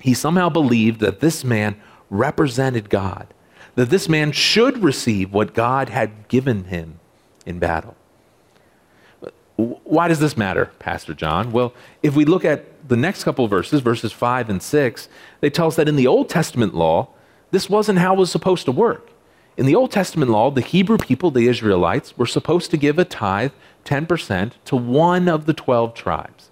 He 0.00 0.14
somehow 0.14 0.48
believed 0.48 1.00
that 1.00 1.20
this 1.20 1.44
man 1.44 1.80
represented 2.08 2.90
God, 2.90 3.26
that 3.74 3.90
this 3.90 4.08
man 4.08 4.32
should 4.32 4.82
receive 4.82 5.32
what 5.32 5.54
God 5.54 5.88
had 5.88 6.28
given 6.28 6.64
him 6.64 7.00
in 7.46 7.58
battle. 7.58 7.96
Why 9.56 10.08
does 10.08 10.20
this 10.20 10.36
matter, 10.36 10.70
Pastor 10.78 11.12
John? 11.12 11.52
Well, 11.52 11.74
if 12.02 12.14
we 12.14 12.24
look 12.24 12.44
at 12.44 12.88
the 12.88 12.96
next 12.96 13.24
couple 13.24 13.46
verses, 13.46 13.80
verses 13.80 14.10
5 14.12 14.48
and 14.48 14.62
6, 14.62 15.08
they 15.40 15.50
tell 15.50 15.66
us 15.66 15.76
that 15.76 15.88
in 15.88 15.96
the 15.96 16.06
Old 16.06 16.28
Testament 16.30 16.74
law, 16.74 17.08
this 17.50 17.68
wasn't 17.68 17.98
how 17.98 18.14
it 18.14 18.18
was 18.18 18.30
supposed 18.30 18.64
to 18.64 18.72
work. 18.72 19.10
In 19.56 19.66
the 19.66 19.74
Old 19.74 19.90
Testament 19.90 20.30
law, 20.30 20.50
the 20.50 20.62
Hebrew 20.62 20.96
people, 20.96 21.30
the 21.30 21.46
Israelites, 21.46 22.16
were 22.16 22.26
supposed 22.26 22.70
to 22.70 22.78
give 22.78 22.98
a 22.98 23.04
tithe, 23.04 23.52
10%, 23.84 24.52
to 24.64 24.76
one 24.76 25.28
of 25.28 25.44
the 25.44 25.52
12 25.52 25.92
tribes, 25.92 26.50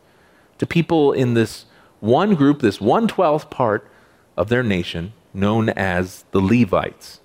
to 0.58 0.66
people 0.66 1.12
in 1.12 1.34
this 1.34 1.64
one 2.00 2.34
group, 2.34 2.60
this 2.60 2.78
112th 2.78 3.50
part 3.50 3.88
of 4.36 4.48
their 4.48 4.62
nation, 4.62 5.12
known 5.34 5.68
as 5.70 6.24
the 6.30 6.40
Levites. 6.40 7.20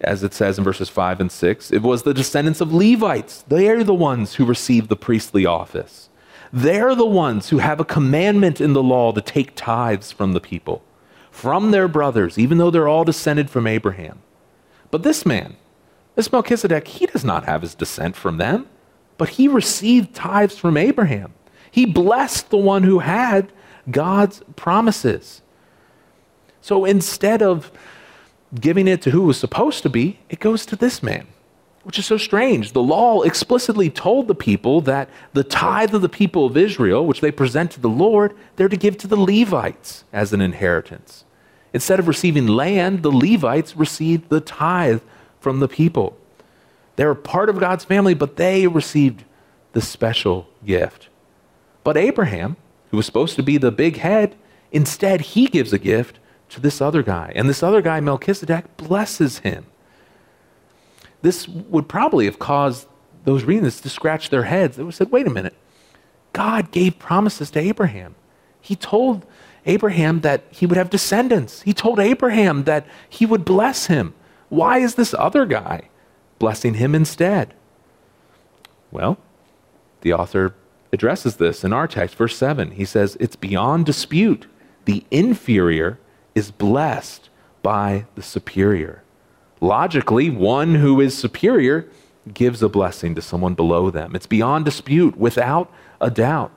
As 0.00 0.22
it 0.22 0.34
says 0.34 0.58
in 0.58 0.64
verses 0.64 0.88
5 0.88 1.20
and 1.20 1.32
6, 1.32 1.70
it 1.70 1.82
was 1.82 2.02
the 2.02 2.14
descendants 2.14 2.60
of 2.60 2.72
Levites. 2.72 3.44
They 3.48 3.68
are 3.68 3.84
the 3.84 3.94
ones 3.94 4.34
who 4.34 4.44
received 4.44 4.88
the 4.88 4.96
priestly 4.96 5.46
office. 5.46 6.08
They're 6.52 6.94
the 6.94 7.06
ones 7.06 7.50
who 7.50 7.58
have 7.58 7.78
a 7.78 7.84
commandment 7.84 8.60
in 8.60 8.72
the 8.72 8.82
law 8.82 9.12
to 9.12 9.20
take 9.20 9.54
tithes 9.54 10.10
from 10.10 10.32
the 10.32 10.40
people, 10.40 10.82
from 11.30 11.70
their 11.70 11.86
brothers, 11.86 12.38
even 12.38 12.58
though 12.58 12.70
they're 12.70 12.88
all 12.88 13.04
descended 13.04 13.50
from 13.50 13.66
Abraham. 13.66 14.20
But 14.90 15.04
this 15.04 15.24
man, 15.24 15.56
this 16.16 16.32
Melchizedek, 16.32 16.88
he 16.88 17.06
does 17.06 17.24
not 17.24 17.44
have 17.44 17.62
his 17.62 17.74
descent 17.74 18.16
from 18.16 18.38
them, 18.38 18.66
but 19.16 19.30
he 19.30 19.46
received 19.46 20.14
tithes 20.14 20.58
from 20.58 20.76
Abraham. 20.76 21.34
He 21.70 21.86
blessed 21.86 22.50
the 22.50 22.56
one 22.56 22.82
who 22.82 22.98
had 23.00 23.52
God's 23.90 24.42
promises. 24.56 25.42
So 26.60 26.84
instead 26.84 27.42
of 27.42 27.70
giving 28.54 28.88
it 28.88 29.02
to 29.02 29.10
who 29.10 29.22
was 29.22 29.38
supposed 29.38 29.82
to 29.82 29.88
be, 29.88 30.18
it 30.28 30.40
goes 30.40 30.66
to 30.66 30.76
this 30.76 31.02
man, 31.02 31.26
which 31.84 31.98
is 31.98 32.06
so 32.06 32.16
strange. 32.16 32.72
The 32.72 32.82
law 32.82 33.22
explicitly 33.22 33.90
told 33.90 34.26
the 34.26 34.34
people 34.34 34.80
that 34.82 35.08
the 35.32 35.44
tithe 35.44 35.94
of 35.94 36.02
the 36.02 36.08
people 36.08 36.46
of 36.46 36.56
Israel, 36.56 37.06
which 37.06 37.20
they 37.20 37.30
present 37.30 37.70
to 37.72 37.80
the 37.80 37.88
Lord, 37.88 38.34
they're 38.56 38.68
to 38.68 38.76
give 38.76 38.98
to 38.98 39.06
the 39.06 39.16
Levites 39.16 40.04
as 40.12 40.32
an 40.32 40.40
inheritance. 40.40 41.24
Instead 41.72 42.00
of 42.00 42.08
receiving 42.08 42.48
land, 42.48 43.02
the 43.02 43.12
Levites 43.12 43.76
received 43.76 44.28
the 44.28 44.40
tithe 44.40 45.00
from 45.38 45.60
the 45.60 45.68
people. 45.68 46.16
They 46.96 47.06
were 47.06 47.14
part 47.14 47.48
of 47.48 47.60
God's 47.60 47.84
family, 47.84 48.14
but 48.14 48.36
they 48.36 48.66
received 48.66 49.24
the 49.72 49.80
special 49.80 50.48
gift. 50.66 51.08
But 51.82 51.96
Abraham, 51.96 52.56
who 52.90 52.96
was 52.96 53.06
supposed 53.06 53.36
to 53.36 53.42
be 53.42 53.56
the 53.56 53.72
big 53.72 53.98
head, 53.98 54.36
instead 54.72 55.20
he 55.20 55.46
gives 55.46 55.72
a 55.72 55.78
gift 55.78 56.18
to 56.50 56.60
this 56.60 56.80
other 56.80 57.02
guy. 57.02 57.32
And 57.34 57.48
this 57.48 57.62
other 57.62 57.80
guy, 57.80 58.00
Melchizedek, 58.00 58.76
blesses 58.76 59.38
him. 59.38 59.66
This 61.22 61.46
would 61.48 61.88
probably 61.88 62.24
have 62.24 62.38
caused 62.38 62.86
those 63.24 63.44
reading 63.44 63.64
this 63.64 63.80
to 63.80 63.88
scratch 63.88 64.30
their 64.30 64.44
heads. 64.44 64.76
They 64.76 64.82
would 64.82 64.90
have 64.90 64.96
said, 64.96 65.12
wait 65.12 65.26
a 65.26 65.30
minute. 65.30 65.54
God 66.32 66.70
gave 66.70 66.98
promises 66.98 67.50
to 67.52 67.60
Abraham. 67.60 68.14
He 68.60 68.76
told 68.76 69.26
Abraham 69.66 70.20
that 70.20 70.44
he 70.50 70.66
would 70.66 70.76
have 70.76 70.90
descendants. 70.90 71.62
He 71.62 71.72
told 71.72 71.98
Abraham 71.98 72.64
that 72.64 72.86
he 73.08 73.26
would 73.26 73.44
bless 73.44 73.86
him. 73.86 74.14
Why 74.48 74.78
is 74.78 74.94
this 74.94 75.14
other 75.18 75.44
guy 75.46 75.88
blessing 76.38 76.74
him 76.74 76.94
instead? 76.94 77.54
Well, 78.90 79.18
the 80.00 80.12
author 80.12 80.54
addresses 80.92 81.36
this 81.36 81.64
in 81.64 81.72
our 81.72 81.86
text, 81.86 82.16
verse 82.16 82.36
7. 82.36 82.72
He 82.72 82.84
says, 82.84 83.16
It's 83.20 83.36
beyond 83.36 83.86
dispute. 83.86 84.46
The 84.84 85.04
inferior 85.10 85.98
is 86.34 86.50
blessed 86.50 87.28
by 87.62 88.06
the 88.14 88.22
superior. 88.22 89.02
Logically, 89.60 90.30
one 90.30 90.76
who 90.76 91.00
is 91.00 91.16
superior 91.16 91.88
gives 92.32 92.62
a 92.62 92.68
blessing 92.68 93.14
to 93.14 93.22
someone 93.22 93.54
below 93.54 93.90
them. 93.90 94.14
It's 94.14 94.26
beyond 94.26 94.64
dispute, 94.64 95.16
without 95.16 95.72
a 96.00 96.10
doubt. 96.10 96.52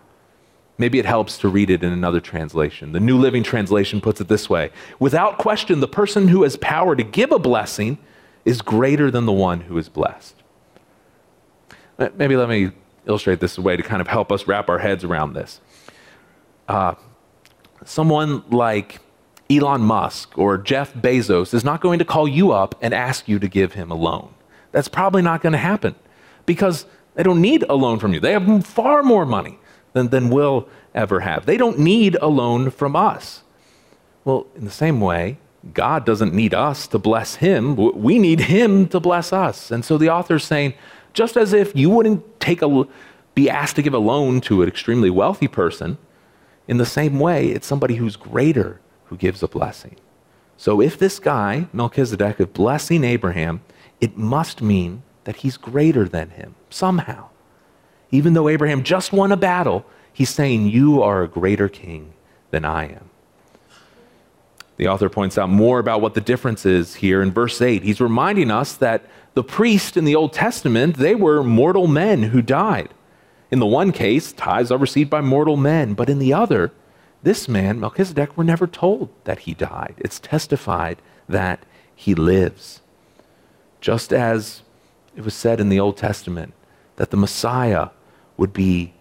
Maybe 0.77 0.99
it 0.99 1.05
helps 1.05 1.37
to 1.39 1.49
read 1.49 1.69
it 1.69 1.83
in 1.83 1.91
another 1.91 2.19
translation. 2.19 2.93
The 2.93 2.99
New 2.99 3.17
Living 3.17 3.43
Translation 3.43 4.01
puts 4.01 4.19
it 4.19 4.27
this 4.27 4.49
way 4.49 4.71
Without 4.99 5.37
question, 5.37 5.79
the 5.79 5.87
person 5.87 6.27
who 6.27 6.43
has 6.43 6.57
power 6.57 6.95
to 6.95 7.03
give 7.03 7.31
a 7.31 7.39
blessing 7.39 7.97
is 8.45 8.61
greater 8.61 9.11
than 9.11 9.25
the 9.25 9.31
one 9.31 9.61
who 9.61 9.77
is 9.77 9.89
blessed. 9.89 10.35
Maybe 12.15 12.35
let 12.35 12.49
me 12.49 12.71
illustrate 13.05 13.39
this 13.39 13.57
way 13.59 13.75
to 13.75 13.83
kind 13.83 14.01
of 14.01 14.07
help 14.07 14.31
us 14.31 14.47
wrap 14.47 14.69
our 14.69 14.79
heads 14.79 15.03
around 15.03 15.33
this. 15.33 15.59
Uh, 16.67 16.95
someone 17.85 18.43
like 18.49 18.99
Elon 19.49 19.81
Musk 19.81 20.37
or 20.37 20.57
Jeff 20.57 20.93
Bezos 20.93 21.53
is 21.53 21.63
not 21.63 21.81
going 21.81 21.99
to 21.99 22.05
call 22.05 22.27
you 22.27 22.51
up 22.51 22.75
and 22.81 22.93
ask 22.93 23.27
you 23.27 23.39
to 23.39 23.47
give 23.47 23.73
him 23.73 23.91
a 23.91 23.95
loan. 23.95 24.33
That's 24.71 24.87
probably 24.87 25.21
not 25.21 25.41
going 25.41 25.53
to 25.53 25.59
happen 25.59 25.95
because 26.45 26.85
they 27.15 27.23
don't 27.23 27.41
need 27.41 27.63
a 27.69 27.75
loan 27.75 27.99
from 27.99 28.13
you. 28.13 28.19
They 28.19 28.31
have 28.31 28.65
far 28.65 29.03
more 29.03 29.25
money 29.25 29.59
than, 29.93 30.09
than 30.09 30.29
we'll 30.29 30.67
ever 30.95 31.19
have. 31.19 31.45
They 31.45 31.57
don't 31.57 31.79
need 31.79 32.17
a 32.21 32.27
loan 32.27 32.71
from 32.71 32.95
us. 32.95 33.43
Well, 34.25 34.47
in 34.55 34.65
the 34.65 34.71
same 34.71 34.99
way, 34.99 35.37
God 35.73 36.05
doesn't 36.05 36.33
need 36.33 36.53
us 36.53 36.87
to 36.87 36.97
bless 36.97 37.35
him. 37.35 37.75
We 37.75 38.19
need 38.19 38.41
him 38.41 38.87
to 38.89 38.99
bless 38.99 39.31
us. 39.31 39.71
And 39.71 39.85
so 39.85 39.97
the 39.97 40.09
author's 40.09 40.43
saying, 40.43 40.73
just 41.13 41.37
as 41.37 41.53
if 41.53 41.75
you 41.75 41.89
wouldn't 41.89 42.39
take 42.39 42.61
a, 42.61 42.87
be 43.35 43.49
asked 43.49 43.75
to 43.77 43.81
give 43.81 43.93
a 43.93 43.99
loan 43.99 44.41
to 44.41 44.61
an 44.61 44.67
extremely 44.67 45.09
wealthy 45.09 45.47
person, 45.47 45.97
in 46.67 46.77
the 46.77 46.85
same 46.85 47.19
way, 47.19 47.49
it's 47.49 47.67
somebody 47.67 47.95
who's 47.95 48.15
greater 48.15 48.79
who 49.05 49.17
gives 49.17 49.43
a 49.43 49.47
blessing. 49.47 49.95
So 50.57 50.81
if 50.81 50.97
this 50.97 51.19
guy, 51.19 51.67
Melchizedek, 51.73 52.39
is 52.39 52.47
blessing 52.47 53.03
Abraham, 53.03 53.61
it 53.99 54.17
must 54.17 54.61
mean 54.61 55.03
that 55.25 55.37
he's 55.37 55.57
greater 55.57 56.07
than 56.07 56.31
him 56.31 56.55
somehow. 56.69 57.29
Even 58.11 58.33
though 58.33 58.47
Abraham 58.47 58.83
just 58.83 59.11
won 59.11 59.31
a 59.31 59.37
battle, 59.37 59.85
he's 60.11 60.29
saying, 60.29 60.67
You 60.67 61.01
are 61.01 61.23
a 61.23 61.27
greater 61.27 61.67
king 61.67 62.13
than 62.51 62.65
I 62.65 62.85
am. 62.85 63.09
The 64.77 64.87
author 64.87 65.09
points 65.09 65.37
out 65.37 65.49
more 65.49 65.79
about 65.79 66.01
what 66.01 66.13
the 66.13 66.21
difference 66.21 66.65
is 66.65 66.95
here 66.95 67.21
in 67.21 67.31
verse 67.31 67.61
8. 67.61 67.83
He's 67.83 68.01
reminding 68.01 68.51
us 68.51 68.73
that 68.75 69.03
the 69.33 69.43
priests 69.43 69.97
in 69.97 70.05
the 70.05 70.15
Old 70.15 70.33
Testament, 70.33 70.97
they 70.97 71.15
were 71.15 71.43
mortal 71.43 71.87
men 71.87 72.23
who 72.23 72.41
died. 72.41 72.89
In 73.51 73.59
the 73.59 73.65
one 73.65 73.91
case, 73.91 74.31
tithes 74.31 74.71
are 74.71 74.77
received 74.77 75.09
by 75.09 75.21
mortal 75.21 75.57
men, 75.57 75.93
but 75.93 76.09
in 76.09 76.19
the 76.19 76.33
other, 76.33 76.71
this 77.23 77.47
man, 77.47 77.79
Melchizedek, 77.79 78.37
we're 78.37 78.43
never 78.43 78.67
told 78.67 79.09
that 79.23 79.39
he 79.39 79.53
died. 79.53 79.95
It's 79.97 80.19
testified 80.19 81.01
that 81.27 81.65
he 81.95 82.15
lives. 82.15 82.81
Just 83.79 84.11
as 84.11 84.61
it 85.15 85.23
was 85.23 85.33
said 85.33 85.59
in 85.59 85.69
the 85.69 85.79
Old 85.79 85.97
Testament 85.97 86.53
that 86.95 87.11
the 87.11 87.17
Messiah 87.17 87.89
would 88.37 88.53
be 88.53 88.93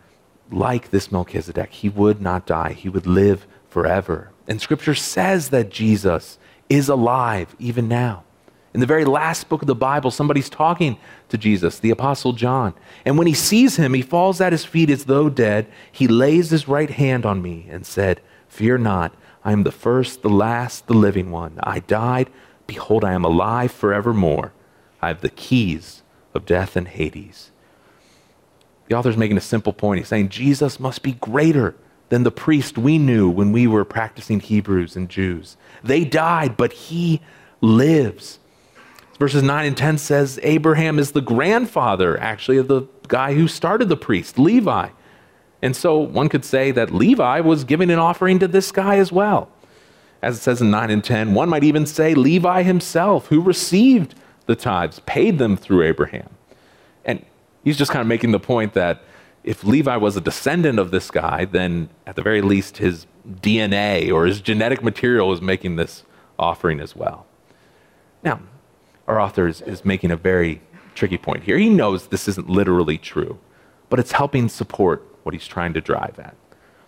like 0.50 0.90
this 0.90 1.10
Melchizedek, 1.10 1.72
he 1.72 1.88
would 1.88 2.20
not 2.20 2.46
die, 2.46 2.72
he 2.72 2.88
would 2.88 3.06
live 3.06 3.46
forever. 3.68 4.30
And 4.46 4.60
scripture 4.60 4.94
says 4.94 5.48
that 5.50 5.70
Jesus 5.70 6.38
is 6.68 6.88
alive 6.88 7.56
even 7.58 7.88
now. 7.88 8.24
In 8.74 8.80
the 8.80 8.86
very 8.86 9.04
last 9.04 9.48
book 9.48 9.60
of 9.60 9.66
the 9.66 9.74
Bible, 9.74 10.10
somebody's 10.10 10.48
talking 10.48 10.96
to 11.28 11.36
Jesus, 11.36 11.78
the 11.78 11.90
Apostle 11.90 12.32
John. 12.32 12.72
And 13.04 13.18
when 13.18 13.26
he 13.26 13.34
sees 13.34 13.76
him, 13.76 13.92
he 13.92 14.02
falls 14.02 14.40
at 14.40 14.52
his 14.52 14.64
feet 14.64 14.88
as 14.88 15.04
though 15.04 15.28
dead. 15.28 15.66
He 15.90 16.08
lays 16.08 16.50
his 16.50 16.68
right 16.68 16.88
hand 16.88 17.26
on 17.26 17.42
me 17.42 17.66
and 17.70 17.84
said, 17.84 18.20
Fear 18.48 18.78
not, 18.78 19.14
I 19.44 19.52
am 19.52 19.64
the 19.64 19.72
first, 19.72 20.22
the 20.22 20.30
last, 20.30 20.86
the 20.86 20.94
living 20.94 21.30
one. 21.30 21.58
I 21.62 21.80
died. 21.80 22.30
Behold, 22.66 23.04
I 23.04 23.12
am 23.12 23.24
alive 23.24 23.72
forevermore. 23.72 24.52
I 25.02 25.08
have 25.08 25.20
the 25.20 25.28
keys 25.28 26.02
of 26.32 26.46
death 26.46 26.76
and 26.76 26.88
Hades. 26.88 27.50
The 28.88 28.96
author's 28.96 29.16
making 29.16 29.36
a 29.36 29.42
simple 29.42 29.72
point. 29.72 29.98
He's 29.98 30.08
saying 30.08 30.30
Jesus 30.30 30.80
must 30.80 31.02
be 31.02 31.12
greater 31.12 31.74
than 32.08 32.22
the 32.22 32.30
priest 32.30 32.78
we 32.78 32.98
knew 32.98 33.28
when 33.28 33.52
we 33.52 33.66
were 33.66 33.84
practicing 33.84 34.40
Hebrews 34.40 34.96
and 34.96 35.08
Jews. 35.08 35.56
They 35.82 36.04
died, 36.04 36.56
but 36.56 36.72
he 36.72 37.20
lives. 37.60 38.38
Verses 39.18 39.42
9 39.42 39.66
and 39.66 39.76
10 39.76 39.98
says 39.98 40.40
Abraham 40.42 40.98
is 40.98 41.12
the 41.12 41.20
grandfather, 41.20 42.18
actually, 42.18 42.56
of 42.56 42.68
the 42.68 42.82
guy 43.08 43.34
who 43.34 43.46
started 43.46 43.88
the 43.88 43.96
priest, 43.96 44.38
Levi. 44.38 44.88
And 45.60 45.76
so 45.76 45.98
one 45.98 46.28
could 46.28 46.44
say 46.44 46.72
that 46.72 46.92
Levi 46.92 47.40
was 47.40 47.64
giving 47.64 47.90
an 47.90 47.98
offering 47.98 48.38
to 48.40 48.48
this 48.48 48.72
guy 48.72 48.96
as 48.96 49.12
well. 49.12 49.48
As 50.20 50.38
it 50.38 50.40
says 50.40 50.60
in 50.60 50.70
9 50.70 50.90
and 50.90 51.04
10, 51.04 51.34
one 51.34 51.48
might 51.48 51.64
even 51.64 51.86
say 51.86 52.14
Levi 52.14 52.62
himself, 52.62 53.26
who 53.26 53.40
received 53.40 54.14
the 54.46 54.56
tithes, 54.56 55.00
paid 55.00 55.38
them 55.38 55.56
through 55.56 55.82
Abraham. 55.82 56.30
And 57.04 57.24
he's 57.64 57.76
just 57.76 57.92
kind 57.92 58.00
of 58.00 58.06
making 58.06 58.32
the 58.32 58.40
point 58.40 58.74
that 58.74 59.02
if 59.44 59.64
Levi 59.64 59.96
was 59.96 60.16
a 60.16 60.20
descendant 60.20 60.78
of 60.78 60.90
this 60.90 61.10
guy, 61.10 61.44
then 61.44 61.88
at 62.06 62.16
the 62.16 62.22
very 62.22 62.40
least 62.40 62.78
his 62.78 63.06
DNA 63.28 64.12
or 64.12 64.26
his 64.26 64.40
genetic 64.40 64.82
material 64.82 65.28
was 65.28 65.40
making 65.40 65.76
this 65.76 66.04
offering 66.38 66.80
as 66.80 66.94
well. 66.94 67.26
Now, 68.22 68.40
our 69.06 69.20
author 69.20 69.46
is, 69.46 69.60
is 69.62 69.84
making 69.84 70.10
a 70.10 70.16
very 70.16 70.60
tricky 70.94 71.18
point 71.18 71.44
here. 71.44 71.58
He 71.58 71.68
knows 71.68 72.08
this 72.08 72.28
isn't 72.28 72.48
literally 72.48 72.98
true, 72.98 73.38
but 73.88 73.98
it's 73.98 74.12
helping 74.12 74.48
support 74.48 75.06
what 75.22 75.34
he's 75.34 75.46
trying 75.46 75.72
to 75.74 75.80
drive 75.80 76.18
at. 76.18 76.36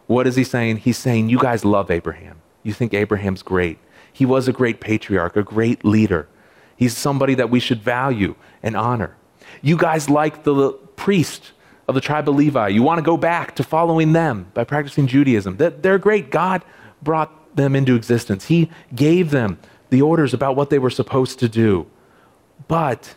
What 0.07 0.27
is 0.27 0.37
he 0.37 0.44
saying? 0.44 0.79
He's 0.79 0.98
saying, 0.98 1.29
You 1.29 1.38
guys 1.38 1.64
love 1.64 1.90
Abraham. 1.90 2.40
You 2.62 2.72
think 2.72 2.94
Abraham's 2.94 3.42
great. 3.42 3.79
He 4.12 4.24
was 4.24 4.48
a 4.48 4.53
great 4.53 4.81
patriarch, 4.81 5.37
a 5.37 5.42
great 5.42 5.85
leader. 5.85 6.29
He's 6.77 6.96
somebody 6.96 7.35
that 7.35 7.50
we 7.50 7.61
should 7.61 7.83
value 7.83 8.35
and 8.62 8.77
honor. 8.77 9.16
You 9.62 9.77
guys 9.77 10.11
like 10.11 10.44
the 10.44 10.72
priest 10.96 11.53
of 11.88 11.94
the 11.94 12.00
tribe 12.00 12.29
of 12.29 12.35
Levi. 12.35 12.68
You 12.68 12.83
want 12.83 12.98
to 12.98 13.03
go 13.03 13.16
back 13.16 13.55
to 13.57 13.64
following 13.64 14.12
them 14.12 14.50
by 14.55 14.64
practicing 14.64 15.07
Judaism. 15.07 15.57
They're 15.57 15.98
great. 15.98 16.31
God 16.31 16.64
brought 17.03 17.57
them 17.57 17.77
into 17.77 17.94
existence, 17.94 18.46
He 18.46 18.70
gave 18.94 19.31
them 19.31 19.59
the 19.90 20.03
orders 20.03 20.35
about 20.35 20.57
what 20.57 20.70
they 20.70 20.79
were 20.79 20.90
supposed 20.90 21.38
to 21.38 21.48
do. 21.48 21.87
But 22.68 23.14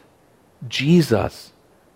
Jesus 0.67 1.53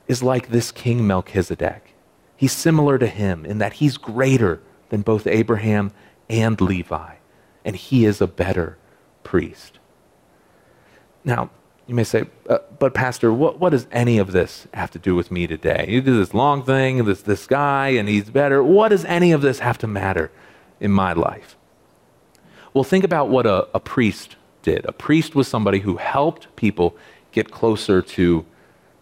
is 0.07 0.23
like 0.23 0.49
this 0.49 0.71
King 0.71 1.05
Melchizedek. 1.07 1.95
He's 2.35 2.51
similar 2.51 2.97
to 2.97 3.07
him 3.07 3.45
in 3.45 3.59
that 3.59 3.73
he's 3.73 3.97
greater 3.97 4.61
than 4.89 5.01
both 5.01 5.27
Abraham 5.27 5.91
and 6.29 6.59
Levi, 6.59 7.15
and 7.63 7.75
he 7.75 8.05
is 8.05 8.19
a 8.21 8.27
better 8.27 8.77
priest. 9.23 9.79
Now, 11.23 11.49
you 11.87 11.95
may 11.95 12.03
say, 12.03 12.25
uh, 12.49 12.59
but 12.79 12.93
Pastor, 12.93 13.33
what, 13.33 13.59
what 13.59 13.71
does 13.71 13.87
any 13.91 14.17
of 14.17 14.31
this 14.31 14.67
have 14.73 14.91
to 14.91 14.99
do 14.99 15.15
with 15.15 15.29
me 15.29 15.45
today? 15.45 15.85
You 15.89 16.01
do 16.01 16.17
this 16.17 16.33
long 16.33 16.63
thing, 16.63 17.03
this, 17.05 17.21
this 17.21 17.47
guy, 17.47 17.89
and 17.89 18.07
he's 18.07 18.29
better. 18.29 18.63
What 18.63 18.89
does 18.89 19.03
any 19.05 19.31
of 19.31 19.41
this 19.41 19.59
have 19.59 19.77
to 19.79 19.87
matter 19.87 20.31
in 20.79 20.91
my 20.91 21.13
life? 21.13 21.57
Well, 22.73 22.83
think 22.83 23.03
about 23.03 23.29
what 23.29 23.45
a, 23.45 23.67
a 23.73 23.79
priest 23.79 24.37
did. 24.61 24.85
A 24.85 24.93
priest 24.93 25.35
was 25.35 25.47
somebody 25.47 25.79
who 25.79 25.97
helped 25.97 26.55
people 26.55 26.95
get 27.31 27.51
closer 27.51 28.01
to 28.01 28.45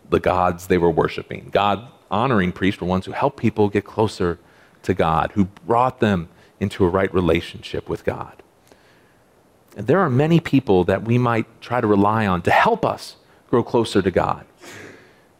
the 0.10 0.20
gods 0.20 0.68
they 0.68 0.78
were 0.78 0.92
worshiping. 0.92 1.50
God 1.52 1.88
honoring 2.12 2.52
priests 2.52 2.82
were 2.82 2.88
ones 2.88 3.06
who 3.06 3.12
helped 3.12 3.38
people 3.38 3.70
get 3.70 3.86
closer 3.86 4.40
to 4.84 4.94
God, 4.94 5.32
who 5.34 5.46
brought 5.66 6.00
them 6.00 6.30
into 6.60 6.86
a 6.86 6.90
right 6.90 7.14
relationship 7.14 7.88
with 7.88 8.04
God. 8.04 8.42
And 9.78 9.88
there 9.88 10.00
are 10.00 10.10
many 10.10 10.40
people 10.40 10.84
that 10.86 11.04
we 11.04 11.18
might 11.18 11.62
try 11.62 11.80
to 11.80 11.88
rely 11.88 12.26
on 12.26 12.42
to 12.44 12.52
help 12.52 12.86
us 12.86 13.16
grow 13.50 13.64
closer 13.64 14.02
to 14.02 14.12
God. 14.12 14.46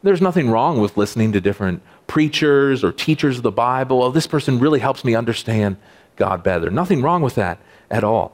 There's 0.02 0.22
nothing 0.22 0.50
wrong 0.50 0.80
with 0.80 0.96
listening 0.96 1.34
to 1.34 1.42
different 1.42 1.82
preachers 2.08 2.84
or 2.84 2.92
teachers 2.92 3.38
of 3.38 3.44
the 3.44 3.52
Bible. 3.52 4.02
Oh, 4.02 4.12
this 4.12 4.28
person 4.28 4.60
really 4.60 4.80
helps 4.80 5.04
me 5.04 5.14
understand 5.14 5.78
God 6.16 6.44
better. 6.44 6.70
Nothing 6.70 7.02
wrong 7.02 7.22
with 7.22 7.36
that 7.36 7.60
at 7.92 8.04
all. 8.04 8.34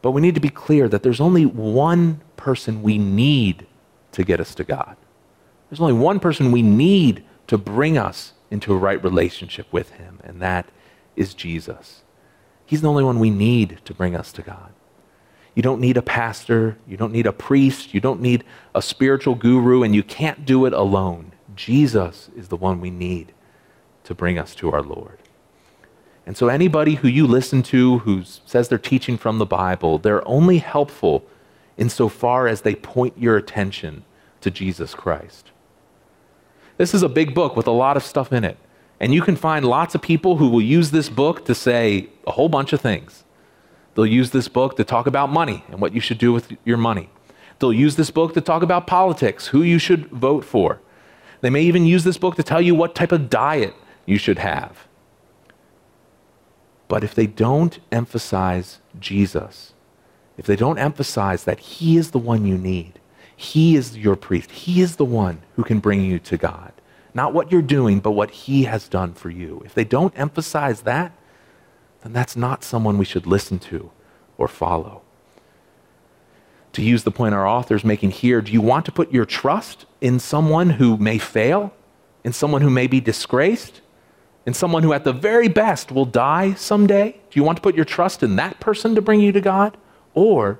But 0.00 0.12
we 0.12 0.20
need 0.20 0.34
to 0.34 0.40
be 0.40 0.48
clear 0.48 0.88
that 0.88 1.02
there's 1.02 1.20
only 1.20 1.44
one 1.44 2.20
person 2.36 2.82
we 2.82 2.98
need 2.98 3.66
to 4.18 4.24
get 4.24 4.40
us 4.40 4.52
to 4.56 4.64
God. 4.64 4.96
There's 5.70 5.80
only 5.80 5.92
one 5.92 6.18
person 6.18 6.50
we 6.50 6.60
need 6.60 7.24
to 7.46 7.56
bring 7.56 7.96
us 7.96 8.32
into 8.50 8.74
a 8.74 8.76
right 8.76 9.02
relationship 9.02 9.72
with 9.72 9.92
Him, 9.92 10.18
and 10.24 10.42
that 10.42 10.68
is 11.14 11.34
Jesus. 11.34 12.02
He's 12.66 12.80
the 12.80 12.88
only 12.88 13.04
one 13.04 13.20
we 13.20 13.30
need 13.30 13.78
to 13.84 13.94
bring 13.94 14.16
us 14.16 14.32
to 14.32 14.42
God. 14.42 14.72
You 15.54 15.62
don't 15.62 15.80
need 15.80 15.96
a 15.96 16.02
pastor, 16.02 16.78
you 16.86 16.96
don't 16.96 17.12
need 17.12 17.26
a 17.26 17.32
priest, 17.32 17.94
you 17.94 18.00
don't 18.00 18.20
need 18.20 18.42
a 18.74 18.82
spiritual 18.82 19.36
guru, 19.36 19.84
and 19.84 19.94
you 19.94 20.02
can't 20.02 20.44
do 20.44 20.66
it 20.66 20.72
alone. 20.72 21.30
Jesus 21.54 22.28
is 22.36 22.48
the 22.48 22.56
one 22.56 22.80
we 22.80 22.90
need 22.90 23.32
to 24.02 24.16
bring 24.16 24.36
us 24.36 24.52
to 24.56 24.72
our 24.72 24.82
Lord. 24.82 25.18
And 26.26 26.36
so, 26.36 26.48
anybody 26.48 26.96
who 26.96 27.08
you 27.08 27.26
listen 27.26 27.62
to 27.64 28.00
who 28.00 28.24
says 28.24 28.68
they're 28.68 28.78
teaching 28.78 29.16
from 29.16 29.38
the 29.38 29.46
Bible, 29.46 29.96
they're 29.96 30.26
only 30.26 30.58
helpful 30.58 31.24
insofar 31.76 32.48
as 32.48 32.62
they 32.62 32.74
point 32.74 33.16
your 33.16 33.36
attention 33.36 34.04
to 34.40 34.50
Jesus 34.50 34.94
Christ. 34.94 35.50
This 36.76 36.94
is 36.94 37.02
a 37.02 37.08
big 37.08 37.34
book 37.34 37.56
with 37.56 37.66
a 37.66 37.72
lot 37.72 37.96
of 37.96 38.04
stuff 38.04 38.32
in 38.32 38.44
it. 38.44 38.56
And 39.00 39.14
you 39.14 39.22
can 39.22 39.36
find 39.36 39.64
lots 39.64 39.94
of 39.94 40.02
people 40.02 40.36
who 40.36 40.48
will 40.48 40.62
use 40.62 40.90
this 40.90 41.08
book 41.08 41.44
to 41.44 41.54
say 41.54 42.08
a 42.26 42.32
whole 42.32 42.48
bunch 42.48 42.72
of 42.72 42.80
things. 42.80 43.24
They'll 43.94 44.06
use 44.06 44.30
this 44.30 44.48
book 44.48 44.76
to 44.76 44.84
talk 44.84 45.06
about 45.06 45.30
money 45.30 45.64
and 45.68 45.80
what 45.80 45.92
you 45.92 46.00
should 46.00 46.18
do 46.18 46.32
with 46.32 46.56
your 46.64 46.76
money. 46.76 47.10
They'll 47.58 47.72
use 47.72 47.96
this 47.96 48.10
book 48.10 48.34
to 48.34 48.40
talk 48.40 48.62
about 48.62 48.86
politics, 48.86 49.48
who 49.48 49.62
you 49.62 49.78
should 49.78 50.06
vote 50.10 50.44
for. 50.44 50.80
They 51.40 51.50
may 51.50 51.62
even 51.62 51.86
use 51.86 52.04
this 52.04 52.18
book 52.18 52.36
to 52.36 52.42
tell 52.42 52.60
you 52.60 52.74
what 52.74 52.94
type 52.94 53.12
of 53.12 53.30
diet 53.30 53.74
you 54.06 54.18
should 54.18 54.38
have. 54.38 54.86
But 56.88 57.04
if 57.04 57.14
they 57.14 57.26
don't 57.26 57.78
emphasize 57.92 58.78
Jesus, 58.98 59.74
if 60.36 60.46
they 60.46 60.56
don't 60.56 60.78
emphasize 60.78 61.44
that 61.44 61.60
He 61.60 61.96
is 61.96 62.12
the 62.12 62.18
one 62.18 62.46
you 62.46 62.56
need, 62.56 62.97
He 63.40 63.76
is 63.76 63.96
your 63.96 64.16
priest, 64.16 64.50
He 64.50 64.82
is 64.82 64.96
the 64.96 65.04
one 65.04 65.38
who 65.54 65.62
can 65.62 65.78
bring 65.78 66.04
you 66.04 66.18
to 66.18 66.36
God, 66.36 66.72
not 67.14 67.32
what 67.32 67.52
you're 67.52 67.62
doing, 67.62 68.00
but 68.00 68.10
what 68.10 68.30
He 68.32 68.64
has 68.64 68.88
done 68.88 69.14
for 69.14 69.30
you. 69.30 69.62
If 69.64 69.74
they 69.74 69.84
don't 69.84 70.12
emphasize 70.18 70.82
that, 70.82 71.12
then 72.02 72.12
that's 72.12 72.36
not 72.36 72.64
someone 72.64 72.98
we 72.98 73.04
should 73.04 73.26
listen 73.26 73.60
to 73.60 73.92
or 74.36 74.48
follow. 74.48 75.02
To 76.72 76.82
use 76.82 77.04
the 77.04 77.10
point 77.12 77.34
our 77.34 77.46
author 77.46 77.76
is 77.76 77.84
making 77.84 78.10
here, 78.10 78.40
do 78.40 78.52
you 78.52 78.60
want 78.60 78.84
to 78.86 78.92
put 78.92 79.12
your 79.12 79.24
trust 79.24 79.86
in 80.00 80.18
someone 80.18 80.70
who 80.70 80.96
may 80.96 81.18
fail, 81.18 81.72
in 82.24 82.32
someone 82.32 82.62
who 82.62 82.70
may 82.70 82.88
be 82.88 83.00
disgraced? 83.00 83.80
in 84.48 84.54
someone 84.54 84.82
who, 84.82 84.94
at 84.94 85.04
the 85.04 85.12
very 85.12 85.46
best, 85.46 85.92
will 85.92 86.06
die 86.06 86.54
someday? 86.54 87.12
Do 87.12 87.38
you 87.38 87.44
want 87.44 87.56
to 87.56 87.62
put 87.62 87.74
your 87.74 87.84
trust 87.84 88.22
in 88.22 88.36
that 88.36 88.58
person 88.60 88.94
to 88.94 89.02
bring 89.02 89.20
you 89.20 89.30
to 89.32 89.42
God? 89.42 89.76
Or 90.14 90.58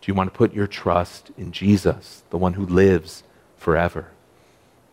do 0.00 0.10
you 0.10 0.14
want 0.14 0.32
to 0.32 0.36
put 0.36 0.54
your 0.54 0.66
trust 0.66 1.30
in 1.36 1.52
Jesus, 1.52 2.22
the 2.30 2.38
one 2.38 2.54
who 2.54 2.64
lives 2.64 3.22
forever? 3.56 4.08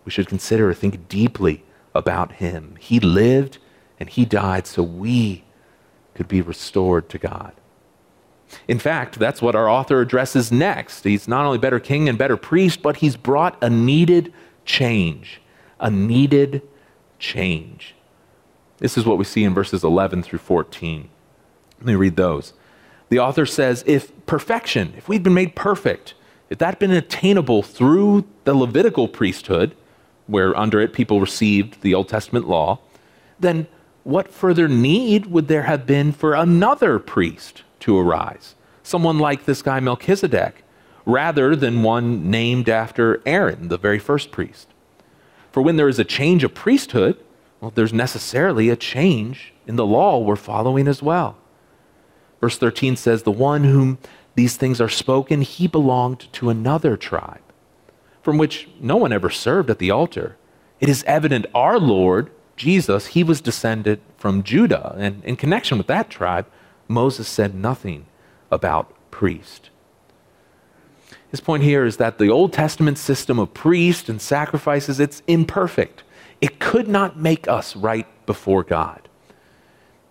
We 0.04 0.12
should 0.12 0.28
consider, 0.28 0.74
think 0.74 1.08
deeply 1.08 1.64
about 1.94 2.34
him. 2.34 2.76
He 2.80 3.00
lived 3.00 3.58
and 4.00 4.10
he 4.10 4.26
died 4.26 4.68
so 4.68 4.84
we 4.84 5.44
could 6.14 6.28
be 6.28 6.42
restored 6.42 7.10
to 7.10 7.18
God. 7.18 7.54
In 8.68 8.80
fact, 8.80 9.20
that's 9.20 9.42
what 9.42 9.56
our 9.56 9.70
author 9.70 10.02
addresses 10.02 10.52
next. 10.52 11.04
He's 11.04 11.28
not 11.28 11.46
only 11.46 11.58
better 11.58 11.80
king 11.80 12.08
and 12.08 12.18
better 12.18 12.38
priest, 12.38 12.82
but 12.82 12.98
he's 12.98 13.16
brought 13.16 13.62
a 13.62 13.70
needed 13.70 14.34
change. 14.66 15.42
A 15.80 15.90
needed 15.90 16.62
change. 17.20 17.96
This 18.78 18.98
is 18.98 19.06
what 19.06 19.18
we 19.18 19.24
see 19.24 19.44
in 19.44 19.54
verses 19.54 19.84
11 19.84 20.24
through 20.24 20.40
14. 20.40 21.10
Let 21.80 21.86
me 21.86 21.96
read 21.96 22.16
those. 22.16 22.54
The 23.10 23.20
author 23.20 23.46
says, 23.46 23.84
If 23.86 24.12
perfection, 24.26 24.94
if 24.98 25.08
we'd 25.08 25.24
been 25.24 25.34
made 25.34 25.56
perfect, 25.56 26.14
if 26.50 26.58
that 26.60 26.66
had 26.66 26.80
been 26.80 26.92
attainable 26.92 27.64
through 27.64 28.26
the 28.44 28.54
Levitical 28.54 29.08
priesthood, 29.08 29.76
where 30.28 30.58
under 30.58 30.80
it 30.82 30.94
people 30.94 31.20
received 31.20 31.82
the 31.82 31.94
Old 31.94 32.10
Testament 32.10 32.48
law, 32.48 32.80
then 33.40 33.68
what 34.04 34.32
further 34.32 34.68
need 34.68 35.28
would 35.28 35.48
there 35.48 35.64
have 35.64 35.86
been 35.86 36.12
for 36.12 36.34
another 36.34 37.00
priest 37.00 37.64
to 37.82 37.98
arise? 37.98 38.56
Someone 38.84 39.18
like 39.18 39.46
this 39.46 39.62
guy 39.62 39.80
Melchizedek, 39.80 40.64
rather 41.06 41.56
than 41.56 41.84
one 41.84 42.30
named 42.30 42.70
after 42.70 43.22
Aaron, 43.26 43.68
the 43.68 43.78
very 43.78 44.00
first 44.00 44.32
priest. 44.32 44.68
For 45.52 45.62
when 45.62 45.76
there 45.76 45.90
is 45.90 46.00
a 46.00 46.04
change 46.04 46.44
of 46.44 46.54
priesthood, 46.54 47.18
well, 47.62 47.72
there's 47.74 47.94
necessarily 47.94 48.70
a 48.70 48.76
change 48.76 49.54
in 49.66 49.76
the 49.76 49.86
law 49.86 50.20
we're 50.20 50.36
following 50.36 50.88
as 50.88 51.02
well. 51.02 51.38
Verse 52.46 52.60
13 52.60 52.96
says, 52.96 53.24
The 53.24 53.32
one 53.32 53.64
whom 53.64 53.98
these 54.36 54.56
things 54.56 54.80
are 54.80 54.88
spoken, 54.88 55.42
he 55.42 55.66
belonged 55.66 56.32
to 56.34 56.52
another 56.52 56.96
tribe, 56.96 57.42
from 58.22 58.38
which 58.38 58.70
no 58.80 58.98
one 58.98 59.12
ever 59.12 59.32
served 59.32 59.72
at 59.72 59.80
the 59.80 59.90
altar. 59.90 60.38
It 60.80 60.88
is 60.88 61.04
evident 61.06 61.48
our 61.56 61.80
Lord, 61.80 62.30
Jesus, 62.56 63.08
he 63.08 63.24
was 63.24 63.42
descended 63.42 64.00
from 64.16 64.44
Judah. 64.44 64.94
And 64.96 65.24
in 65.26 65.38
connection 65.38 65.80
with 65.80 65.88
that 65.88 66.12
tribe, 66.12 66.46
Moses 66.88 67.28
said 67.28 67.56
nothing 67.56 68.06
about 68.52 68.94
priest. 69.10 69.72
His 71.32 71.42
point 71.42 71.64
here 71.64 71.84
is 71.84 71.98
that 71.98 72.20
the 72.20 72.30
Old 72.30 72.54
Testament 72.54 73.00
system 73.00 73.40
of 73.40 73.56
priest 73.56 74.08
and 74.08 74.22
sacrifices, 74.22 75.00
it's 75.00 75.24
imperfect. 75.26 76.04
It 76.42 76.60
could 76.60 76.88
not 76.88 77.18
make 77.18 77.48
us 77.48 77.76
right 77.76 78.06
before 78.28 78.62
God. 78.62 79.10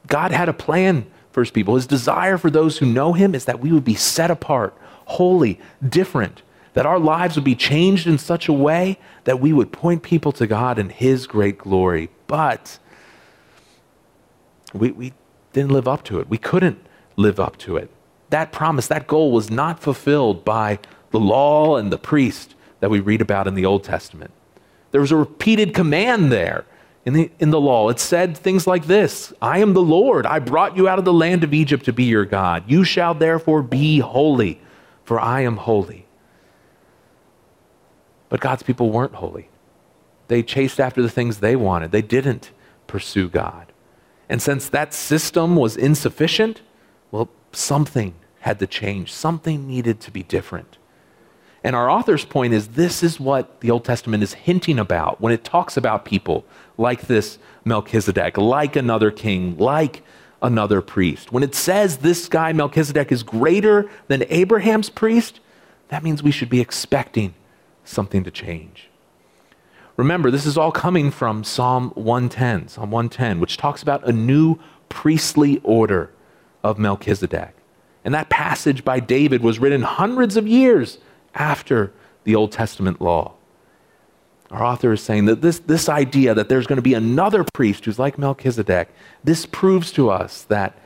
God 0.09 0.33
had 0.33 0.49
a 0.49 0.53
plan 0.53 1.07
for 1.35 1.42
his 1.42 1.51
people. 1.51 1.75
His 1.75 1.87
desire 1.87 2.38
for 2.38 2.49
those 2.49 2.79
who 2.79 2.87
know 2.87 3.12
him 3.12 3.35
is 3.35 3.44
that 3.47 3.59
we 3.59 3.73
would 3.73 3.85
be 3.85 3.97
set 3.97 4.31
apart, 4.31 4.73
holy, 5.07 5.61
different, 5.87 6.42
that 6.75 6.87
our 6.87 6.99
lives 6.99 7.35
would 7.35 7.44
be 7.44 7.57
changed 7.57 8.07
in 8.07 8.18
such 8.18 8.47
a 8.47 8.53
way 8.53 8.99
that 9.25 9.40
we 9.40 9.53
would 9.53 9.73
point 9.73 10.05
people 10.05 10.31
to 10.31 10.47
God 10.47 10.79
and 10.79 10.92
his 10.92 11.27
great 11.27 11.59
glory. 11.59 12.09
But 12.29 12.79
we, 14.73 14.92
we 14.92 15.12
didn't 15.53 15.73
live 15.73 15.88
up 15.88 16.05
to 16.05 16.20
it. 16.20 16.29
We 16.29 16.38
couldn't 16.38 16.79
live 17.16 17.40
up 17.40 17.57
to 17.59 17.77
it. 17.77 17.90
That 18.31 18.53
promise, 18.53 18.87
that 18.87 19.09
goal 19.09 19.33
was 19.33 19.51
not 19.51 19.81
fulfilled 19.81 20.44
by 20.44 20.79
the 21.11 21.20
law 21.20 21.77
and 21.77 21.92
the 21.92 21.99
priest 21.99 22.55
that 22.79 22.90
we 22.90 23.01
read 23.01 23.20
about 23.20 23.49
in 23.49 23.55
the 23.55 23.66
Old 23.66 23.83
Testament. 23.83 24.31
There 24.92 25.01
was 25.01 25.11
a 25.11 25.16
repeated 25.16 25.75
command 25.75 26.31
there 26.31 26.64
in 27.04 27.12
the, 27.12 27.30
in 27.38 27.50
the 27.50 27.60
law. 27.60 27.88
It 27.90 28.00
said 28.00 28.36
things 28.36 28.66
like 28.66 28.86
this 28.86 29.32
I 29.40 29.58
am 29.58 29.74
the 29.74 29.82
Lord. 29.82 30.26
I 30.26 30.38
brought 30.38 30.76
you 30.76 30.88
out 30.88 30.98
of 30.98 31.04
the 31.04 31.12
land 31.12 31.44
of 31.44 31.54
Egypt 31.54 31.84
to 31.86 31.92
be 31.92 32.04
your 32.04 32.24
God. 32.24 32.64
You 32.66 32.84
shall 32.84 33.14
therefore 33.14 33.62
be 33.62 33.98
holy, 34.00 34.60
for 35.04 35.20
I 35.20 35.42
am 35.42 35.56
holy. 35.58 36.06
But 38.28 38.40
God's 38.40 38.62
people 38.62 38.90
weren't 38.90 39.14
holy. 39.14 39.48
They 40.28 40.42
chased 40.42 40.80
after 40.80 41.02
the 41.02 41.10
things 41.10 41.38
they 41.38 41.56
wanted, 41.56 41.92
they 41.92 42.02
didn't 42.02 42.50
pursue 42.86 43.28
God. 43.28 43.66
And 44.28 44.40
since 44.40 44.68
that 44.70 44.94
system 44.94 45.54
was 45.54 45.76
insufficient, 45.76 46.62
well, 47.10 47.28
something 47.52 48.14
had 48.40 48.58
to 48.58 48.66
change, 48.66 49.12
something 49.12 49.66
needed 49.66 50.00
to 50.00 50.10
be 50.10 50.22
different. 50.22 50.78
And 51.64 51.74
our 51.74 51.88
author's 51.88 52.27
point 52.27 52.53
is 52.53 52.68
this 52.68 53.03
is 53.03 53.18
what 53.18 53.61
the 53.61 53.70
Old 53.70 53.87
Testament 53.87 54.22
is 54.22 54.35
hinting 54.35 54.79
about 54.79 55.20
when 55.22 55.33
it 55.33 55.44
talks 55.44 55.79
about 55.79 56.05
people 56.05 56.44
like 56.77 57.07
this 57.07 57.38
Melchizedek, 57.64 58.37
like 58.37 58.77
another 58.77 59.11
king, 59.11 59.57
like 59.57 60.03
another 60.42 60.83
priest. 60.83 61.33
When 61.33 61.42
it 61.42 61.55
says 61.55 61.98
this 61.98 62.29
guy 62.29 62.53
Melchizedek 62.53 63.11
is 63.11 63.22
greater 63.22 63.88
than 64.09 64.24
Abraham's 64.29 64.90
priest, 64.90 65.40
that 65.88 66.05
means 66.05 66.22
we 66.22 66.31
should 66.31 66.50
be 66.50 66.61
expecting 66.61 67.35
something 67.83 68.24
to 68.24 68.31
change. 68.31 68.90
Remember, 69.96 70.31
this 70.31 70.44
is 70.44 70.59
all 70.59 70.72
coming 70.72 71.11
from 71.11 71.44
Psalm 71.44 71.92
110, 71.94 72.68
Psalm 72.68 72.90
110, 72.90 73.40
which 73.40 73.57
talks 73.57 73.81
about 73.81 74.07
a 74.07 74.12
new 74.12 74.59
priestly 74.90 75.61
order 75.62 76.11
of 76.62 76.79
Melchizedek. 76.79 77.55
And 78.05 78.12
that 78.12 78.29
passage 78.29 78.85
by 78.85 79.00
David 79.00 79.42
was 79.42 79.59
written 79.59 79.83
hundreds 79.83 80.37
of 80.37 80.46
years 80.46 80.98
after 81.35 81.92
the 82.25 82.35
Old 82.35 82.53
Testament 82.53 83.01
law. 83.01 83.35
Our 84.51 84.62
author 84.62 84.92
is 84.92 85.03
saying 85.03 85.25
that 85.27 85.40
this, 85.40 85.59
this 85.59 85.88
idea 85.88 86.35
that 86.35 86.49
there's 86.49 86.66
going 86.66 86.77
to 86.77 86.83
be 86.83 86.94
another 86.94 87.44
priest 87.55 87.85
who's 87.85 87.99
like 87.99 88.18
Melchizedek, 88.18 88.88
this 89.23 89.47
proves 89.47 89.90
to 89.92 90.11
us 90.11 90.42
that 90.44 90.79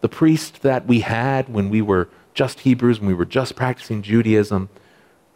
the 0.00 0.08
priest 0.08 0.62
that 0.62 0.86
we 0.86 1.00
had 1.00 1.48
when 1.48 1.70
we 1.70 1.80
were 1.80 2.08
just 2.34 2.60
Hebrews, 2.60 3.00
when 3.00 3.08
we 3.08 3.14
were 3.14 3.24
just 3.24 3.54
practicing 3.56 4.02
Judaism, 4.02 4.68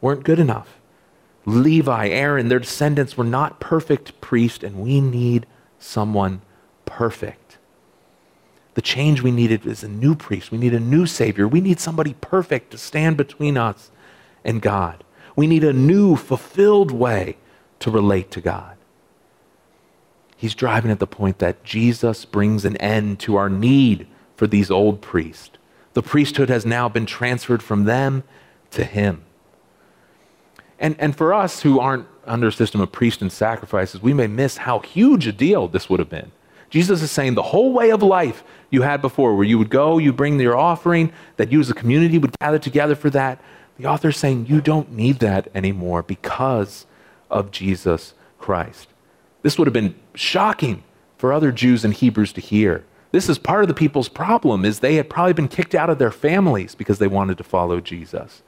weren't 0.01 0.25
good 0.25 0.39
enough. 0.39 0.81
Levi, 1.47 2.09
Aaron, 2.09 2.49
their 2.49 2.59
descendants 2.59 3.17
were 3.17 3.25
not 3.25 3.61
perfect 3.61 4.21
priests, 4.21 4.65
and 4.65 4.81
we 4.81 5.01
need 5.01 5.47
someone 5.79 6.43
perfect. 6.85 7.59
The 8.75 8.83
change 8.83 9.23
we 9.23 9.31
needed 9.31 9.67
is 9.67 9.83
a 9.83 9.89
new 9.89 10.15
priest. 10.15 10.51
We 10.51 10.59
need 10.59 10.75
a 10.75 10.81
new 10.81 11.07
Savior. 11.07 11.49
We 11.49 11.61
need 11.61 11.81
somebody 11.81 12.15
perfect 12.21 12.71
to 12.73 12.79
stand 12.79 13.17
between 13.17 13.57
us 13.57 13.91
and 14.45 14.63
God. 14.63 15.05
We 15.37 15.47
need 15.47 15.65
a 15.65 15.73
new, 15.73 16.17
fulfilled 16.17 16.91
way 16.91 17.37
to 17.81 17.91
relate 17.91 18.31
to 18.33 18.41
God. 18.41 18.77
He's 20.37 20.55
driving 20.55 20.91
at 20.91 21.01
the 21.01 21.07
point 21.07 21.39
that 21.39 21.65
Jesus 21.65 22.25
brings 22.25 22.65
an 22.65 22.77
end 22.77 23.19
to 23.21 23.37
our 23.37 23.49
need 23.49 24.07
for 24.37 24.47
these 24.47 24.71
old 24.71 25.01
priests. 25.01 25.51
The 25.95 26.03
priesthood 26.03 26.49
has 26.49 26.65
now 26.65 26.89
been 26.89 27.07
transferred 27.07 27.63
from 27.63 27.85
them 27.85 28.23
to 28.71 28.85
him. 28.85 29.25
And, 30.79 30.95
and 31.01 31.17
for 31.17 31.35
us 31.35 31.63
who 31.63 31.81
aren't 31.81 32.07
under 32.25 32.49
a 32.49 32.53
system 32.53 32.81
of 32.81 32.93
priest 32.93 33.21
and 33.21 33.33
sacrifices, 33.33 34.01
we 34.01 34.13
may 34.13 34.29
miss 34.29 34.59
how 34.59 34.79
huge 34.79 35.27
a 35.27 35.33
deal 35.33 35.67
this 35.67 35.91
would 35.91 35.99
have 35.99 36.09
been. 36.09 36.31
Jesus 36.71 37.03
is 37.03 37.11
saying 37.11 37.35
the 37.35 37.43
whole 37.43 37.73
way 37.73 37.91
of 37.91 38.03
life 38.03 38.45
you 38.71 38.83
had 38.83 39.01
before, 39.01 39.35
where 39.35 39.45
you 39.45 39.59
would 39.59 39.71
go, 39.71 39.99
you 39.99 40.13
bring 40.13 40.39
your 40.39 40.57
offering, 40.57 41.13
that 41.37 41.51
you 41.51 41.59
as 41.59 41.71
a 41.71 41.75
community 41.75 42.19
would 42.19 42.39
gather 42.39 42.59
together 42.59 42.95
for 42.95 43.11
that. 43.11 43.41
The 43.79 43.87
author 43.87 44.09
is 44.09 44.17
saying 44.17 44.47
you 44.47 44.61
don't 44.61 44.93
need 44.93 45.21
that 45.21 45.49
anymore 45.55 46.03
because 46.03 46.87
of 47.31 47.51
Jesus 47.51 48.15
Christ. 48.39 48.89
This 49.43 49.57
would 49.57 49.67
have 49.67 49.73
been 49.73 49.95
shocking 50.15 50.83
for 51.17 51.33
other 51.33 51.53
Jews 51.53 51.85
and 51.85 51.95
Hebrews 51.95 52.33
to 52.35 52.41
hear. 52.41 52.85
This 53.13 53.29
is 53.29 53.39
part 53.39 53.63
of 53.63 53.69
the 53.69 53.75
people's 53.75 54.09
problem 54.09 54.65
is 54.65 54.81
they 54.81 54.97
had 54.97 55.09
probably 55.09 55.33
been 55.33 55.49
kicked 55.49 55.75
out 55.75 55.91
of 55.91 55.99
their 55.99 56.11
families 56.11 56.75
because 56.75 56.99
they 56.99 57.07
wanted 57.07 57.39
to 57.39 57.45
follow 57.45 57.81
Jesus. 57.81 58.43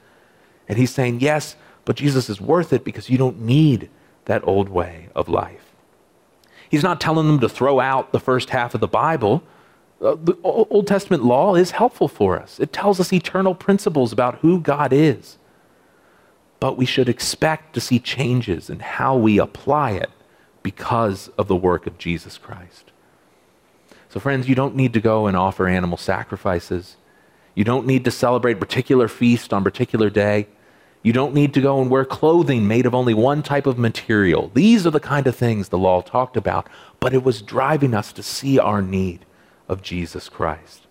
And 0.68 0.78
he's 0.78 0.90
saying, 0.90 1.20
"Yes, 1.20 1.56
but 1.84 1.96
Jesus 1.96 2.28
is 2.28 2.40
worth 2.40 2.72
it 2.72 2.84
because 2.84 3.08
you 3.08 3.16
don't 3.16 3.40
need 3.40 3.88
that 4.26 4.46
old 4.46 4.68
way 4.68 5.08
of 5.14 5.28
life. 5.28 5.72
He's 6.68 6.82
not 6.82 7.00
telling 7.00 7.26
them 7.26 7.40
to 7.40 7.48
throw 7.48 7.80
out 7.80 8.12
the 8.12 8.20
first 8.20 8.50
half 8.50 8.74
of 8.74 8.80
the 8.80 8.86
Bible. 8.86 9.42
Uh, 10.00 10.16
the 10.22 10.36
Old 10.42 10.86
Testament 10.86 11.24
law 11.24 11.54
is 11.54 11.72
helpful 11.72 12.08
for 12.08 12.40
us, 12.40 12.58
it 12.58 12.72
tells 12.72 13.00
us 13.00 13.12
eternal 13.12 13.54
principles 13.54 14.12
about 14.12 14.36
who 14.36 14.60
God 14.60 14.92
is. 14.92 15.36
But 16.58 16.76
we 16.76 16.84
should 16.84 17.08
expect 17.08 17.74
to 17.74 17.80
see 17.80 17.98
changes 17.98 18.68
in 18.68 18.80
how 18.80 19.16
we 19.16 19.38
apply 19.38 19.92
it 19.92 20.10
because 20.62 21.28
of 21.38 21.48
the 21.48 21.56
work 21.56 21.86
of 21.86 21.96
Jesus 21.96 22.36
Christ. 22.36 22.92
So, 24.10 24.20
friends, 24.20 24.48
you 24.48 24.54
don't 24.54 24.74
need 24.74 24.92
to 24.94 25.00
go 25.00 25.26
and 25.26 25.36
offer 25.36 25.66
animal 25.66 25.96
sacrifices. 25.96 26.96
You 27.54 27.64
don't 27.64 27.86
need 27.86 28.04
to 28.04 28.10
celebrate 28.10 28.60
particular 28.60 29.08
feast 29.08 29.52
on 29.52 29.64
particular 29.64 30.10
day. 30.10 30.48
You 31.02 31.12
don't 31.14 31.32
need 31.32 31.54
to 31.54 31.60
go 31.62 31.80
and 31.80 31.90
wear 31.90 32.04
clothing 32.04 32.68
made 32.68 32.84
of 32.84 32.94
only 32.94 33.14
one 33.14 33.42
type 33.42 33.66
of 33.66 33.78
material. 33.78 34.50
These 34.52 34.86
are 34.86 34.90
the 34.90 35.00
kind 35.00 35.26
of 35.26 35.36
things 35.36 35.68
the 35.68 35.78
law 35.78 36.02
talked 36.02 36.36
about, 36.36 36.68
but 37.00 37.14
it 37.14 37.22
was 37.22 37.40
driving 37.40 37.94
us 37.94 38.12
to 38.14 38.22
see 38.22 38.58
our 38.58 38.82
need 38.82 39.24
of 39.70 39.80
Jesus 39.80 40.28
Christ. 40.28 40.86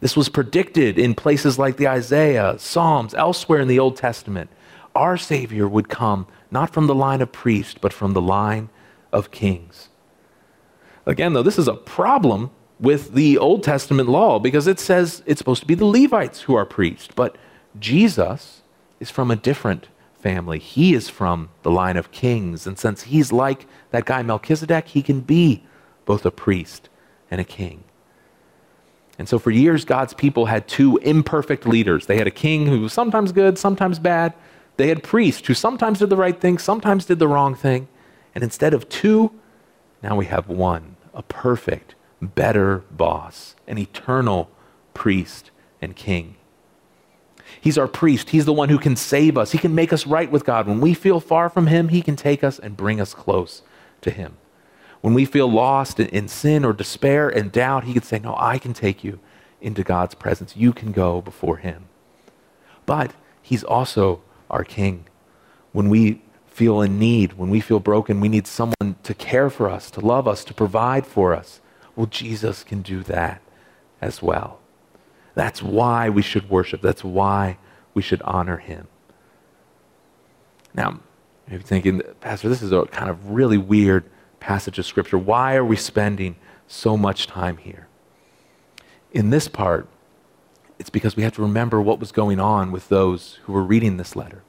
This 0.00 0.16
was 0.16 0.28
predicted 0.28 0.98
in 0.98 1.14
places 1.14 1.58
like 1.58 1.76
the 1.76 1.88
Isaiah, 1.88 2.56
Psalms, 2.58 3.14
elsewhere 3.14 3.60
in 3.60 3.68
the 3.68 3.78
Old 3.78 3.96
Testament. 3.96 4.50
Our 4.94 5.16
Savior 5.16 5.66
would 5.66 5.88
come 5.88 6.26
not 6.50 6.70
from 6.70 6.86
the 6.86 6.94
line 6.94 7.22
of 7.22 7.32
priests, 7.32 7.76
but 7.80 7.92
from 7.92 8.12
the 8.12 8.20
line 8.20 8.68
of 9.12 9.30
kings. 9.30 9.88
Again, 11.06 11.32
though, 11.32 11.42
this 11.42 11.58
is 11.58 11.68
a 11.68 11.74
problem 11.74 12.50
with 12.78 13.14
the 13.14 13.38
Old 13.38 13.62
Testament 13.62 14.08
law 14.08 14.38
because 14.38 14.66
it 14.66 14.78
says 14.78 15.22
it's 15.24 15.38
supposed 15.38 15.62
to 15.62 15.66
be 15.66 15.74
the 15.74 15.86
Levites 15.86 16.42
who 16.42 16.54
are 16.54 16.66
priests, 16.66 17.08
but 17.14 17.36
Jesus 17.78 18.62
is 19.00 19.08
from 19.08 19.30
a 19.30 19.36
different 19.36 19.88
family. 20.18 20.58
He 20.58 20.94
is 20.94 21.08
from 21.08 21.48
the 21.62 21.70
line 21.70 21.96
of 21.96 22.12
kings. 22.12 22.66
And 22.66 22.78
since 22.78 23.04
he's 23.04 23.32
like 23.32 23.66
that 23.90 24.04
guy 24.04 24.22
Melchizedek, 24.22 24.88
he 24.88 25.02
can 25.02 25.20
be 25.20 25.64
both 26.04 26.26
a 26.26 26.30
priest 26.30 26.88
and 27.30 27.40
a 27.40 27.44
king. 27.44 27.84
And 29.22 29.28
so 29.28 29.38
for 29.38 29.52
years, 29.52 29.84
God's 29.84 30.14
people 30.14 30.46
had 30.46 30.66
two 30.66 30.96
imperfect 30.96 31.64
leaders. 31.64 32.06
They 32.06 32.16
had 32.16 32.26
a 32.26 32.32
king 32.32 32.66
who 32.66 32.80
was 32.80 32.92
sometimes 32.92 33.30
good, 33.30 33.56
sometimes 33.56 34.00
bad. 34.00 34.34
They 34.78 34.88
had 34.88 35.04
priests 35.04 35.46
who 35.46 35.54
sometimes 35.54 36.00
did 36.00 36.10
the 36.10 36.16
right 36.16 36.40
thing, 36.40 36.58
sometimes 36.58 37.04
did 37.04 37.20
the 37.20 37.28
wrong 37.28 37.54
thing. 37.54 37.86
And 38.34 38.42
instead 38.42 38.74
of 38.74 38.88
two, 38.88 39.30
now 40.02 40.16
we 40.16 40.24
have 40.24 40.48
one, 40.48 40.96
a 41.14 41.22
perfect, 41.22 41.94
better 42.20 42.78
boss, 42.90 43.54
an 43.68 43.78
eternal 43.78 44.50
priest 44.92 45.52
and 45.80 45.94
king. 45.94 46.34
He's 47.60 47.78
our 47.78 47.86
priest. 47.86 48.30
He's 48.30 48.44
the 48.44 48.52
one 48.52 48.70
who 48.70 48.78
can 48.78 48.96
save 48.96 49.38
us. 49.38 49.52
He 49.52 49.58
can 49.58 49.72
make 49.72 49.92
us 49.92 50.04
right 50.04 50.32
with 50.32 50.44
God. 50.44 50.66
When 50.66 50.80
we 50.80 50.94
feel 50.94 51.20
far 51.20 51.48
from 51.48 51.68
Him, 51.68 51.90
He 51.90 52.02
can 52.02 52.16
take 52.16 52.42
us 52.42 52.58
and 52.58 52.76
bring 52.76 53.00
us 53.00 53.14
close 53.14 53.62
to 54.00 54.10
Him. 54.10 54.36
When 55.02 55.14
we 55.14 55.24
feel 55.24 55.50
lost 55.50 56.00
in, 56.00 56.06
in 56.08 56.28
sin 56.28 56.64
or 56.64 56.72
despair 56.72 57.28
and 57.28 57.52
doubt, 57.52 57.84
He 57.84 57.92
can 57.92 58.02
say, 58.02 58.18
No, 58.18 58.34
I 58.38 58.58
can 58.58 58.72
take 58.72 59.04
you 59.04 59.20
into 59.60 59.84
God's 59.84 60.14
presence. 60.14 60.56
You 60.56 60.72
can 60.72 60.92
go 60.92 61.20
before 61.20 61.58
Him. 61.58 61.84
But 62.86 63.12
He's 63.42 63.62
also 63.62 64.22
our 64.48 64.64
King. 64.64 65.04
When 65.72 65.88
we 65.88 66.22
feel 66.46 66.80
in 66.80 66.98
need, 66.98 67.34
when 67.34 67.50
we 67.50 67.60
feel 67.60 67.80
broken, 67.80 68.20
we 68.20 68.28
need 68.28 68.46
someone 68.46 68.96
to 69.02 69.14
care 69.14 69.50
for 69.50 69.68
us, 69.68 69.90
to 69.90 70.00
love 70.00 70.28
us, 70.28 70.44
to 70.44 70.54
provide 70.54 71.06
for 71.06 71.34
us. 71.34 71.60
Well, 71.96 72.06
Jesus 72.06 72.62
can 72.62 72.82
do 72.82 73.02
that 73.04 73.40
as 74.00 74.22
well. 74.22 74.60
That's 75.34 75.62
why 75.62 76.08
we 76.08 76.22
should 76.22 76.50
worship. 76.50 76.82
That's 76.82 77.02
why 77.02 77.58
we 77.94 78.02
should 78.02 78.22
honor 78.22 78.58
him. 78.58 78.88
Now, 80.74 81.00
you're 81.50 81.60
thinking, 81.60 82.02
Pastor, 82.20 82.48
this 82.48 82.62
is 82.62 82.72
a 82.72 82.84
kind 82.86 83.10
of 83.10 83.30
really 83.30 83.58
weird 83.58 84.04
passage 84.42 84.78
of 84.78 84.84
Scripture. 84.84 85.16
Why 85.16 85.54
are 85.54 85.64
we 85.64 85.76
spending 85.76 86.34
so 86.66 86.96
much 86.96 87.28
time 87.28 87.58
here? 87.58 87.86
In 89.12 89.30
this 89.30 89.46
part, 89.46 89.88
it's 90.80 90.90
because 90.90 91.14
we 91.14 91.22
have 91.22 91.34
to 91.34 91.42
remember 91.42 91.80
what 91.80 92.00
was 92.00 92.10
going 92.10 92.40
on 92.40 92.72
with 92.72 92.88
those 92.88 93.38
who 93.44 93.52
were 93.52 93.62
reading 93.62 93.98
this 93.98 94.16
letter. 94.16 94.42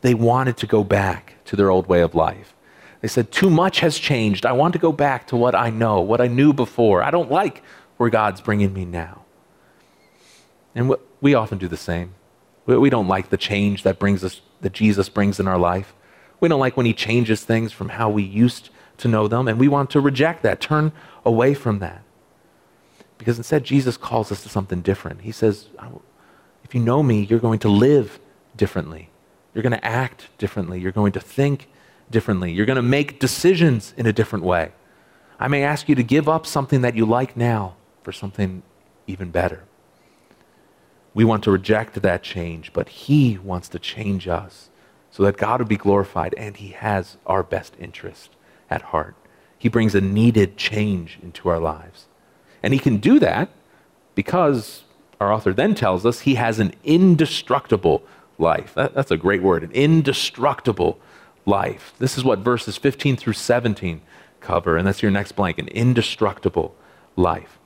They 0.00 0.14
wanted 0.14 0.56
to 0.58 0.66
go 0.66 0.82
back 0.82 1.34
to 1.44 1.56
their 1.56 1.68
old 1.68 1.88
way 1.88 2.00
of 2.00 2.14
life. 2.14 2.54
They 3.02 3.08
said, 3.08 3.30
Too 3.30 3.50
much 3.50 3.80
has 3.80 3.98
changed. 3.98 4.46
I 4.46 4.52
want 4.52 4.72
to 4.72 4.78
go 4.78 4.92
back 4.92 5.26
to 5.26 5.36
what 5.36 5.54
I 5.54 5.68
know, 5.68 6.00
what 6.00 6.22
I 6.22 6.26
knew 6.26 6.54
before. 6.54 7.02
I 7.02 7.10
don't 7.10 7.30
like 7.30 7.62
where 7.98 8.08
God's 8.08 8.40
bringing 8.40 8.72
me 8.72 8.86
now. 8.86 9.24
And 10.74 10.94
we 11.20 11.34
often 11.34 11.58
do 11.58 11.68
the 11.68 11.76
same. 11.76 12.14
We 12.64 12.88
don't 12.88 13.08
like 13.08 13.28
the 13.28 13.36
change 13.36 13.82
that 13.82 13.98
brings 13.98 14.24
us 14.24 14.40
that 14.60 14.72
Jesus 14.72 15.08
brings 15.08 15.38
in 15.38 15.46
our 15.46 15.58
life. 15.58 15.94
We 16.40 16.48
don't 16.48 16.60
like 16.60 16.76
when 16.76 16.86
he 16.86 16.94
changes 16.94 17.44
things 17.44 17.72
from 17.72 17.90
how 17.90 18.08
we 18.08 18.22
used 18.22 18.70
to 18.98 19.08
know 19.08 19.28
them, 19.28 19.48
and 19.48 19.58
we 19.58 19.68
want 19.68 19.90
to 19.90 20.00
reject 20.00 20.42
that, 20.42 20.60
turn 20.60 20.92
away 21.24 21.54
from 21.54 21.78
that. 21.78 22.02
Because 23.16 23.36
instead, 23.36 23.64
Jesus 23.64 23.96
calls 23.96 24.30
us 24.30 24.42
to 24.42 24.48
something 24.48 24.80
different. 24.80 25.22
He 25.22 25.32
says, 25.32 25.68
If 26.62 26.74
you 26.74 26.80
know 26.80 27.02
me, 27.02 27.22
you're 27.22 27.40
going 27.40 27.58
to 27.60 27.68
live 27.68 28.20
differently. 28.56 29.10
You're 29.54 29.62
going 29.62 29.72
to 29.72 29.84
act 29.84 30.28
differently. 30.38 30.80
You're 30.80 30.92
going 30.92 31.12
to 31.12 31.20
think 31.20 31.68
differently. 32.10 32.52
You're 32.52 32.66
going 32.66 32.76
to 32.76 32.82
make 32.82 33.18
decisions 33.18 33.92
in 33.96 34.06
a 34.06 34.12
different 34.12 34.44
way. 34.44 34.72
I 35.40 35.48
may 35.48 35.62
ask 35.62 35.88
you 35.88 35.94
to 35.94 36.02
give 36.02 36.28
up 36.28 36.46
something 36.46 36.80
that 36.82 36.94
you 36.94 37.06
like 37.06 37.36
now 37.36 37.74
for 38.02 38.12
something 38.12 38.62
even 39.06 39.30
better. 39.30 39.64
We 41.14 41.24
want 41.24 41.42
to 41.44 41.50
reject 41.50 42.00
that 42.02 42.22
change, 42.22 42.72
but 42.72 42.88
He 42.88 43.38
wants 43.38 43.68
to 43.70 43.78
change 43.78 44.28
us 44.28 44.70
so 45.10 45.22
that 45.24 45.36
God 45.36 45.60
would 45.60 45.68
be 45.68 45.76
glorified, 45.76 46.34
and 46.34 46.56
He 46.56 46.68
has 46.68 47.16
our 47.26 47.42
best 47.42 47.74
interest 47.80 48.30
at 48.70 48.82
heart. 48.82 49.14
He 49.58 49.68
brings 49.68 49.94
a 49.94 50.00
needed 50.00 50.56
change 50.56 51.18
into 51.22 51.48
our 51.48 51.58
lives. 51.58 52.06
And 52.62 52.72
He 52.72 52.78
can 52.78 52.98
do 52.98 53.18
that 53.18 53.50
because 54.14 54.84
our 55.20 55.32
author 55.32 55.52
then 55.52 55.74
tells 55.74 56.06
us 56.06 56.20
He 56.20 56.36
has 56.36 56.58
an 56.58 56.74
indestructible 56.84 58.02
life. 58.38 58.74
That, 58.74 58.94
that's 58.94 59.10
a 59.10 59.16
great 59.16 59.42
word, 59.42 59.62
an 59.62 59.72
indestructible 59.72 60.98
life. 61.44 61.94
This 61.98 62.16
is 62.16 62.24
what 62.24 62.40
verses 62.40 62.76
15 62.76 63.16
through 63.16 63.32
17 63.32 64.00
cover, 64.40 64.76
and 64.76 64.86
that's 64.86 65.02
your 65.02 65.10
next 65.10 65.32
blank 65.32 65.58
an 65.58 65.68
indestructible 65.68 66.74
life. 67.16 67.58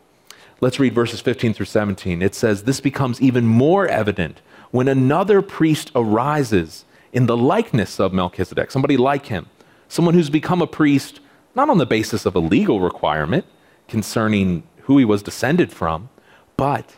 Let's 0.61 0.78
read 0.78 0.94
verses 0.94 1.20
15 1.20 1.55
through 1.55 1.66
17. 1.66 2.22
It 2.22 2.34
says, 2.34 2.62
This 2.62 2.80
becomes 2.80 3.20
even 3.20 3.44
more 3.44 3.88
evident 3.88 4.40
when 4.70 4.88
another 4.88 5.42
priest 5.42 5.90
arises 5.94 6.84
in 7.12 7.26
the 7.26 7.36
likeness 7.36 8.00
of 8.00 8.12
Melchizedek, 8.12 8.70
somebody 8.70 8.96
like 8.96 9.26
him, 9.26 9.48
someone 9.93 10.14
who's 10.14 10.30
become 10.30 10.62
a 10.62 10.66
priest 10.66 11.20
not 11.55 11.68
on 11.68 11.76
the 11.76 11.84
basis 11.84 12.24
of 12.24 12.34
a 12.34 12.38
legal 12.38 12.80
requirement 12.80 13.45
concerning 13.88 14.62
who 14.84 14.97
he 14.97 15.05
was 15.05 15.22
descended 15.22 15.70
from, 15.70 16.09
but 16.57 16.97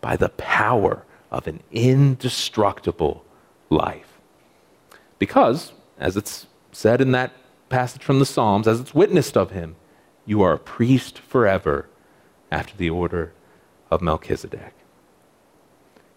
by 0.00 0.16
the 0.16 0.28
power 0.28 1.04
of 1.32 1.48
an 1.48 1.60
indestructible 1.72 3.24
life. 3.68 4.20
Because, 5.18 5.72
as 5.98 6.16
it's 6.16 6.46
said 6.70 7.00
in 7.00 7.10
that 7.10 7.32
passage 7.68 8.04
from 8.04 8.20
the 8.20 8.24
Psalms, 8.24 8.68
as 8.68 8.78
it's 8.78 8.94
witnessed 8.94 9.36
of 9.36 9.50
him, 9.50 9.74
you 10.24 10.40
are 10.42 10.52
a 10.52 10.58
priest 10.58 11.18
forever 11.18 11.88
after 12.52 12.76
the 12.76 12.90
order 12.90 13.32
of 13.90 14.00
Melchizedek. 14.00 14.72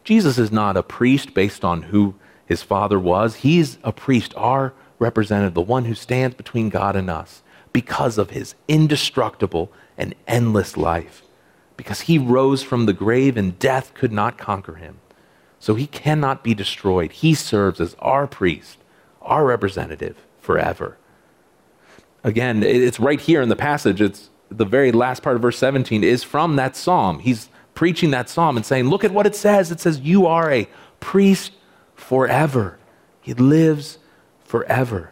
Jesus 0.04 0.38
is 0.38 0.52
not 0.52 0.78
a 0.78 0.84
priest 0.84 1.34
based 1.34 1.66
on 1.66 1.84
who 1.84 2.14
his 2.46 2.62
father 2.62 3.00
was. 3.00 3.38
He's 3.38 3.80
a 3.84 3.92
priest, 3.92 4.32
our 4.38 4.76
representative, 5.00 5.54
the 5.54 5.62
one 5.62 5.86
who 5.86 5.96
stands 5.96 6.36
between 6.36 6.70
God 6.70 6.96
and 6.96 7.10
us 7.10 7.42
because 7.74 8.18
of 8.18 8.32
his 8.32 8.56
indestructible 8.68 9.72
and 9.98 10.16
endless 10.28 10.78
life. 10.78 11.24
Because 11.78 12.02
he 12.02 12.18
rose 12.18 12.62
from 12.62 12.86
the 12.86 12.94
grave 12.94 13.38
and 13.38 13.58
death 13.58 13.94
could 13.94 14.12
not 14.12 14.38
conquer 14.38 14.76
him. 14.76 15.00
So 15.60 15.76
he 15.76 15.88
cannot 15.88 16.44
be 16.44 16.54
destroyed. 16.54 17.12
He 17.12 17.34
serves 17.34 17.80
as 17.80 17.96
our 18.00 18.28
priest, 18.28 18.78
our 19.22 19.46
representative 19.46 20.18
forever. 20.40 20.98
Again, 22.24 22.64
it's 22.64 23.00
right 23.00 23.20
here 23.20 23.42
in 23.42 23.50
the 23.50 23.56
passage. 23.56 24.02
It's 24.02 24.30
the 24.50 24.66
very 24.66 24.92
last 24.92 25.22
part 25.24 25.36
of 25.36 25.42
verse 25.42 25.58
17 25.58 26.04
is 26.04 26.24
from 26.24 26.56
that 26.58 26.76
psalm. 26.76 27.20
He's 27.20 27.50
preaching 27.76 28.12
that 28.12 28.30
psalm 28.30 28.58
and 28.58 28.66
saying, 28.66 28.90
Look 28.90 29.04
at 29.04 29.12
what 29.12 29.26
it 29.26 29.36
says. 29.36 29.72
It 29.72 29.80
says, 29.80 30.00
You 30.00 30.26
are 30.26 30.52
a 30.52 30.68
priest 31.00 31.54
forever. 31.96 32.78
He 33.22 33.34
lives 33.34 34.00
forever. 34.50 35.12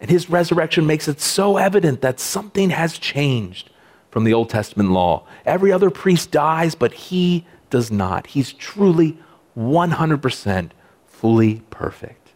And 0.00 0.08
his 0.08 0.30
resurrection 0.30 0.86
makes 0.86 1.08
it 1.08 1.20
so 1.20 1.56
evident 1.56 2.02
that 2.02 2.20
something 2.20 2.70
has 2.70 2.98
changed 2.98 3.68
from 4.12 4.22
the 4.22 4.32
Old 4.32 4.48
Testament 4.48 4.92
law. 4.92 5.26
Every 5.44 5.72
other 5.72 5.90
priest 5.90 6.30
dies, 6.30 6.76
but 6.76 6.92
he 6.92 7.46
does 7.68 7.90
not. 7.90 8.28
He's 8.28 8.52
truly 8.52 9.18
100% 9.58 10.70
fully 11.08 11.62
perfect. 11.70 12.28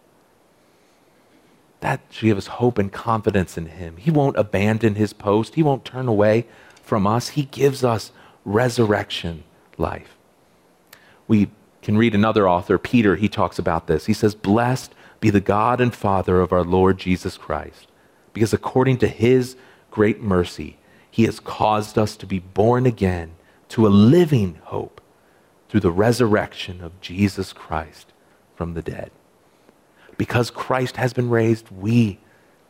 That 1.79 2.01
should 2.11 2.27
give 2.27 2.39
us 2.39 2.49
hope 2.49 2.79
and 2.79 2.93
confidence 2.93 3.57
in 3.57 3.67
him. 3.67 3.97
He 3.97 4.11
won't 4.11 4.37
abandon 4.37 4.97
his 4.97 5.13
post, 5.13 5.55
he 5.55 5.63
won't 5.63 5.85
turn 5.85 6.09
away 6.09 6.47
from 6.83 7.07
us. 7.07 7.31
He 7.31 7.45
gives 7.45 7.85
us 7.85 8.11
resurrection 8.45 9.45
life. 9.79 10.17
We 11.29 11.51
can 11.81 11.97
read 11.97 12.15
another 12.15 12.49
author, 12.49 12.77
Peter, 12.77 13.15
he 13.15 13.29
talks 13.29 13.59
about 13.59 13.87
this. 13.87 14.07
He 14.07 14.13
says, 14.13 14.35
Blessed 14.35 14.95
be 15.25 15.31
the 15.31 15.41
God 15.41 15.81
and 15.81 15.95
Father 15.95 16.39
of 16.43 16.53
our 16.53 16.63
Lord 16.63 16.99
Jesus 16.99 17.39
Christ, 17.39 17.89
because 18.35 18.53
according 18.53 18.99
to 18.99 19.09
his 19.09 19.57
great 19.91 20.21
mercy, 20.21 20.77
he 21.11 21.25
has 21.25 21.41
caused 21.41 21.97
us 21.97 22.15
to 22.17 22.27
be 22.27 22.41
born 22.41 22.85
again 22.85 23.31
to 23.71 23.87
a 23.87 23.89
living 23.89 24.61
hope 24.65 25.01
through 25.71 25.81
the 25.81 25.91
resurrection 25.91 26.83
of 26.83 27.01
Jesus 27.01 27.55
Christ 27.55 28.13
from 28.55 28.75
the 28.75 28.83
dead. 28.83 29.11
Because 30.19 30.51
Christ 30.51 30.99
has 30.99 31.15
been 31.15 31.31
raised, 31.31 31.71
we 31.71 32.19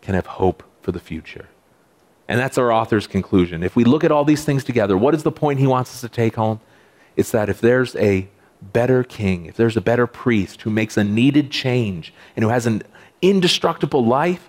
can 0.00 0.14
have 0.14 0.26
hope 0.26 0.62
for 0.80 0.92
the 0.92 1.00
future. 1.00 1.48
And 2.28 2.38
that's 2.38 2.56
our 2.56 2.70
author's 2.70 3.08
conclusion. 3.08 3.64
If 3.64 3.74
we 3.74 3.82
look 3.82 4.04
at 4.04 4.12
all 4.12 4.24
these 4.24 4.44
things 4.44 4.62
together, 4.62 4.96
what 4.96 5.16
is 5.16 5.24
the 5.24 5.32
point 5.32 5.58
he 5.58 5.66
wants 5.66 5.92
us 5.92 6.02
to 6.02 6.08
take 6.08 6.36
home? 6.36 6.60
It's 7.16 7.32
that 7.32 7.48
if 7.48 7.60
there's 7.60 7.96
a 7.96 8.28
better 8.72 9.04
king, 9.04 9.46
if 9.46 9.56
there's 9.56 9.76
a 9.76 9.80
better 9.80 10.06
priest 10.06 10.62
who 10.62 10.70
makes 10.70 10.96
a 10.96 11.04
needed 11.04 11.50
change 11.50 12.12
and 12.34 12.42
who 12.42 12.48
has 12.48 12.66
an 12.66 12.82
indestructible 13.22 14.04
life, 14.04 14.48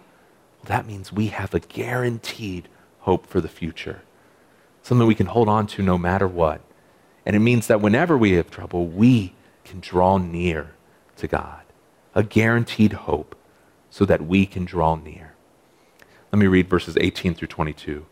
well, 0.61 0.70
that 0.70 0.88
means 0.88 1.11
we 1.11 1.28
have 1.28 1.53
a 1.53 1.59
guaranteed 1.59 2.68
hope 3.01 3.28
for 3.28 3.39
the 3.39 3.47
future. 3.47 4.01
Something 4.82 5.07
we 5.07 5.16
can 5.16 5.28
hold 5.28 5.49
on 5.49 5.68
to 5.68 5.84
no 5.84 5.97
matter 5.97 6.28
what. 6.28 6.61
And 7.26 7.36
it 7.36 7.39
means 7.39 7.68
that 7.68 7.82
whenever 7.82 8.18
we 8.18 8.34
have 8.34 8.51
trouble, 8.51 8.88
we 8.88 9.34
can 9.63 9.80
draw 9.80 10.18
near 10.18 10.72
to 11.18 11.28
God. 11.28 11.61
A 12.13 12.24
guaranteed 12.24 12.93
hope 12.93 13.36
so 13.89 14.05
that 14.05 14.26
we 14.26 14.45
can 14.45 14.66
draw 14.66 14.95
near. 14.95 15.34
Let 16.32 16.39
me 16.39 16.47
read 16.47 16.70
verses 16.70 16.97
18 16.99 17.34
through 17.34 17.47
22. 17.47 18.05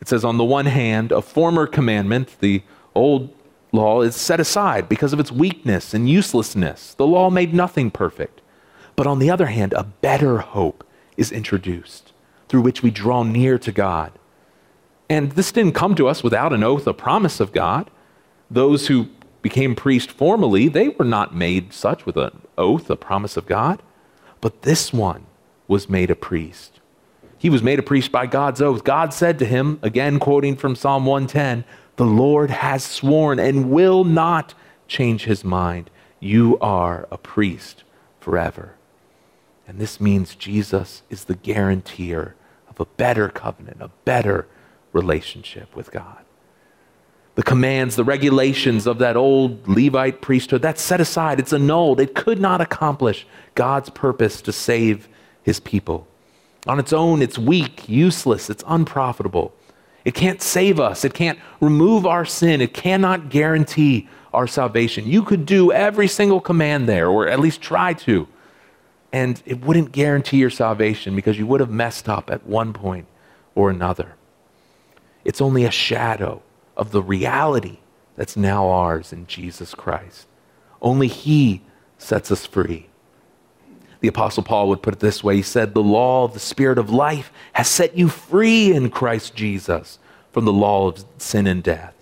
It 0.00 0.08
says, 0.08 0.24
On 0.24 0.36
the 0.36 0.44
one 0.44 0.66
hand, 0.66 1.10
a 1.10 1.22
former 1.22 1.66
commandment, 1.66 2.36
the 2.40 2.62
old 2.94 3.34
law, 3.72 4.02
is 4.02 4.14
set 4.14 4.40
aside 4.40 4.88
because 4.88 5.12
of 5.12 5.20
its 5.20 5.32
weakness 5.32 5.94
and 5.94 6.08
uselessness. 6.08 6.94
The 6.94 7.06
law 7.06 7.30
made 7.30 7.54
nothing 7.54 7.90
perfect. 7.90 8.40
But 8.94 9.06
on 9.06 9.18
the 9.18 9.30
other 9.30 9.46
hand, 9.46 9.72
a 9.72 9.84
better 9.84 10.38
hope 10.38 10.86
is 11.16 11.32
introduced 11.32 12.12
through 12.48 12.60
which 12.60 12.82
we 12.82 12.90
draw 12.90 13.22
near 13.22 13.58
to 13.58 13.72
God. 13.72 14.12
And 15.08 15.32
this 15.32 15.52
didn't 15.52 15.74
come 15.74 15.94
to 15.94 16.08
us 16.08 16.22
without 16.22 16.52
an 16.52 16.62
oath, 16.62 16.86
a 16.86 16.94
promise 16.94 17.40
of 17.40 17.52
God 17.52 17.90
those 18.52 18.86
who 18.88 19.08
became 19.40 19.74
priests 19.74 20.12
formally, 20.12 20.68
they 20.68 20.90
were 20.90 21.04
not 21.04 21.34
made 21.34 21.72
such 21.72 22.06
with 22.06 22.16
an 22.16 22.42
oath, 22.56 22.90
a 22.90 22.96
promise 22.96 23.36
of 23.36 23.46
God. 23.46 23.82
But 24.40 24.62
this 24.62 24.92
one 24.92 25.26
was 25.66 25.88
made 25.88 26.10
a 26.10 26.14
priest. 26.14 26.80
He 27.38 27.50
was 27.50 27.62
made 27.62 27.78
a 27.78 27.82
priest 27.82 28.12
by 28.12 28.26
God's 28.26 28.62
oath. 28.62 28.84
God 28.84 29.12
said 29.12 29.38
to 29.40 29.46
him, 29.46 29.80
again 29.82 30.18
quoting 30.18 30.54
from 30.54 30.76
Psalm 30.76 31.06
110, 31.06 31.64
The 31.96 32.04
Lord 32.04 32.50
has 32.50 32.84
sworn 32.84 33.38
and 33.38 33.70
will 33.70 34.04
not 34.04 34.54
change 34.88 35.24
his 35.24 35.44
mind. 35.44 35.90
You 36.20 36.58
are 36.60 37.06
a 37.10 37.18
priest 37.18 37.84
forever. 38.20 38.76
And 39.66 39.78
this 39.78 40.00
means 40.00 40.34
Jesus 40.34 41.02
is 41.10 41.24
the 41.24 41.34
guarantor 41.34 42.34
of 42.68 42.80
a 42.80 42.86
better 42.86 43.28
covenant, 43.28 43.78
a 43.80 43.90
better 44.04 44.46
relationship 44.92 45.74
with 45.74 45.90
God 45.90 46.22
the 47.34 47.42
commands, 47.42 47.96
the 47.96 48.04
regulations 48.04 48.86
of 48.86 48.98
that 48.98 49.16
old 49.16 49.66
Levite 49.66 50.20
priesthood, 50.20 50.60
that's 50.60 50.82
set 50.82 51.00
aside. 51.00 51.40
It's 51.40 51.52
annulled. 51.52 51.98
It 51.98 52.14
could 52.14 52.38
not 52.38 52.60
accomplish 52.60 53.26
God's 53.54 53.88
purpose 53.90 54.42
to 54.42 54.52
save 54.52 55.08
his 55.42 55.58
people. 55.58 56.06
On 56.66 56.78
its 56.78 56.92
own, 56.92 57.22
it's 57.22 57.38
weak, 57.38 57.88
useless, 57.88 58.50
it's 58.50 58.62
unprofitable. 58.66 59.54
It 60.04 60.14
can't 60.14 60.42
save 60.42 60.80
us, 60.80 61.04
it 61.04 61.14
can't 61.14 61.38
remove 61.60 62.06
our 62.06 62.24
sin, 62.24 62.60
it 62.60 62.74
cannot 62.74 63.28
guarantee 63.28 64.08
our 64.32 64.46
salvation. 64.46 65.06
You 65.06 65.22
could 65.22 65.46
do 65.46 65.70
every 65.72 66.08
single 66.08 66.40
command 66.40 66.88
there, 66.88 67.08
or 67.08 67.28
at 67.28 67.38
least 67.38 67.60
try 67.60 67.92
to, 67.94 68.26
and 69.12 69.42
it 69.46 69.64
wouldn't 69.64 69.92
guarantee 69.92 70.38
your 70.38 70.50
salvation 70.50 71.14
because 71.14 71.38
you 71.38 71.46
would 71.46 71.60
have 71.60 71.70
messed 71.70 72.08
up 72.08 72.30
at 72.30 72.46
one 72.46 72.72
point 72.72 73.06
or 73.54 73.70
another. 73.70 74.14
It's 75.24 75.40
only 75.40 75.64
a 75.64 75.70
shadow 75.70 76.42
of 76.76 76.90
the 76.90 77.02
reality 77.02 77.78
that's 78.16 78.36
now 78.36 78.68
ours 78.68 79.12
in 79.12 79.26
Jesus 79.26 79.74
Christ. 79.74 80.26
Only 80.80 81.06
He 81.06 81.62
sets 81.98 82.32
us 82.32 82.46
free. 82.46 82.88
The 84.02 84.08
Apostle 84.08 84.42
Paul 84.42 84.68
would 84.68 84.82
put 84.82 84.92
it 84.92 85.00
this 85.00 85.24
way 85.24 85.36
He 85.36 85.42
said, 85.42 85.72
The 85.72 85.82
law 85.82 86.24
of 86.24 86.34
the 86.34 86.40
Spirit 86.40 86.76
of 86.76 86.90
life 86.90 87.32
has 87.54 87.68
set 87.68 87.96
you 87.96 88.08
free 88.08 88.72
in 88.72 88.90
Christ 88.90 89.34
Jesus 89.34 89.98
from 90.30 90.44
the 90.44 90.52
law 90.52 90.88
of 90.88 91.04
sin 91.16 91.46
and 91.46 91.62
death. 91.62 91.94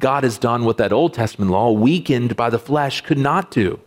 God 0.00 0.24
has 0.24 0.38
done 0.38 0.64
what 0.64 0.76
that 0.78 0.92
Old 0.92 1.14
Testament 1.14 1.50
law, 1.50 1.70
weakened 1.70 2.36
by 2.36 2.50
the 2.50 2.58
flesh, 2.58 3.00
could 3.00 3.18
not 3.18 3.50
do 3.50 3.80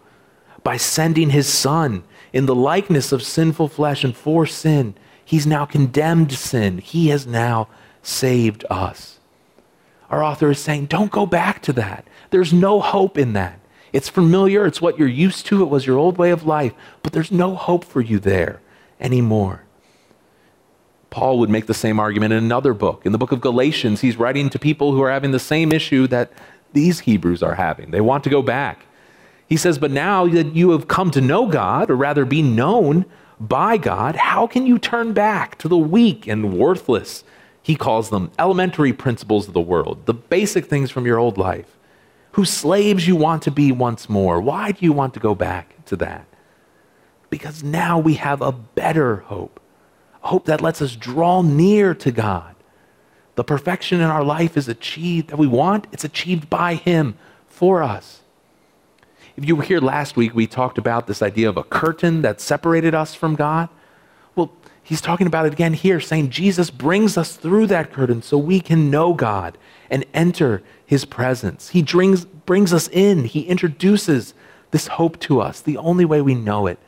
by 0.64 0.78
sending 0.78 1.32
His 1.32 1.48
Son 1.48 2.04
in 2.32 2.46
the 2.46 2.56
likeness 2.56 3.12
of 3.12 3.22
sinful 3.22 3.68
flesh 3.68 4.04
and 4.04 4.16
for 4.16 4.46
sin. 4.46 4.94
He's 5.24 5.48
now 5.48 5.66
condemned 5.66 6.32
sin. 6.32 6.78
He 6.78 7.10
has 7.10 7.28
now 7.28 7.68
saved 8.02 8.66
us 8.70 9.20
our 10.12 10.24
author 10.24 10.52
is 10.52 10.60
saying, 10.60 10.88
don't 10.88 11.10
go 11.10 11.26
back 11.26 11.62
to 11.64 11.74
that. 11.74 12.06
There's 12.30 12.52
no 12.52 12.82
hope 12.82 13.18
in 13.18 13.34
that. 13.34 13.60
It's 13.94 14.10
familiar, 14.10 14.66
it's 14.66 14.82
what 14.82 14.98
you're 14.98 15.08
used 15.08 15.46
to, 15.48 15.62
it 15.62 15.70
was 15.70 15.86
your 15.86 15.98
old 15.98 16.18
way 16.18 16.32
of 16.32 16.46
life, 16.46 16.74
but 17.04 17.14
there's 17.14 17.32
no 17.32 17.56
hope 17.56 17.84
for 17.84 18.02
you 18.02 18.20
there 18.20 18.62
anymore. 19.00 19.64
Paul 21.10 21.40
would 21.40 21.50
make 21.50 21.66
the 21.66 21.74
same 21.74 22.00
argument 22.00 22.32
in 22.32 22.44
another 22.44 22.74
book. 22.74 23.06
In 23.06 23.12
the 23.12 23.18
book 23.18 23.34
of 23.34 23.42
Galatians, 23.42 24.00
he's 24.00 24.16
writing 24.16 24.50
to 24.50 24.58
people 24.58 24.94
who 24.94 25.02
are 25.02 25.12
having 25.12 25.32
the 25.32 25.40
same 25.40 25.74
issue 25.74 26.08
that 26.08 26.32
these 26.72 27.02
Hebrews 27.02 27.44
are 27.44 27.56
having. 27.56 27.92
They 27.92 28.00
want 28.00 28.24
to 28.24 28.30
go 28.30 28.42
back. 28.42 28.86
He 29.46 29.58
says, 29.58 29.78
But 29.78 29.92
now 29.92 30.26
that 30.28 30.56
you 30.56 30.72
have 30.72 30.88
come 30.88 31.12
to 31.12 31.20
know 31.20 31.48
God, 31.48 31.92
or 31.92 31.98
rather 31.98 32.24
be 32.24 32.42
known 32.42 33.06
by 33.42 33.76
God, 33.76 34.16
how 34.16 34.48
can 34.48 34.66
you 34.66 34.80
turn 34.80 35.12
back 35.12 35.58
to 35.58 35.68
the 35.68 35.78
weak 35.78 36.28
and 36.28 36.58
worthless 36.58 37.26
he 37.62 37.76
calls 37.76 38.10
them 38.10 38.32
elementary 38.40 38.94
principles 38.94 39.48
of 39.48 39.54
the 39.54 39.62
world, 39.62 40.06
the 40.06 40.14
basic 40.14 40.66
things 40.66 40.90
from 40.90 41.06
your 41.06 41.20
old 41.20 41.38
life. 41.38 41.78
Whose 42.34 42.50
slaves 42.50 43.08
you 43.08 43.16
want 43.16 43.44
to 43.44 43.52
be 43.52 43.72
once 43.72 44.10
more. 44.10 44.40
Why 44.40 44.72
do 44.72 44.86
you 44.86 44.94
want 44.94 45.14
to 45.16 45.20
go 45.20 45.36
back 45.36 45.86
to 45.86 45.96
that? 45.98 46.26
Because 47.30 47.64
now 47.64 48.00
we 48.00 48.16
have 48.16 48.42
a 48.42 48.52
better 48.52 49.18
hope, 49.18 49.60
a 50.24 50.28
hope 50.28 50.46
that 50.46 50.62
lets 50.62 50.82
us 50.82 50.96
draw 50.96 51.42
near 51.42 51.94
to 51.96 52.12
God. 52.12 52.56
The 53.36 53.44
perfection 53.44 54.02
in 54.02 54.08
our 54.08 54.24
life 54.24 54.58
is 54.58 54.68
achieved 54.68 55.30
that 55.30 55.38
we 55.38 55.48
want, 55.48 55.88
it's 55.92 56.04
achieved 56.04 56.50
by 56.50 56.76
Him 56.76 57.18
for 57.48 57.82
us. 57.82 58.22
If 59.38 59.46
you 59.46 59.56
were 59.56 59.64
here 59.64 59.80
last 59.80 60.16
week, 60.16 60.36
we 60.36 60.46
talked 60.48 60.78
about 60.78 61.08
this 61.08 61.22
idea 61.22 61.50
of 61.50 61.58
a 61.58 61.64
curtain 61.64 62.22
that 62.22 62.42
separated 62.42 62.94
us 62.94 63.16
from 63.16 63.36
God. 63.36 63.70
Well, 64.36 64.52
he's 64.84 65.02
talking 65.02 65.28
about 65.28 65.46
it 65.46 65.54
again 65.54 65.74
here, 65.74 66.00
saying 66.00 66.30
Jesus 66.30 66.70
brings 66.70 67.18
us 67.18 67.36
through 67.36 67.68
that 67.68 67.92
curtain 67.92 68.22
so 68.22 68.38
we 68.38 68.60
can 68.60 68.92
know 68.92 69.14
God 69.14 69.58
and 69.92 70.06
enter 70.14 70.64
his 70.86 71.06
presence. 71.06 71.70
He 71.70 71.84
brings, 71.84 72.26
brings 72.26 72.74
us 72.74 72.88
in, 72.88 73.26
he 73.26 73.42
introduces 73.42 74.34
this 74.72 74.88
hope 74.88 75.20
to 75.20 75.42
us. 75.42 75.62
The 75.62 75.78
only 75.78 76.06
way 76.06 76.22
we 76.22 76.34
know 76.34 76.66
it 76.66 76.80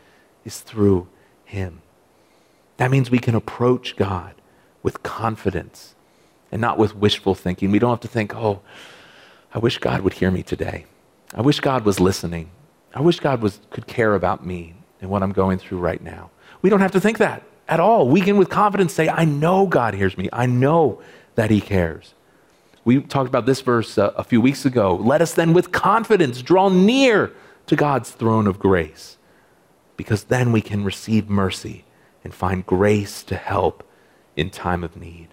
is 0.45 0.61
through 0.61 1.07
him. 1.45 1.81
That 2.77 2.89
means 2.89 3.11
we 3.11 3.19
can 3.19 3.35
approach 3.35 3.95
God 3.95 4.33
with 4.81 5.03
confidence 5.03 5.93
and 6.51 6.61
not 6.61 6.77
with 6.77 6.95
wishful 6.95 7.35
thinking. 7.35 7.71
We 7.71 7.79
don't 7.79 7.91
have 7.91 7.99
to 7.99 8.07
think, 8.07 8.35
oh, 8.35 8.61
I 9.53 9.59
wish 9.59 9.77
God 9.77 10.01
would 10.01 10.13
hear 10.13 10.31
me 10.31 10.41
today. 10.41 10.85
I 11.35 11.41
wish 11.41 11.59
God 11.59 11.85
was 11.85 11.99
listening. 11.99 12.49
I 12.95 13.01
wish 13.01 13.19
God 13.19 13.41
was, 13.41 13.59
could 13.69 13.87
care 13.87 14.15
about 14.15 14.45
me 14.45 14.75
and 15.01 15.09
what 15.09 15.23
I'm 15.23 15.31
going 15.31 15.59
through 15.59 15.79
right 15.79 16.01
now. 16.01 16.31
We 16.61 16.69
don't 16.69 16.79
have 16.79 16.91
to 16.93 17.01
think 17.01 17.17
that 17.17 17.43
at 17.67 17.79
all. 17.79 18.07
We 18.07 18.21
can, 18.21 18.37
with 18.37 18.49
confidence, 18.49 18.93
say, 18.93 19.09
I 19.09 19.25
know 19.25 19.65
God 19.67 19.93
hears 19.93 20.17
me. 20.17 20.29
I 20.31 20.45
know 20.45 21.01
that 21.35 21.49
He 21.49 21.61
cares. 21.61 22.13
We 22.85 23.01
talked 23.01 23.29
about 23.29 23.45
this 23.45 23.61
verse 23.61 23.97
uh, 23.97 24.11
a 24.15 24.23
few 24.23 24.41
weeks 24.41 24.65
ago. 24.65 24.95
Let 24.95 25.21
us 25.21 25.33
then, 25.33 25.53
with 25.53 25.71
confidence, 25.71 26.41
draw 26.41 26.69
near 26.69 27.31
to 27.67 27.75
God's 27.75 28.11
throne 28.11 28.45
of 28.45 28.59
grace, 28.59 29.17
because 29.95 30.25
then 30.25 30.51
we 30.51 30.61
can 30.61 30.83
receive 30.83 31.29
mercy 31.29 31.85
and 32.23 32.33
find 32.33 32.65
grace 32.65 33.23
to 33.23 33.35
help 33.35 33.87
in 34.35 34.49
time 34.49 34.83
of 34.83 34.97
need. 34.97 35.29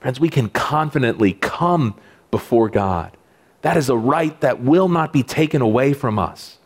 Friends, 0.00 0.18
we 0.18 0.28
can 0.28 0.48
confidently 0.48 1.32
come 1.34 1.94
before 2.30 2.68
God. 2.68 3.16
That 3.62 3.76
is 3.76 3.88
a 3.88 3.96
right 3.96 4.38
that 4.40 4.60
will 4.60 4.88
not 4.88 5.12
be 5.12 5.22
taken 5.22 5.62
away 5.62 5.92
from 5.92 6.18
us. 6.18 6.58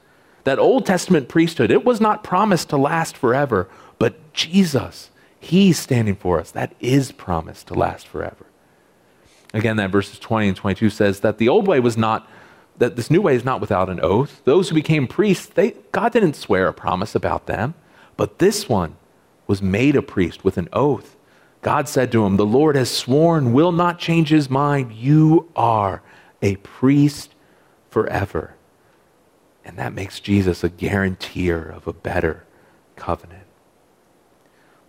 That 0.45 0.59
Old 0.59 0.87
Testament 0.87 1.29
priesthood, 1.29 1.71
it 1.71 1.85
was 1.85 2.01
not 2.01 2.25
promised 2.25 2.71
to 2.71 2.77
last 2.77 3.17
forever, 3.17 3.69
but 3.99 4.33
Jesus, 4.33 5.11
He's 5.39 5.79
standing 5.79 6.17
for 6.17 6.41
us. 6.41 6.51
That 6.51 6.75
is 6.81 7.13
promised 7.13 7.69
to 7.69 7.75
last 7.75 8.07
forever. 8.07 8.47
Again, 9.53 9.77
that 9.77 9.91
verses 9.91 10.19
20 10.19 10.49
and 10.49 10.57
22 10.57 10.91
says 10.91 11.21
that 11.21 11.39
the 11.39 11.49
old 11.49 11.67
way 11.67 11.81
was 11.81 11.97
not, 11.97 12.29
that 12.79 12.97
this 12.97 13.11
new 13.11 13.21
way 13.21 13.35
is 13.35 13.45
not 13.45 13.61
without 13.61 13.89
an 13.89 14.01
oath. 14.01 14.41
Those 14.45 14.69
who 14.69 14.75
became 14.75 15.07
priests, 15.07 15.47
they, 15.47 15.75
God 15.93 16.13
didn't 16.13 16.35
swear 16.35 16.69
a 16.69 16.73
promise 16.73 17.15
about 17.15 17.47
them, 17.47 17.75
but 18.17 18.39
this 18.39 18.69
one 18.69 18.97
was 19.47 19.61
made 19.61 19.97
a 19.97 20.03
priest 20.03 20.45
with 20.45 20.57
an 20.57 20.69
oath. 20.73 21.17
God 21.63 21.89
said 21.89 22.13
to 22.13 22.25
him, 22.25 22.37
The 22.37 22.47
Lord 22.47 22.77
has 22.77 22.91
sworn, 22.91 23.53
will 23.53 23.73
not 23.73 23.99
change 23.99 24.29
his 24.29 24.49
mind. 24.49 24.93
You 24.93 25.51
are 25.57 26.03
a 26.41 26.57
priest 26.57 27.35
forever. 27.91 28.55
And 29.65 29.77
that 29.79 29.93
makes 29.93 30.21
Jesus 30.21 30.65
a 30.65 30.69
guarantor 30.69 31.69
of 31.69 31.87
a 31.87 31.93
better 31.93 32.45
covenant. 32.97 33.40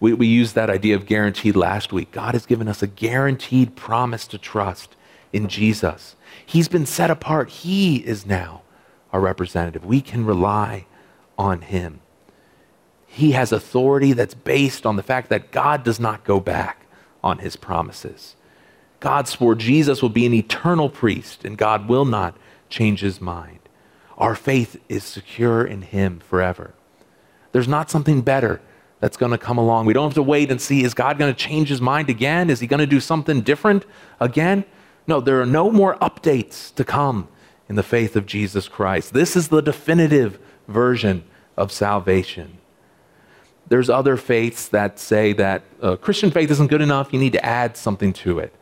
We, 0.02 0.14
we 0.14 0.28
used 0.28 0.56
that 0.56 0.70
idea 0.70 0.96
of 0.96 1.06
guaranteed 1.06 1.56
last 1.56 1.94
week. 1.94 2.12
God 2.12 2.34
has 2.34 2.46
given 2.46 2.68
us 2.68 2.82
a 2.82 2.88
guaranteed 2.88 3.78
promise 3.78 4.28
to 4.28 4.38
trust 4.38 4.98
in 5.32 5.48
Jesus. 5.48 6.18
He's 6.46 6.68
been 6.68 6.88
set 6.88 7.12
apart. 7.12 7.50
He 7.50 7.98
is 7.98 8.26
now 8.26 8.64
our 9.14 9.22
representative. 9.22 9.86
We 9.86 10.02
can 10.02 10.26
rely 10.26 10.88
on 11.38 11.62
him. 11.62 12.02
He 13.06 13.34
has 13.34 13.52
authority 13.52 14.14
that's 14.14 14.34
based 14.34 14.86
on 14.86 14.96
the 14.96 15.04
fact 15.04 15.30
that 15.30 15.52
God 15.52 15.84
does 15.84 16.00
not 16.00 16.24
go 16.24 16.40
back 16.40 16.88
on 17.24 17.38
his 17.38 17.56
promises. 17.56 18.36
God 19.00 19.28
swore 19.28 19.56
Jesus 19.56 20.02
will 20.02 20.10
be 20.10 20.26
an 20.26 20.34
eternal 20.34 20.90
priest, 20.90 21.46
and 21.46 21.58
God 21.58 21.88
will 21.88 22.06
not 22.06 22.36
change 22.70 23.02
his 23.02 23.22
mind. 23.22 23.60
Our 24.18 24.34
faith 24.34 24.80
is 24.90 25.04
secure 25.04 25.64
in 25.64 25.84
him 25.84 26.20
forever. 26.20 26.74
There's 27.52 27.68
not 27.68 27.92
something 27.92 28.22
better 28.22 28.62
that's 29.02 29.18
going 29.18 29.32
to 29.32 29.38
come 29.38 29.58
along. 29.58 29.88
We 29.88 29.94
don't 29.94 30.06
have 30.06 30.14
to 30.14 30.24
wait 30.24 30.50
and 30.50 30.62
see 30.62 30.84
is 30.84 30.94
God 30.94 31.18
going 31.18 31.34
to 31.34 31.38
change 31.38 31.68
his 31.68 31.82
mind 31.82 32.10
again? 32.10 32.50
Is 32.50 32.62
he 32.62 32.68
going 32.68 32.80
to 32.80 32.88
do 32.88 33.02
something 33.02 33.42
different 33.42 33.86
again? 34.22 34.64
No, 35.08 35.20
there 35.20 35.42
are 35.42 35.46
no 35.46 35.70
more 35.70 35.96
updates 35.98 36.74
to 36.76 36.86
come 36.86 37.28
in 37.68 37.76
the 37.76 37.84
faith 37.84 38.16
of 38.16 38.26
Jesus 38.26 38.70
Christ. 38.70 39.14
This 39.14 39.36
is 39.36 39.50
the 39.50 39.62
definitive 39.62 40.40
version 40.68 41.24
of 41.58 41.72
salvation. 41.72 42.60
There's 43.68 43.90
other 43.90 44.18
faiths 44.18 44.68
that 44.70 45.00
say 45.00 45.34
that 45.34 45.64
uh, 45.82 45.96
Christian 45.96 46.30
faith 46.30 46.52
isn't 46.52 46.68
good 46.68 46.82
enough, 46.82 47.12
you 47.12 47.20
need 47.20 47.34
to 47.34 47.46
add 47.46 47.76
something 47.76 48.14
to 48.14 48.40
it. 48.40 48.54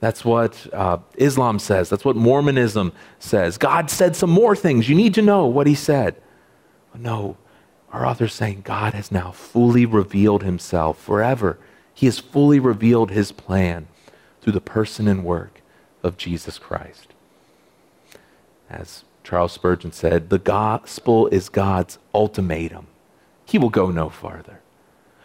That's 0.00 0.24
what 0.24 0.66
uh, 0.72 0.98
Islam 1.16 1.58
says. 1.58 1.88
That's 1.88 2.04
what 2.04 2.16
Mormonism 2.16 2.92
says. 3.18 3.56
God 3.56 3.88
said 3.88 4.14
some 4.14 4.30
more 4.30 4.54
things. 4.54 4.88
You 4.88 4.96
need 4.96 5.14
to 5.14 5.22
know 5.22 5.46
what 5.46 5.66
he 5.66 5.74
said. 5.74 6.16
No, 6.94 7.36
our 7.92 8.06
author's 8.06 8.34
saying 8.34 8.62
God 8.64 8.94
has 8.94 9.12
now 9.12 9.32
fully 9.32 9.84
revealed 9.86 10.42
himself 10.42 11.00
forever. 11.00 11.58
He 11.92 12.06
has 12.06 12.18
fully 12.18 12.58
revealed 12.58 13.10
his 13.10 13.32
plan 13.32 13.88
through 14.40 14.54
the 14.54 14.60
person 14.60 15.06
and 15.06 15.24
work 15.24 15.60
of 16.02 16.16
Jesus 16.16 16.58
Christ. 16.58 17.08
As 18.70 19.04
Charles 19.22 19.52
Spurgeon 19.52 19.92
said, 19.92 20.30
the 20.30 20.38
gospel 20.38 21.26
is 21.28 21.48
God's 21.48 21.98
ultimatum 22.14 22.86
he 23.52 23.58
will 23.58 23.68
go 23.68 23.90
no 23.90 24.08
farther. 24.08 24.60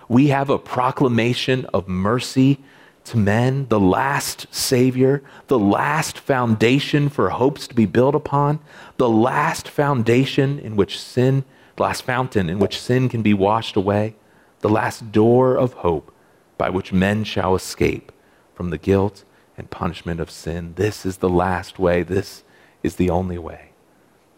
We 0.10 0.28
have 0.28 0.50
a 0.50 0.58
proclamation 0.58 1.66
of 1.74 1.88
mercy 1.88 2.60
to 3.06 3.18
men, 3.18 3.68
the 3.70 3.80
last 3.80 4.48
Savior, 4.54 5.24
the 5.48 5.58
last 5.58 6.18
foundation 6.20 7.08
for 7.08 7.30
hopes 7.30 7.70
to 7.70 7.74
be 7.74 7.86
built 7.86 8.16
upon, 8.16 8.60
the 8.98 9.10
last 9.10 9.70
foundation 9.70 10.60
in 10.60 10.76
which 10.76 11.00
sin, 11.00 11.46
the 11.78 11.84
last 11.84 12.02
fountain 12.02 12.50
in 12.50 12.60
which 12.60 12.80
sin 12.80 13.08
can 13.08 13.22
be 13.22 13.34
washed 13.34 13.76
away, 13.76 14.16
the 14.60 14.70
last 14.70 15.12
door 15.12 15.56
of 15.56 15.74
hope 15.74 16.14
by 16.58 16.70
which 16.70 16.92
men 16.92 17.24
shall 17.24 17.56
escape 17.56 18.12
from 18.54 18.72
the 18.72 18.78
guilt 18.78 19.24
and 19.58 19.70
punishment 19.70 20.20
of 20.20 20.30
sin. 20.30 20.74
This 20.76 21.06
is 21.06 21.18
the 21.18 21.30
last 21.30 21.80
way. 21.80 22.04
This 22.04 22.44
is 22.84 22.96
the 22.96 23.10
only 23.10 23.38
way. 23.38 23.70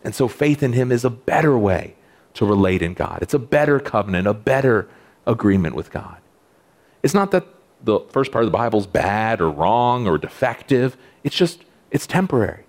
And 0.03 0.13
so 0.13 0.27
faith 0.27 0.61
in 0.61 0.73
Him 0.73 0.91
is 0.91 1.03
a 1.03 1.09
better 1.09 1.57
way 1.57 1.95
to 2.35 2.45
relate 2.45 2.81
in 2.81 2.93
God. 2.93 3.19
It's 3.21 3.33
a 3.33 3.39
better 3.39 3.79
covenant, 3.79 4.27
a 4.27 4.33
better 4.33 4.89
agreement 5.25 5.75
with 5.75 5.91
God. 5.91 6.17
It's 7.03 7.13
not 7.13 7.31
that 7.31 7.45
the 7.81 8.01
first 8.09 8.31
part 8.31 8.43
of 8.43 8.51
the 8.51 8.57
Bible 8.57 8.79
is 8.79 8.87
bad 8.87 9.39
or 9.39 9.49
wrong 9.49 10.07
or 10.07 10.17
defective. 10.17 10.97
It's 11.23 11.35
just, 11.35 11.63
it's 11.91 12.05
temporary. 12.05 12.65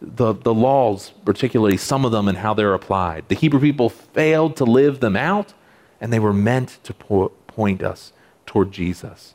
The, 0.00 0.34
the 0.34 0.54
laws, 0.54 1.12
particularly 1.24 1.76
some 1.76 2.04
of 2.04 2.12
them 2.12 2.28
and 2.28 2.38
how 2.38 2.54
they're 2.54 2.74
applied, 2.74 3.28
the 3.28 3.34
Hebrew 3.34 3.60
people 3.60 3.88
failed 3.88 4.56
to 4.56 4.64
live 4.64 5.00
them 5.00 5.16
out, 5.16 5.54
and 6.00 6.12
they 6.12 6.18
were 6.18 6.34
meant 6.34 6.78
to 6.84 6.92
po- 6.92 7.32
point 7.46 7.82
us 7.82 8.12
toward 8.44 8.72
Jesus. 8.72 9.34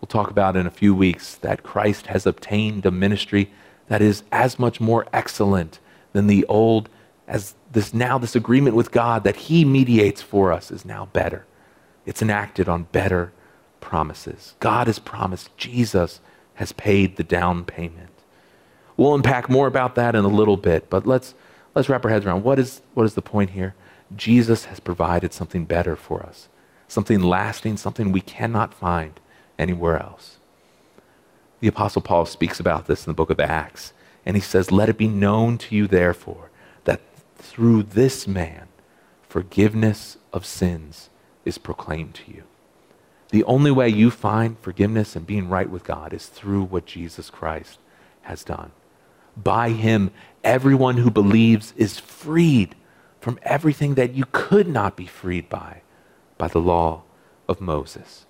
We'll 0.00 0.08
talk 0.08 0.30
about 0.30 0.56
in 0.56 0.66
a 0.66 0.70
few 0.70 0.94
weeks 0.94 1.36
that 1.36 1.62
Christ 1.62 2.06
has 2.08 2.26
obtained 2.26 2.84
a 2.86 2.90
ministry 2.90 3.50
that 3.88 4.00
is 4.00 4.22
as 4.32 4.58
much 4.58 4.80
more 4.80 5.06
excellent 5.12 5.78
than 6.12 6.26
the 6.26 6.44
old 6.46 6.88
as 7.28 7.54
this 7.70 7.94
now 7.94 8.18
this 8.18 8.34
agreement 8.34 8.74
with 8.74 8.90
God 8.90 9.22
that 9.24 9.36
he 9.36 9.64
mediates 9.64 10.20
for 10.20 10.52
us 10.52 10.70
is 10.70 10.84
now 10.84 11.06
better. 11.12 11.46
It's 12.04 12.22
enacted 12.22 12.68
on 12.68 12.84
better 12.84 13.32
promises. 13.80 14.54
God 14.58 14.88
has 14.88 14.98
promised 14.98 15.56
Jesus 15.56 16.20
has 16.54 16.72
paid 16.72 17.16
the 17.16 17.24
down 17.24 17.64
payment. 17.64 18.09
We'll 19.00 19.14
unpack 19.14 19.48
more 19.48 19.66
about 19.66 19.94
that 19.94 20.14
in 20.14 20.26
a 20.26 20.28
little 20.28 20.58
bit, 20.58 20.90
but 20.90 21.06
let's 21.06 21.34
let's 21.74 21.88
wrap 21.88 22.04
our 22.04 22.10
heads 22.10 22.26
around 22.26 22.44
what 22.44 22.58
is 22.58 22.82
what 22.92 23.06
is 23.06 23.14
the 23.14 23.22
point 23.22 23.48
here? 23.48 23.74
Jesus 24.14 24.66
has 24.66 24.78
provided 24.78 25.32
something 25.32 25.64
better 25.64 25.96
for 25.96 26.22
us. 26.22 26.50
Something 26.86 27.22
lasting, 27.22 27.78
something 27.78 28.12
we 28.12 28.20
cannot 28.20 28.74
find 28.74 29.18
anywhere 29.58 29.98
else. 29.98 30.36
The 31.60 31.68
apostle 31.68 32.02
Paul 32.02 32.26
speaks 32.26 32.60
about 32.60 32.88
this 32.88 33.06
in 33.06 33.10
the 33.10 33.14
book 33.14 33.30
of 33.30 33.40
Acts, 33.40 33.94
and 34.26 34.36
he 34.36 34.42
says, 34.42 34.70
"Let 34.70 34.90
it 34.90 34.98
be 34.98 35.08
known 35.08 35.56
to 35.56 35.74
you 35.74 35.86
therefore 35.86 36.50
that 36.84 37.00
through 37.38 37.84
this 37.84 38.28
man, 38.28 38.68
forgiveness 39.26 40.18
of 40.30 40.44
sins 40.44 41.08
is 41.46 41.56
proclaimed 41.56 42.12
to 42.16 42.30
you. 42.30 42.42
The 43.30 43.44
only 43.44 43.70
way 43.70 43.88
you 43.88 44.10
find 44.10 44.58
forgiveness 44.58 45.16
and 45.16 45.26
being 45.26 45.48
right 45.48 45.70
with 45.70 45.84
God 45.84 46.12
is 46.12 46.26
through 46.26 46.64
what 46.64 46.84
Jesus 46.84 47.30
Christ 47.30 47.78
has 48.24 48.44
done. 48.44 48.72
By 49.36 49.70
him, 49.70 50.10
everyone 50.44 50.98
who 50.98 51.10
believes 51.10 51.72
is 51.76 51.98
freed 51.98 52.74
from 53.20 53.38
everything 53.42 53.94
that 53.94 54.14
you 54.14 54.24
could 54.32 54.66
not 54.66 54.96
be 54.96 55.06
freed 55.06 55.48
by, 55.48 55.82
by 56.38 56.48
the 56.48 56.58
law 56.58 57.02
of 57.48 57.60
Moses. 57.60 58.26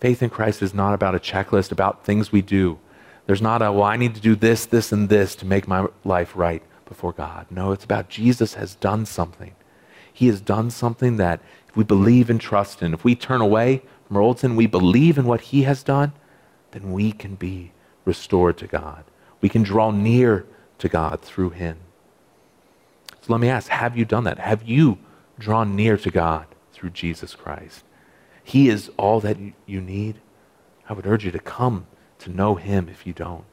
Faith 0.00 0.22
in 0.22 0.30
Christ 0.30 0.62
is 0.62 0.72
not 0.72 0.94
about 0.94 1.14
a 1.14 1.18
checklist 1.18 1.72
about 1.72 2.04
things 2.04 2.30
we 2.30 2.42
do. 2.42 2.78
There's 3.26 3.42
not 3.42 3.62
a, 3.62 3.72
well, 3.72 3.84
I 3.84 3.96
need 3.96 4.14
to 4.14 4.20
do 4.20 4.36
this, 4.36 4.64
this, 4.64 4.92
and 4.92 5.08
this 5.08 5.34
to 5.36 5.46
make 5.46 5.66
my 5.66 5.86
life 6.04 6.32
right 6.36 6.62
before 6.86 7.12
God. 7.12 7.46
No, 7.50 7.72
it's 7.72 7.84
about 7.84 8.08
Jesus 8.08 8.54
has 8.54 8.76
done 8.76 9.04
something. 9.04 9.54
He 10.12 10.28
has 10.28 10.40
done 10.40 10.70
something 10.70 11.16
that 11.16 11.40
if 11.68 11.76
we 11.76 11.84
believe 11.84 12.30
and 12.30 12.40
trust 12.40 12.82
in, 12.82 12.94
if 12.94 13.04
we 13.04 13.14
turn 13.14 13.40
away 13.40 13.82
from 14.06 14.16
our 14.16 14.22
old 14.22 14.38
sin, 14.38 14.56
we 14.56 14.66
believe 14.66 15.18
in 15.18 15.26
what 15.26 15.42
He 15.42 15.64
has 15.64 15.82
done, 15.82 16.12
then 16.70 16.92
we 16.92 17.12
can 17.12 17.34
be 17.34 17.72
restored 18.08 18.56
to 18.56 18.66
God. 18.66 19.04
We 19.42 19.50
can 19.50 19.62
draw 19.62 19.90
near 19.92 20.46
to 20.78 20.88
God 20.88 21.20
through 21.20 21.50
him. 21.50 21.76
So 23.20 23.32
let 23.32 23.40
me 23.40 23.50
ask 23.50 23.68
have 23.68 23.96
you 23.96 24.04
done 24.04 24.24
that? 24.24 24.38
Have 24.38 24.62
you 24.64 24.98
drawn 25.38 25.76
near 25.76 25.96
to 25.98 26.10
God 26.10 26.46
through 26.72 26.90
Jesus 26.90 27.36
Christ? 27.36 27.84
He 28.42 28.70
is 28.70 28.90
all 28.96 29.20
that 29.20 29.36
you 29.66 29.80
need. 29.80 30.16
I 30.88 30.94
would 30.94 31.06
urge 31.06 31.26
you 31.26 31.30
to 31.32 31.38
come 31.38 31.86
to 32.20 32.30
know 32.30 32.54
him 32.54 32.88
if 32.88 33.06
you 33.06 33.12
don't. 33.12 33.44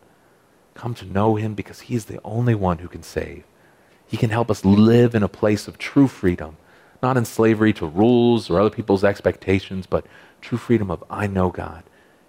Come 0.74 0.96
to 0.96 1.06
know 1.06 1.36
him 1.36 1.54
because 1.54 1.82
he's 1.82 2.06
the 2.06 2.22
only 2.24 2.56
one 2.56 2.78
who 2.78 2.88
can 2.88 3.04
save. 3.04 3.44
He 4.08 4.18
can 4.18 4.30
help 4.30 4.50
us 4.50 4.64
live 4.64 5.14
in 5.14 5.24
a 5.24 5.28
place 5.28 5.68
of 5.68 5.78
true 5.78 6.08
freedom, 6.08 6.56
not 7.04 7.18
in 7.18 7.26
slavery 7.26 7.74
to 7.74 7.86
rules 7.86 8.50
or 8.50 8.60
other 8.60 8.70
people's 8.70 9.04
expectations, 9.04 9.86
but 9.86 10.06
true 10.40 10.58
freedom 10.58 10.90
of 10.90 11.04
I 11.10 11.28
know 11.28 11.50
God. 11.50 11.84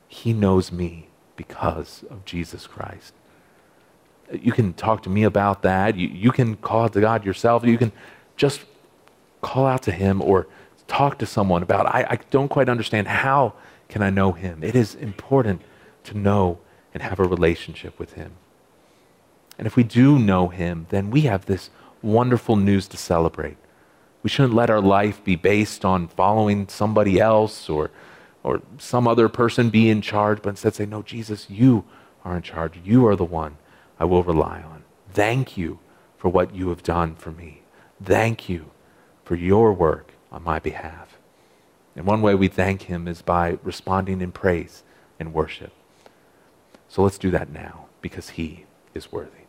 He 0.09 0.33
knows 0.33 0.73
me 0.73 1.09
because 1.37 2.05
of 2.11 2.25
Jesus 2.25 2.67
Christ. 2.67 3.13
You 4.33 4.53
can 4.53 4.73
talk 4.73 5.03
to 5.05 5.11
me 5.11 5.23
about 5.23 5.63
that. 5.63 5.97
You, 5.97 6.09
you 6.09 6.33
can 6.33 6.57
call 6.57 6.89
to 6.89 7.01
God 7.01 7.25
yourself. 7.25 7.65
You 7.65 7.79
can 7.79 7.93
just 8.37 8.65
call 9.41 9.67
out 9.67 9.83
to 9.83 9.93
Him 9.93 10.21
or 10.21 10.47
talk 10.89 11.19
to 11.19 11.27
someone 11.27 11.63
about, 11.63 11.87
I, 11.87 12.07
I 12.11 12.19
don't 12.31 12.49
quite 12.49 12.69
understand. 12.69 13.07
How 13.07 13.55
can 13.89 14.03
I 14.03 14.11
know 14.11 14.33
Him? 14.33 14.65
It 14.65 14.75
is 14.75 14.95
important 14.95 15.63
to 16.05 16.17
know 16.17 16.59
and 16.93 17.03
have 17.03 17.21
a 17.21 17.25
relationship 17.25 17.99
with 17.99 18.15
Him. 18.15 18.33
And 19.59 19.67
if 19.67 19.77
we 19.77 19.85
do 19.85 20.19
know 20.19 20.49
Him, 20.49 20.87
then 20.91 21.11
we 21.11 21.23
have 21.23 21.47
this 21.47 21.71
wonderful 22.03 22.57
news 22.57 22.89
to 22.89 22.97
celebrate. 22.97 23.57
We 24.23 24.31
shouldn't 24.31 24.55
let 24.55 24.71
our 24.71 24.81
life 24.81 25.23
be 25.23 25.37
based 25.37 25.85
on 25.85 26.09
following 26.09 26.69
somebody 26.69 27.21
else 27.21 27.69
or, 27.69 27.91
or 28.47 28.63
some 28.79 29.09
other 29.09 29.29
person 29.29 29.71
be 29.71 29.91
in 29.91 30.01
charge, 30.01 30.41
but 30.41 30.51
instead 30.51 30.77
say, 30.77 30.87
No, 30.87 31.03
Jesus, 31.03 31.51
you 31.51 31.85
are 32.25 32.37
in 32.37 32.43
charge. 32.43 32.79
You 32.85 33.05
are 33.09 33.17
the 33.17 33.25
one 33.25 33.57
I 33.99 34.05
will 34.05 34.23
rely 34.23 34.63
on. 34.63 34.85
Thank 35.13 35.57
you 35.57 35.81
for 36.17 36.29
what 36.29 36.55
you 36.55 36.69
have 36.69 36.85
done 36.85 37.17
for 37.17 37.33
me. 37.33 37.63
Thank 38.03 38.49
you 38.49 38.71
for 39.25 39.35
your 39.35 39.73
work 39.73 40.13
on 40.31 40.45
my 40.45 40.61
behalf. 40.61 41.19
And 41.97 42.07
one 42.07 42.23
way 42.23 42.37
we 42.37 42.47
thank 42.47 42.83
him 42.83 43.09
is 43.09 43.21
by 43.21 43.59
responding 43.65 44.21
in 44.21 44.31
praise 44.31 44.85
and 45.19 45.35
worship. 45.35 45.73
So 46.89 47.03
let's 47.03 47.19
do 47.19 47.33
that 47.33 47.51
now 47.51 47.87
because 48.01 48.31
he 48.31 48.67
is 48.95 49.11
worthy. 49.11 49.46